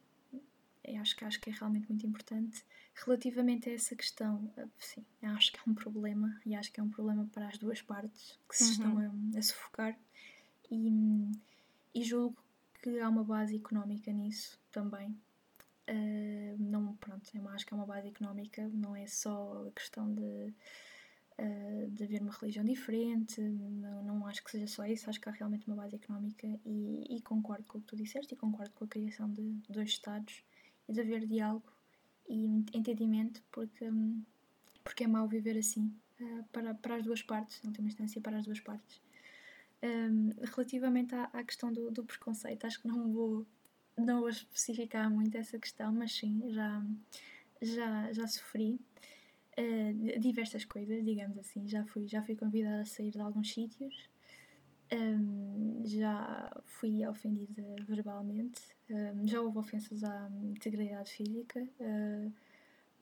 acho 0.99 1.15
que, 1.15 1.23
acho 1.23 1.39
que 1.39 1.49
é 1.51 1.53
realmente 1.53 1.87
muito 1.87 2.05
importante. 2.05 2.65
Relativamente 2.95 3.69
a 3.69 3.73
essa 3.73 3.95
questão, 3.95 4.51
eh, 4.57 4.67
sim, 4.77 5.05
acho 5.23 5.53
que 5.53 5.59
é 5.59 5.61
um 5.65 5.73
problema 5.73 6.37
e 6.45 6.53
acho 6.53 6.69
que 6.69 6.81
é 6.81 6.83
um 6.83 6.89
problema 6.89 7.29
para 7.31 7.47
as 7.47 7.57
duas 7.57 7.81
partes 7.81 8.37
que 8.49 8.57
se 8.57 8.63
uhum. 8.63 8.71
estão 8.71 8.97
a, 8.97 9.39
a, 9.39 9.41
sufocar 9.41 9.97
e, 10.69 11.31
e 11.93 12.03
julgo 12.03 12.37
que 12.81 12.99
há 12.99 13.09
uma 13.09 13.23
base 13.23 13.55
económica 13.55 14.11
nisso 14.11 14.59
também. 14.71 15.09
Uh, 15.89 16.55
não, 16.59 16.95
pronto, 16.97 17.29
eu 17.33 17.47
acho 17.49 17.65
que 17.65 17.73
é 17.73 17.77
uma 17.77 17.85
base 17.85 18.07
económica, 18.07 18.69
não 18.71 18.95
é 18.95 19.07
só 19.07 19.65
a 19.67 19.71
questão 19.71 20.13
de, 20.13 20.53
uh, 21.39 21.89
de 21.89 22.03
haver 22.03 22.21
uma 22.21 22.31
religião 22.31 22.63
diferente, 22.63 23.41
não, 23.41 24.03
não 24.03 24.27
acho 24.27 24.43
que 24.43 24.51
seja 24.51 24.67
só 24.67 24.85
isso, 24.85 25.09
acho 25.09 25.19
que 25.19 25.27
há 25.27 25.31
realmente 25.31 25.65
uma 25.67 25.75
base 25.75 25.95
económica 25.95 26.47
e, 26.63 27.17
e 27.17 27.21
concordo 27.21 27.63
com 27.65 27.79
o 27.79 27.81
que 27.81 27.87
tu 27.87 27.95
disseste 27.95 28.35
e 28.35 28.37
concordo 28.37 28.71
com 28.75 28.85
a 28.85 28.87
criação 28.87 29.31
de 29.31 29.41
dois 29.67 29.89
Estados 29.89 30.43
e 30.87 30.93
de 30.93 31.01
haver 31.01 31.25
diálogo 31.25 31.71
e 32.27 32.45
entendimento, 32.71 33.41
porque, 33.51 33.89
porque 34.83 35.05
é 35.05 35.07
mau 35.07 35.27
viver 35.27 35.57
assim 35.57 35.91
uh, 36.21 36.43
para, 36.51 36.75
para 36.75 36.97
as 36.97 37.03
duas 37.03 37.23
partes, 37.23 37.59
tem 37.59 37.71
uma 37.79 37.87
instância 37.87 38.21
para 38.21 38.37
as 38.37 38.45
duas 38.45 38.59
partes. 38.59 39.01
Um, 39.81 40.31
relativamente 40.43 41.15
à, 41.15 41.29
à 41.31 41.43
questão 41.43 41.71
do, 41.71 41.89
do, 41.89 42.03
preconceito, 42.03 42.65
acho 42.65 42.81
que 42.81 42.87
não 42.87 43.13
vou, 43.13 43.45
não 43.97 44.19
vou 44.19 44.29
especificar 44.29 45.09
muito 45.09 45.37
essa 45.37 45.57
questão, 45.57 45.93
mas 45.93 46.11
sim, 46.13 46.41
já, 46.49 46.85
já, 47.61 48.11
já 48.11 48.27
sofri 48.27 48.77
uh, 49.57 50.19
diversas 50.19 50.65
coisas, 50.65 51.03
digamos 51.05 51.37
assim. 51.37 51.67
Já 51.67 51.85
fui, 51.85 52.07
já 52.07 52.21
fui 52.21 52.35
convidada 52.35 52.81
a 52.81 52.85
sair 52.85 53.11
de 53.11 53.21
alguns 53.21 53.53
sítios, 53.53 54.09
um, 54.91 55.81
já 55.85 56.51
fui 56.65 57.05
ofendida 57.05 57.63
verbalmente, 57.87 58.61
um, 58.89 59.27
já 59.27 59.39
houve 59.39 59.59
ofensas 59.59 60.03
à 60.03 60.29
integridade 60.43 61.11
física, 61.11 61.61
uh, 61.79 62.33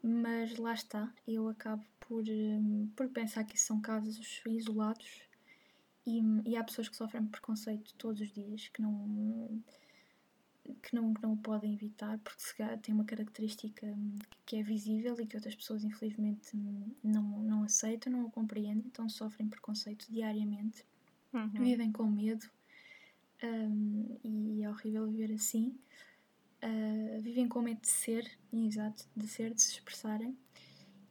mas 0.04 0.58
lá 0.58 0.74
está, 0.74 1.12
eu 1.28 1.48
acabo 1.48 1.84
por, 2.02 2.24
um, 2.28 2.92
por 2.96 3.10
pensar 3.10 3.44
que 3.46 3.60
são 3.60 3.82
casos 3.82 4.42
isolados 4.48 5.27
e, 6.10 6.52
e, 6.52 6.56
há 6.56 6.64
pessoas 6.64 6.88
que 6.88 6.96
sofrem 6.96 7.26
preconceito 7.26 7.94
todos 7.96 8.22
os 8.22 8.32
dias 8.32 8.70
que 8.70 8.82
não 8.82 9.62
que 10.84 10.94
não, 10.94 11.14
que 11.14 11.22
não 11.22 11.34
o 11.34 11.38
podem 11.38 11.74
evitar 11.74 12.18
porque 12.20 12.42
se 12.42 12.56
tem 12.82 12.94
uma 12.94 13.06
característica 13.06 13.88
que 14.46 14.58
é 14.58 14.64
visível 14.64 15.16
e 15.20 15.26
que 15.26 15.38
outras 15.38 15.56
pessoas 15.56 15.84
infelizmente 15.84 16.56
não, 17.02 17.24
não 17.40 17.64
aceitam, 17.64 18.12
não 18.12 18.26
o 18.26 18.32
compreendem, 18.32 18.84
então 18.86 19.08
sofrem 19.08 19.48
preconceito 19.48 20.06
diariamente 20.10 20.86
uhum. 21.34 21.50
vivem 21.64 21.92
com 21.92 22.06
medo 22.06 22.46
um, 23.44 24.18
e 24.24 24.64
é 24.64 24.70
horrível 24.70 25.08
viver 25.08 25.34
assim. 25.34 25.78
Uh, 26.64 27.22
vivem 27.22 27.48
com 27.48 27.62
medo 27.62 27.82
de 27.82 27.88
ser, 27.88 28.28
exato, 28.52 29.08
de 29.16 29.28
ser, 29.28 29.54
de 29.54 29.62
se 29.62 29.74
expressarem, 29.74 30.36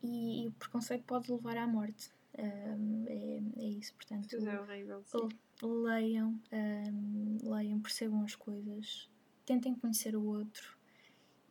e, 0.03 0.43
e 0.43 0.49
o 0.49 0.53
preconceito 0.53 1.05
pode 1.05 1.31
levar 1.31 1.57
à 1.57 1.67
morte. 1.67 2.11
Um, 2.39 3.05
é, 3.09 3.43
é, 3.63 3.69
isso, 3.69 3.95
portanto, 3.95 4.37
é 4.37 4.61
horrível, 4.61 5.03
leiam, 5.63 6.39
um, 6.53 7.39
leiam, 7.43 7.81
percebam 7.81 8.23
as 8.23 8.35
coisas, 8.35 9.09
tentem 9.47 9.75
conhecer 9.75 10.15
o 10.15 10.23
outro 10.23 10.77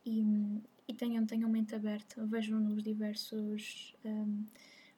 e, 0.04 0.22
e 0.86 0.94
tenham, 0.94 1.26
tenham 1.26 1.50
mente 1.50 1.74
aberta, 1.74 2.24
vejam 2.26 2.60
nos 2.60 2.82
diversos. 2.82 3.96
Um, 4.04 4.44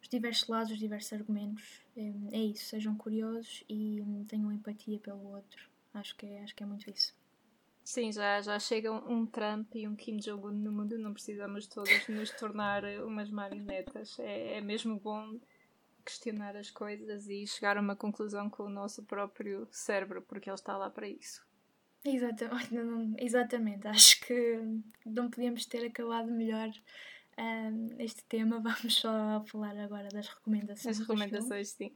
os 0.01 0.09
diversos 0.09 0.49
lados, 0.49 0.73
os 0.73 0.79
diversos 0.79 1.13
argumentos. 1.13 1.81
É, 1.97 2.39
isso, 2.39 2.67
sejam 2.67 2.95
curiosos 2.97 3.65
e 3.69 4.01
tenham 4.29 4.53
empatia 4.53 4.99
pelo 4.99 5.35
outro. 5.35 5.69
Acho 5.93 6.17
que 6.17 6.27
é, 6.27 6.43
acho 6.43 6.55
que 6.55 6.63
é 6.63 6.67
muito 6.67 6.89
isso. 6.89 7.17
Sim, 7.83 8.13
já, 8.13 8.41
já 8.41 8.59
chega 8.59 8.93
um 8.93 9.27
Trump 9.27 9.75
e 9.75 9.89
um 9.89 9.97
Kim 9.97 10.19
Jong-un 10.19 10.53
no 10.53 10.71
mundo, 10.71 10.99
não 10.99 11.13
precisamos 11.13 11.67
todos 11.67 12.07
nos 12.09 12.31
tornar 12.33 12.85
umas 13.03 13.31
marionetas. 13.31 14.19
É, 14.19 14.59
é 14.59 14.61
mesmo 14.61 15.01
bom 15.01 15.39
questionar 16.09 16.57
as 16.57 16.71
coisas 16.71 17.29
e 17.29 17.47
chegar 17.47 17.77
a 17.77 17.81
uma 17.83 17.95
conclusão 17.95 18.49
com 18.49 18.63
o 18.63 18.71
nosso 18.71 19.03
próprio 19.03 19.69
cérebro, 19.71 20.23
porque 20.23 20.49
ele 20.49 20.55
está 20.55 20.75
lá 20.75 20.89
para 20.89 21.07
isso. 21.07 21.47
Exatamente, 22.03 22.73
exatamente. 23.23 23.87
acho 23.87 24.21
que 24.23 24.59
não 25.05 25.29
podíamos 25.29 25.67
ter 25.67 25.85
acabado 25.85 26.31
melhor 26.31 26.71
um, 27.37 27.89
este 27.99 28.25
tema. 28.25 28.59
Vamos 28.61 28.95
só 28.95 29.45
falar 29.47 29.79
agora 29.79 30.09
das 30.09 30.29
recomendações. 30.29 30.99
As 30.99 31.07
recomendações, 31.07 31.69
sim. 31.69 31.95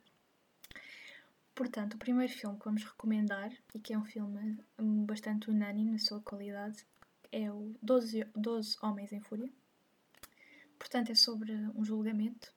Portanto, 1.55 1.95
o 1.95 1.99
primeiro 1.99 2.33
filme 2.33 2.59
que 2.59 2.65
vamos 2.65 2.83
recomendar, 2.83 3.53
e 3.75 3.79
que 3.79 3.93
é 3.93 3.99
um 3.99 4.05
filme 4.07 4.59
hum, 4.79 5.05
bastante 5.05 5.51
unânime 5.51 5.93
na 5.93 5.99
sua 5.99 6.19
qualidade, 6.23 6.87
é 7.31 7.51
o 7.51 7.75
12, 7.83 8.27
12 8.35 8.79
Homens 8.81 9.13
em 9.13 9.21
Fúria. 9.21 9.51
Portanto, 10.79 11.13
é 11.13 11.15
sobre 11.15 11.53
um 11.75 11.85
julgamento. 11.85 12.53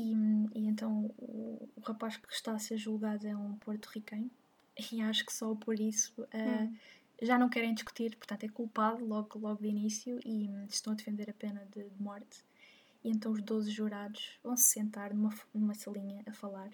E, 0.00 0.58
e 0.58 0.66
então 0.66 1.12
o, 1.18 1.68
o, 1.76 1.80
rapaz 1.80 2.16
que 2.16 2.32
está 2.32 2.52
a 2.52 2.58
ser 2.58 2.78
julgado 2.78 3.26
é 3.26 3.36
um 3.36 3.54
porto-riquenho. 3.56 4.30
E 4.92 5.02
acho 5.02 5.26
que 5.26 5.32
só 5.32 5.54
por 5.54 5.78
isso 5.78 6.22
uh, 6.22 6.64
hum 6.64 6.74
já 7.22 7.38
não 7.38 7.48
querem 7.48 7.74
discutir, 7.74 8.16
portanto 8.16 8.44
é 8.44 8.48
culpado 8.48 9.04
logo, 9.04 9.38
logo 9.38 9.60
de 9.60 9.68
início 9.68 10.18
e 10.24 10.48
hum, 10.48 10.66
estão 10.68 10.92
a 10.92 10.96
defender 10.96 11.28
a 11.28 11.34
pena 11.34 11.66
de, 11.70 11.84
de 11.84 12.02
morte. 12.02 12.44
E 13.04 13.10
então 13.10 13.32
os 13.32 13.42
12 13.42 13.70
jurados 13.70 14.38
vão 14.42 14.56
se 14.56 14.64
sentar 14.64 15.14
numa, 15.14 15.34
numa 15.54 15.74
salinha 15.74 16.22
a 16.26 16.32
falar. 16.32 16.70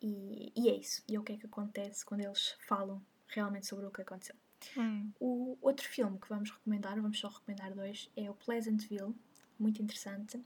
E, 0.00 0.52
e 0.56 0.68
é 0.68 0.76
isso. 0.76 1.02
E 1.08 1.14
é 1.14 1.20
o 1.20 1.22
que 1.22 1.32
é 1.32 1.36
que 1.36 1.46
acontece 1.46 2.04
quando 2.04 2.22
eles 2.22 2.56
falam 2.66 3.00
realmente 3.28 3.66
sobre 3.66 3.86
o 3.86 3.90
que 3.90 4.02
aconteceu. 4.02 4.36
Hum. 4.76 5.10
O 5.20 5.58
outro 5.60 5.86
filme 5.86 6.18
que 6.18 6.28
vamos 6.28 6.50
recomendar, 6.50 7.00
vamos 7.00 7.18
só 7.18 7.28
recomendar 7.28 7.74
dois, 7.74 8.10
é 8.16 8.30
o 8.30 8.34
Pleasantville, 8.34 9.14
muito 9.58 9.82
interessante. 9.82 10.40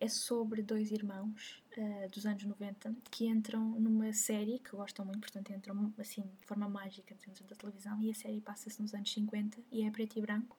É 0.00 0.08
sobre 0.08 0.62
dois 0.62 0.90
irmãos 0.90 1.62
uh, 1.76 2.08
dos 2.10 2.26
anos 2.26 2.44
90 2.44 2.94
que 3.10 3.26
entram 3.26 3.60
numa 3.78 4.12
série 4.12 4.58
que 4.58 4.70
gostam 4.70 5.04
muito, 5.04 5.20
portanto 5.20 5.52
entram 5.52 5.92
assim 5.98 6.22
de 6.40 6.46
forma 6.46 6.68
mágica 6.68 7.14
dentro 7.24 7.44
da 7.44 7.54
televisão 7.54 8.02
e 8.02 8.10
a 8.10 8.14
série 8.14 8.40
passa-se 8.40 8.82
nos 8.82 8.92
anos 8.92 9.12
50 9.12 9.58
e 9.70 9.82
é 9.82 9.90
preto 9.90 10.18
e 10.18 10.22
branco 10.22 10.56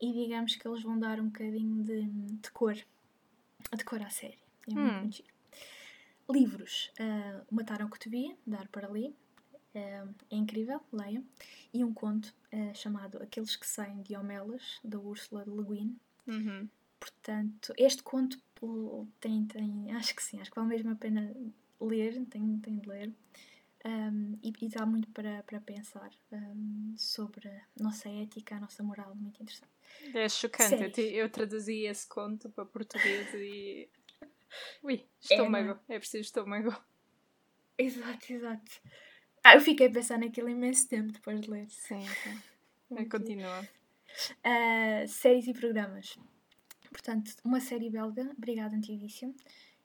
e 0.00 0.12
digamos 0.12 0.54
que 0.54 0.66
eles 0.66 0.82
vão 0.82 0.98
dar 0.98 1.20
um 1.20 1.26
bocadinho 1.26 1.82
de, 1.82 2.02
de 2.02 2.50
cor, 2.52 2.74
de 2.74 3.84
cor 3.84 4.02
à 4.02 4.10
série. 4.10 4.38
É 4.68 4.74
muito, 4.74 4.90
hum. 4.90 5.00
muito 5.00 5.16
giro. 5.16 5.28
Livros, 6.30 6.92
uh, 7.00 7.54
Mataram 7.54 7.86
o 7.86 7.90
que 7.90 7.98
te 7.98 8.08
via, 8.08 8.36
dar 8.46 8.68
para 8.68 8.88
ler, 8.88 9.10
uh, 9.74 10.14
é 10.30 10.36
incrível, 10.36 10.80
leia. 10.92 11.22
E 11.72 11.82
um 11.82 11.92
conto 11.92 12.34
uh, 12.52 12.74
chamado 12.74 13.20
Aqueles 13.22 13.56
que 13.56 13.66
Saem 13.66 14.02
de 14.02 14.16
Homelas, 14.16 14.78
da 14.84 14.98
Ursula 14.98 15.44
Le 15.46 15.64
Guin. 15.64 15.98
Uhum. 16.26 16.68
Portanto, 17.00 17.72
este 17.76 18.02
conto 18.02 18.38
tem, 19.20 19.46
tem, 19.46 19.92
acho 19.92 20.14
que 20.14 20.22
sim, 20.22 20.40
acho 20.40 20.50
que 20.50 20.56
vale 20.56 20.68
mesmo 20.68 20.90
a 20.90 20.96
pena 20.96 21.34
ler, 21.80 22.24
tem, 22.26 22.58
tem 22.58 22.78
de 22.78 22.88
ler. 22.88 23.12
Um, 23.84 24.38
e, 24.42 24.52
e, 24.60 24.68
dá 24.68 24.84
muito 24.84 25.08
para, 25.10 25.42
para 25.44 25.60
pensar 25.60 26.10
um, 26.32 26.94
sobre 26.96 27.48
a 27.48 27.62
nossa 27.80 28.08
ética, 28.08 28.56
a 28.56 28.60
nossa 28.60 28.82
moral, 28.82 29.14
muito 29.14 29.40
interessante. 29.40 29.70
É 30.12 30.28
chocante, 30.28 31.00
eu, 31.00 31.24
eu, 31.24 31.30
traduzi 31.30 31.84
esse 31.84 32.06
conto 32.08 32.50
para 32.50 32.64
português 32.64 33.32
e. 33.34 33.88
Ui, 34.82 35.06
estômago, 35.20 35.78
é, 35.88 35.94
é 35.94 35.98
preciso 35.98 36.22
estômago. 36.22 36.74
Exato, 37.78 38.32
exato. 38.32 38.80
Ah, 39.44 39.54
eu 39.54 39.60
fiquei 39.60 39.86
a 39.86 39.90
pensar 39.90 40.18
naquilo 40.18 40.48
imenso 40.48 40.88
tempo 40.88 41.12
depois 41.12 41.40
de 41.40 41.48
ler. 41.48 41.70
Sim, 41.70 42.00
sim. 42.00 43.06
Continua. 43.08 43.60
Uh, 44.44 45.06
séries 45.06 45.46
e 45.46 45.52
programas. 45.52 46.18
Portanto, 46.90 47.34
uma 47.44 47.60
série 47.60 47.90
belga, 47.90 48.30
Brigada 48.38 48.76
Antivício, 48.76 49.34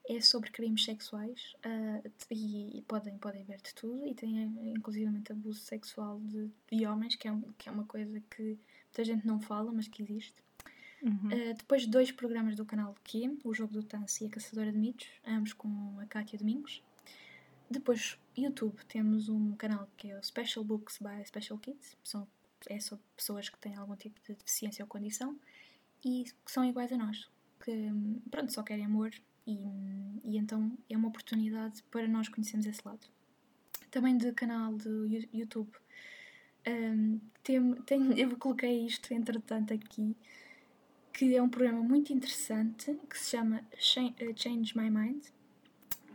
é 0.08 0.20
sobre 0.20 0.52
crimes 0.52 0.84
sexuais 0.84 1.56
uh, 1.66 2.12
e, 2.30 2.80
e, 2.80 2.82
podem, 2.82 3.18
podem 3.18 3.44
ver 3.44 3.62
de 3.62 3.74
tudo 3.74 4.06
e 4.06 4.14
tem 4.14 4.44
inclusivamente 4.76 5.32
abuso 5.32 5.62
sexual 5.62 6.20
de, 6.20 6.50
de 6.72 6.86
homens, 6.86 7.16
que 7.16 7.28
é, 7.28 7.32
um, 7.32 7.42
que 7.58 7.70
é 7.70 7.72
uma 7.72 7.86
coisa 7.86 8.22
que 8.30 8.58
muita 8.86 9.06
gente 9.06 9.26
não 9.26 9.40
fala, 9.40 9.72
mas 9.72 9.88
que 9.88 10.04
existe. 10.04 10.36
Uhum. 11.02 11.28
Uh, 11.28 11.54
depois 11.58 11.86
dois 11.86 12.12
programas 12.12 12.56
do 12.56 12.66
canal 12.66 12.96
Q, 13.04 13.38
o 13.44 13.54
Jogo 13.54 13.74
do 13.74 13.84
Tanse 13.84 14.26
e 14.26 14.28
a 14.28 14.30
Caçadora 14.30 14.72
de 14.72 14.78
Mitos, 14.78 15.08
ambos 15.26 15.54
com 15.54 15.98
a 16.00 16.06
Kátia 16.06 16.38
Domingos. 16.38 16.82
Depois, 17.70 18.20
YouTube, 18.38 18.78
temos 18.88 19.30
um 19.30 19.56
canal 19.56 19.88
que 19.98 20.12
é 20.12 20.18
o 20.18 20.24
Special 20.24 20.64
Books 20.66 21.00
by 21.00 21.26
Special 21.26 21.58
Kids, 21.60 21.98
são, 22.04 22.28
é 22.68 22.80
só 22.80 23.00
pessoas 23.16 23.50
que 23.50 23.58
têm 23.58 23.76
algum 23.76 23.96
tipo 23.96 24.20
de 24.28 24.36
deficiência 24.36 24.84
ou 24.84 24.88
condição 24.88 25.40
e 26.04 26.26
que 26.46 26.52
são 26.52 26.66
iguais 26.66 26.92
a 26.92 26.98
nós, 26.98 27.30
que 27.64 27.90
pronto, 28.30 28.52
só 28.52 28.64
querem 28.64 28.86
amor 28.86 29.12
e, 29.46 29.58
e 30.24 30.38
então 30.38 30.78
é 30.90 30.98
uma 30.98 31.08
oportunidade 31.08 31.84
para 31.92 32.08
nós 32.08 32.30
conhecermos 32.30 32.66
esse 32.66 32.82
lado. 32.86 33.08
Também 33.90 34.18
de 34.18 34.32
canal 34.34 34.76
de 34.76 35.30
YouTube, 35.34 35.72
um, 36.68 37.20
tem, 37.44 37.74
tem, 37.84 38.14
eu 38.20 38.36
coloquei 38.38 38.86
isto 38.86 39.14
entretanto 39.14 39.74
aqui, 39.74 40.16
que 41.12 41.36
é 41.36 41.42
um 41.42 41.50
programa 41.50 41.82
muito 41.82 42.12
interessante 42.12 43.00
que 43.10 43.18
se 43.18 43.32
chama 43.32 43.64
eh, 43.72 44.34
Change 44.36 44.78
My 44.78 44.90
Mind. 44.90 45.26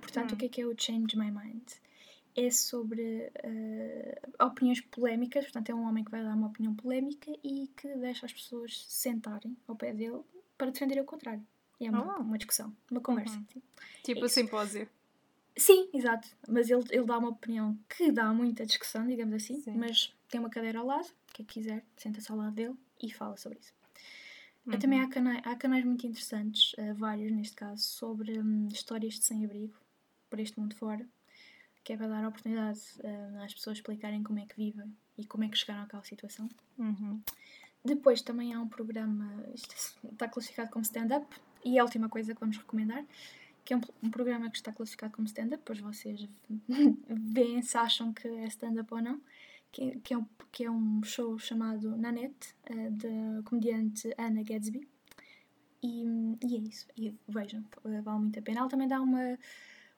Portanto, 0.00 0.32
hum. 0.32 0.34
o 0.34 0.38
que 0.38 0.46
é 0.46 0.48
que 0.48 0.60
é 0.60 0.66
o 0.66 0.74
Change 0.76 1.16
My 1.16 1.30
Mind? 1.30 1.62
É 2.40 2.50
sobre 2.52 3.32
uh, 3.44 4.44
opiniões 4.46 4.80
polémicas, 4.80 5.44
portanto, 5.44 5.70
é 5.70 5.74
um 5.74 5.82
homem 5.88 6.04
que 6.04 6.10
vai 6.10 6.22
dar 6.22 6.36
uma 6.36 6.46
opinião 6.46 6.72
polémica 6.72 7.32
e 7.42 7.66
que 7.76 7.88
deixa 7.96 8.26
as 8.26 8.32
pessoas 8.32 8.84
sentarem 8.88 9.56
ao 9.66 9.74
pé 9.74 9.92
dele 9.92 10.20
para 10.56 10.70
defender 10.70 11.00
o 11.00 11.04
contrário. 11.04 11.44
E 11.80 11.86
é 11.86 11.90
uma, 11.90 12.18
oh. 12.18 12.22
uma 12.22 12.38
discussão, 12.38 12.72
uma 12.88 13.00
conversa. 13.00 13.36
Uhum. 13.36 13.62
Tipo 14.04 14.24
é 14.24 14.28
simpósio. 14.28 14.88
Sim, 15.56 15.88
exato. 15.92 16.28
Mas 16.48 16.70
ele, 16.70 16.84
ele 16.90 17.04
dá 17.04 17.18
uma 17.18 17.30
opinião 17.30 17.76
que 17.88 18.12
dá 18.12 18.32
muita 18.32 18.64
discussão, 18.64 19.04
digamos 19.04 19.34
assim, 19.34 19.60
Sim. 19.60 19.76
mas 19.76 20.14
tem 20.28 20.38
uma 20.38 20.48
cadeira 20.48 20.78
ao 20.78 20.86
lado, 20.86 21.08
quem 21.32 21.44
quiser, 21.44 21.84
senta-se 21.96 22.30
ao 22.30 22.38
lado 22.38 22.54
dele 22.54 22.76
e 23.02 23.12
fala 23.12 23.36
sobre 23.36 23.58
isso. 23.58 23.72
Uhum. 24.64 24.78
Também 24.78 25.00
há 25.00 25.08
canais, 25.08 25.42
há 25.44 25.56
canais 25.56 25.84
muito 25.84 26.06
interessantes, 26.06 26.72
uh, 26.74 26.94
vários 26.94 27.32
neste 27.32 27.56
caso, 27.56 27.82
sobre 27.82 28.38
um, 28.38 28.68
histórias 28.68 29.14
de 29.14 29.24
sem-abrigo 29.24 29.74
por 30.30 30.38
este 30.38 30.60
mundo 30.60 30.76
fora, 30.76 31.04
que 31.88 31.94
é 31.94 31.96
para 31.96 32.08
dar 32.08 32.28
oportunidade 32.28 32.80
uh, 32.98 33.42
às 33.42 33.54
pessoas 33.54 33.78
explicarem 33.78 34.22
como 34.22 34.38
é 34.38 34.44
que 34.44 34.54
vivem 34.54 34.94
e 35.16 35.24
como 35.24 35.44
é 35.44 35.48
que 35.48 35.56
chegaram 35.56 35.84
àquela 35.84 36.04
situação. 36.04 36.46
Uhum. 36.76 37.18
Depois 37.82 38.20
também 38.20 38.52
há 38.52 38.60
um 38.60 38.68
programa, 38.68 39.42
isto 39.54 39.74
está 40.12 40.28
classificado 40.28 40.70
como 40.70 40.82
stand-up, 40.82 41.26
e 41.64 41.78
é 41.78 41.80
a 41.80 41.84
última 41.84 42.10
coisa 42.10 42.34
que 42.34 42.40
vamos 42.40 42.58
recomendar, 42.58 43.02
que 43.64 43.72
é 43.72 43.76
um, 43.78 43.80
um 44.02 44.10
programa 44.10 44.50
que 44.50 44.58
está 44.58 44.70
classificado 44.70 45.14
como 45.14 45.26
stand-up, 45.26 45.62
depois 45.62 45.80
vocês 45.80 46.28
veem 47.08 47.62
se 47.62 47.78
acham 47.78 48.12
que 48.12 48.28
é 48.28 48.46
stand-up 48.48 48.92
ou 48.92 49.00
não, 49.00 49.18
que, 49.72 49.98
que, 50.00 50.12
é, 50.12 50.18
um, 50.18 50.26
que 50.52 50.64
é 50.64 50.70
um 50.70 51.02
show 51.02 51.38
chamado 51.38 51.96
Nanette, 51.96 52.54
uh, 52.70 52.90
da 52.90 53.42
comediante 53.48 54.12
Anna 54.18 54.42
Gadsby. 54.42 54.86
E, 55.82 56.04
e 56.44 56.54
é 56.54 56.58
isso, 56.58 56.86
e 56.98 57.14
vejam, 57.26 57.64
vale 57.82 58.18
muito 58.18 58.38
a 58.38 58.42
pena. 58.42 58.60
Ela 58.60 58.68
também 58.68 58.88
dá 58.88 59.00
uma, 59.00 59.38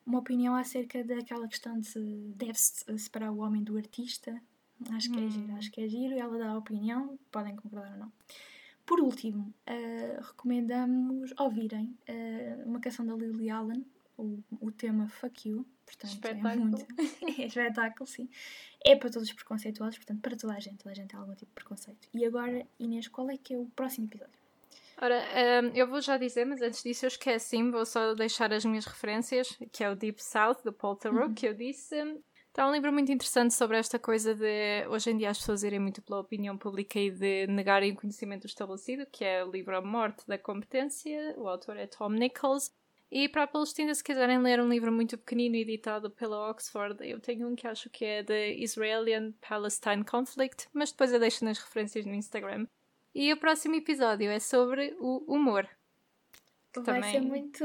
uma 0.06 0.18
opinião 0.18 0.54
acerca 0.54 1.02
daquela 1.04 1.46
questão 1.48 1.78
de 1.78 2.32
deve-se 2.34 2.84
separar 2.98 3.30
o 3.30 3.38
homem 3.38 3.62
do 3.62 3.76
artista. 3.76 4.40
Acho 4.92 5.12
que 5.12 5.18
é 5.18 5.28
giro, 5.28 5.52
hum. 5.52 5.56
acho 5.56 5.70
que 5.70 5.80
é 5.82 5.88
giro, 5.88 6.14
e 6.14 6.18
ela 6.18 6.38
dá 6.38 6.50
a 6.50 6.58
opinião, 6.58 7.18
podem 7.30 7.54
concordar 7.54 7.92
ou 7.92 7.98
não. 7.98 8.12
Por 8.86 8.98
último, 8.98 9.54
uh, 9.68 10.20
recomendamos 10.20 11.32
ouvirem 11.38 11.96
uh, 12.08 12.68
uma 12.68 12.80
canção 12.80 13.06
da 13.06 13.14
Lily 13.14 13.50
Allen, 13.50 13.84
o, 14.18 14.42
o 14.60 14.72
tema 14.72 15.08
Fuck 15.08 15.48
You. 15.48 15.66
Portanto, 15.84 16.12
espetáculo. 16.12 16.50
É, 16.50 16.56
muito, 16.56 16.86
é 17.40 17.46
espetáculo, 17.46 18.06
sim. 18.06 18.28
É 18.84 18.96
para 18.96 19.10
todos 19.10 19.28
os 19.28 19.34
preconceituosos, 19.34 19.96
portanto, 19.96 20.20
para 20.20 20.36
toda 20.36 20.54
a 20.54 20.60
gente, 20.60 20.78
toda 20.78 20.90
a 20.90 20.94
gente 20.94 21.08
tem 21.08 21.20
algum 21.20 21.34
tipo 21.34 21.50
de 21.50 21.54
preconceito. 21.54 22.08
E 22.14 22.24
agora, 22.24 22.66
Inês, 22.78 23.06
qual 23.06 23.30
é 23.30 23.36
que 23.36 23.54
é 23.54 23.58
o 23.58 23.66
próximo 23.76 24.06
episódio? 24.06 24.39
Ora, 25.00 25.22
um, 25.64 25.68
eu 25.74 25.86
vou 25.86 26.00
já 26.00 26.18
dizer, 26.18 26.44
mas 26.44 26.60
antes 26.60 26.82
disso 26.82 27.06
eu 27.06 27.08
esqueci-me, 27.08 27.70
vou 27.70 27.86
só 27.86 28.14
deixar 28.14 28.52
as 28.52 28.64
minhas 28.66 28.84
referências, 28.84 29.56
que 29.72 29.82
é 29.82 29.90
o 29.90 29.96
Deep 29.96 30.22
South, 30.22 30.58
do 30.62 30.72
Paul 30.72 30.94
Theroux, 30.94 31.28
uhum. 31.28 31.34
que 31.34 31.46
eu 31.46 31.54
disse. 31.54 31.96
Está 32.48 32.68
um 32.68 32.72
livro 32.72 32.92
muito 32.92 33.10
interessante 33.10 33.54
sobre 33.54 33.78
esta 33.78 33.98
coisa 33.98 34.34
de 34.34 34.86
hoje 34.88 35.10
em 35.10 35.16
dia 35.16 35.30
as 35.30 35.38
pessoas 35.38 35.62
irem 35.62 35.78
muito 35.78 36.02
pela 36.02 36.20
opinião 36.20 36.58
pública 36.58 36.98
e 36.98 37.08
de 37.08 37.46
negarem 37.46 37.92
o 37.92 37.96
conhecimento 37.96 38.46
estabelecido, 38.46 39.06
que 39.06 39.24
é 39.24 39.44
o 39.44 39.50
livro 39.50 39.74
A 39.76 39.80
Morte 39.80 40.26
da 40.26 40.36
Competência, 40.36 41.32
o 41.38 41.48
autor 41.48 41.76
é 41.76 41.86
Tom 41.86 42.10
Nichols. 42.10 42.70
E 43.10 43.28
para 43.28 43.44
a 43.44 43.46
Palestina, 43.46 43.94
se 43.94 44.04
quiserem 44.04 44.38
ler 44.40 44.60
um 44.60 44.68
livro 44.68 44.92
muito 44.92 45.16
pequenino 45.16 45.56
editado 45.56 46.10
pela 46.10 46.50
Oxford, 46.50 46.96
eu 47.08 47.18
tenho 47.18 47.48
um 47.48 47.56
que 47.56 47.66
acho 47.66 47.88
que 47.88 48.04
é 48.04 48.22
The 48.22 48.54
Israeli-Palestine 48.54 50.04
Conflict, 50.04 50.68
mas 50.72 50.90
depois 50.90 51.12
eu 51.12 51.18
deixo 51.18 51.44
nas 51.44 51.58
referências 51.58 52.04
no 52.04 52.14
Instagram. 52.14 52.66
E 53.14 53.32
o 53.32 53.36
próximo 53.36 53.74
episódio 53.74 54.30
é 54.30 54.38
sobre 54.38 54.96
o 55.00 55.24
humor. 55.26 55.68
Que 56.72 56.80
vai 56.82 57.00
também... 57.00 57.10
ser 57.10 57.20
muito 57.20 57.64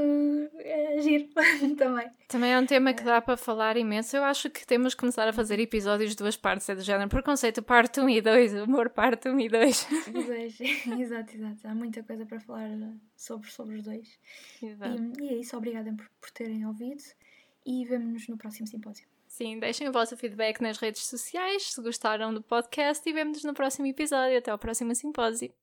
é, 0.55 0.99
giro 0.99 1.29
também. 1.77 2.09
Também 2.27 2.53
é 2.53 2.59
um 2.59 2.65
tema 2.65 2.91
que 2.91 3.03
dá 3.03 3.21
para 3.21 3.37
falar 3.37 3.77
imenso. 3.77 4.17
Eu 4.17 4.23
acho 4.23 4.49
que 4.49 4.65
temos 4.65 4.95
que 4.95 5.01
começar 5.01 5.27
a 5.27 5.33
fazer 5.33 5.59
episódios 5.59 6.11
de 6.11 6.17
duas 6.17 6.35
partes, 6.35 6.67
é 6.69 6.75
do 6.75 6.81
género 6.81 7.07
preconceito 7.07 7.61
parte 7.61 7.99
1 7.99 8.09
e 8.09 8.21
2, 8.21 8.53
humor 8.63 8.89
parte 8.89 9.29
1 9.29 9.39
e 9.39 9.49
2. 9.49 9.87
exato, 10.99 11.35
exato. 11.35 11.67
Há 11.67 11.75
muita 11.75 12.01
coisa 12.01 12.25
para 12.25 12.39
falar 12.39 12.69
sobre, 13.15 13.51
sobre 13.51 13.75
os 13.75 13.83
dois. 13.83 14.19
E, 14.63 14.75
e 15.23 15.29
é 15.29 15.33
isso, 15.35 15.55
obrigada 15.55 15.93
por, 15.93 16.09
por 16.19 16.31
terem 16.31 16.65
ouvido 16.65 17.03
e 17.63 17.85
vemo-nos 17.85 18.27
no 18.27 18.37
próximo 18.37 18.67
simpósio. 18.67 19.05
Sim, 19.35 19.59
deixem 19.59 19.89
o 19.89 19.91
vosso 19.91 20.15
feedback 20.15 20.61
nas 20.61 20.77
redes 20.77 21.07
sociais 21.07 21.73
se 21.73 21.81
gostaram 21.81 22.33
do 22.33 22.41
podcast 22.41 23.03
e 23.05 23.11
vemo-nos 23.11 23.43
no 23.43 23.53
próximo 23.53 23.85
episódio. 23.85 24.37
Até 24.37 24.49
ao 24.49 24.57
próximo 24.57 24.95
simpósio. 24.95 25.53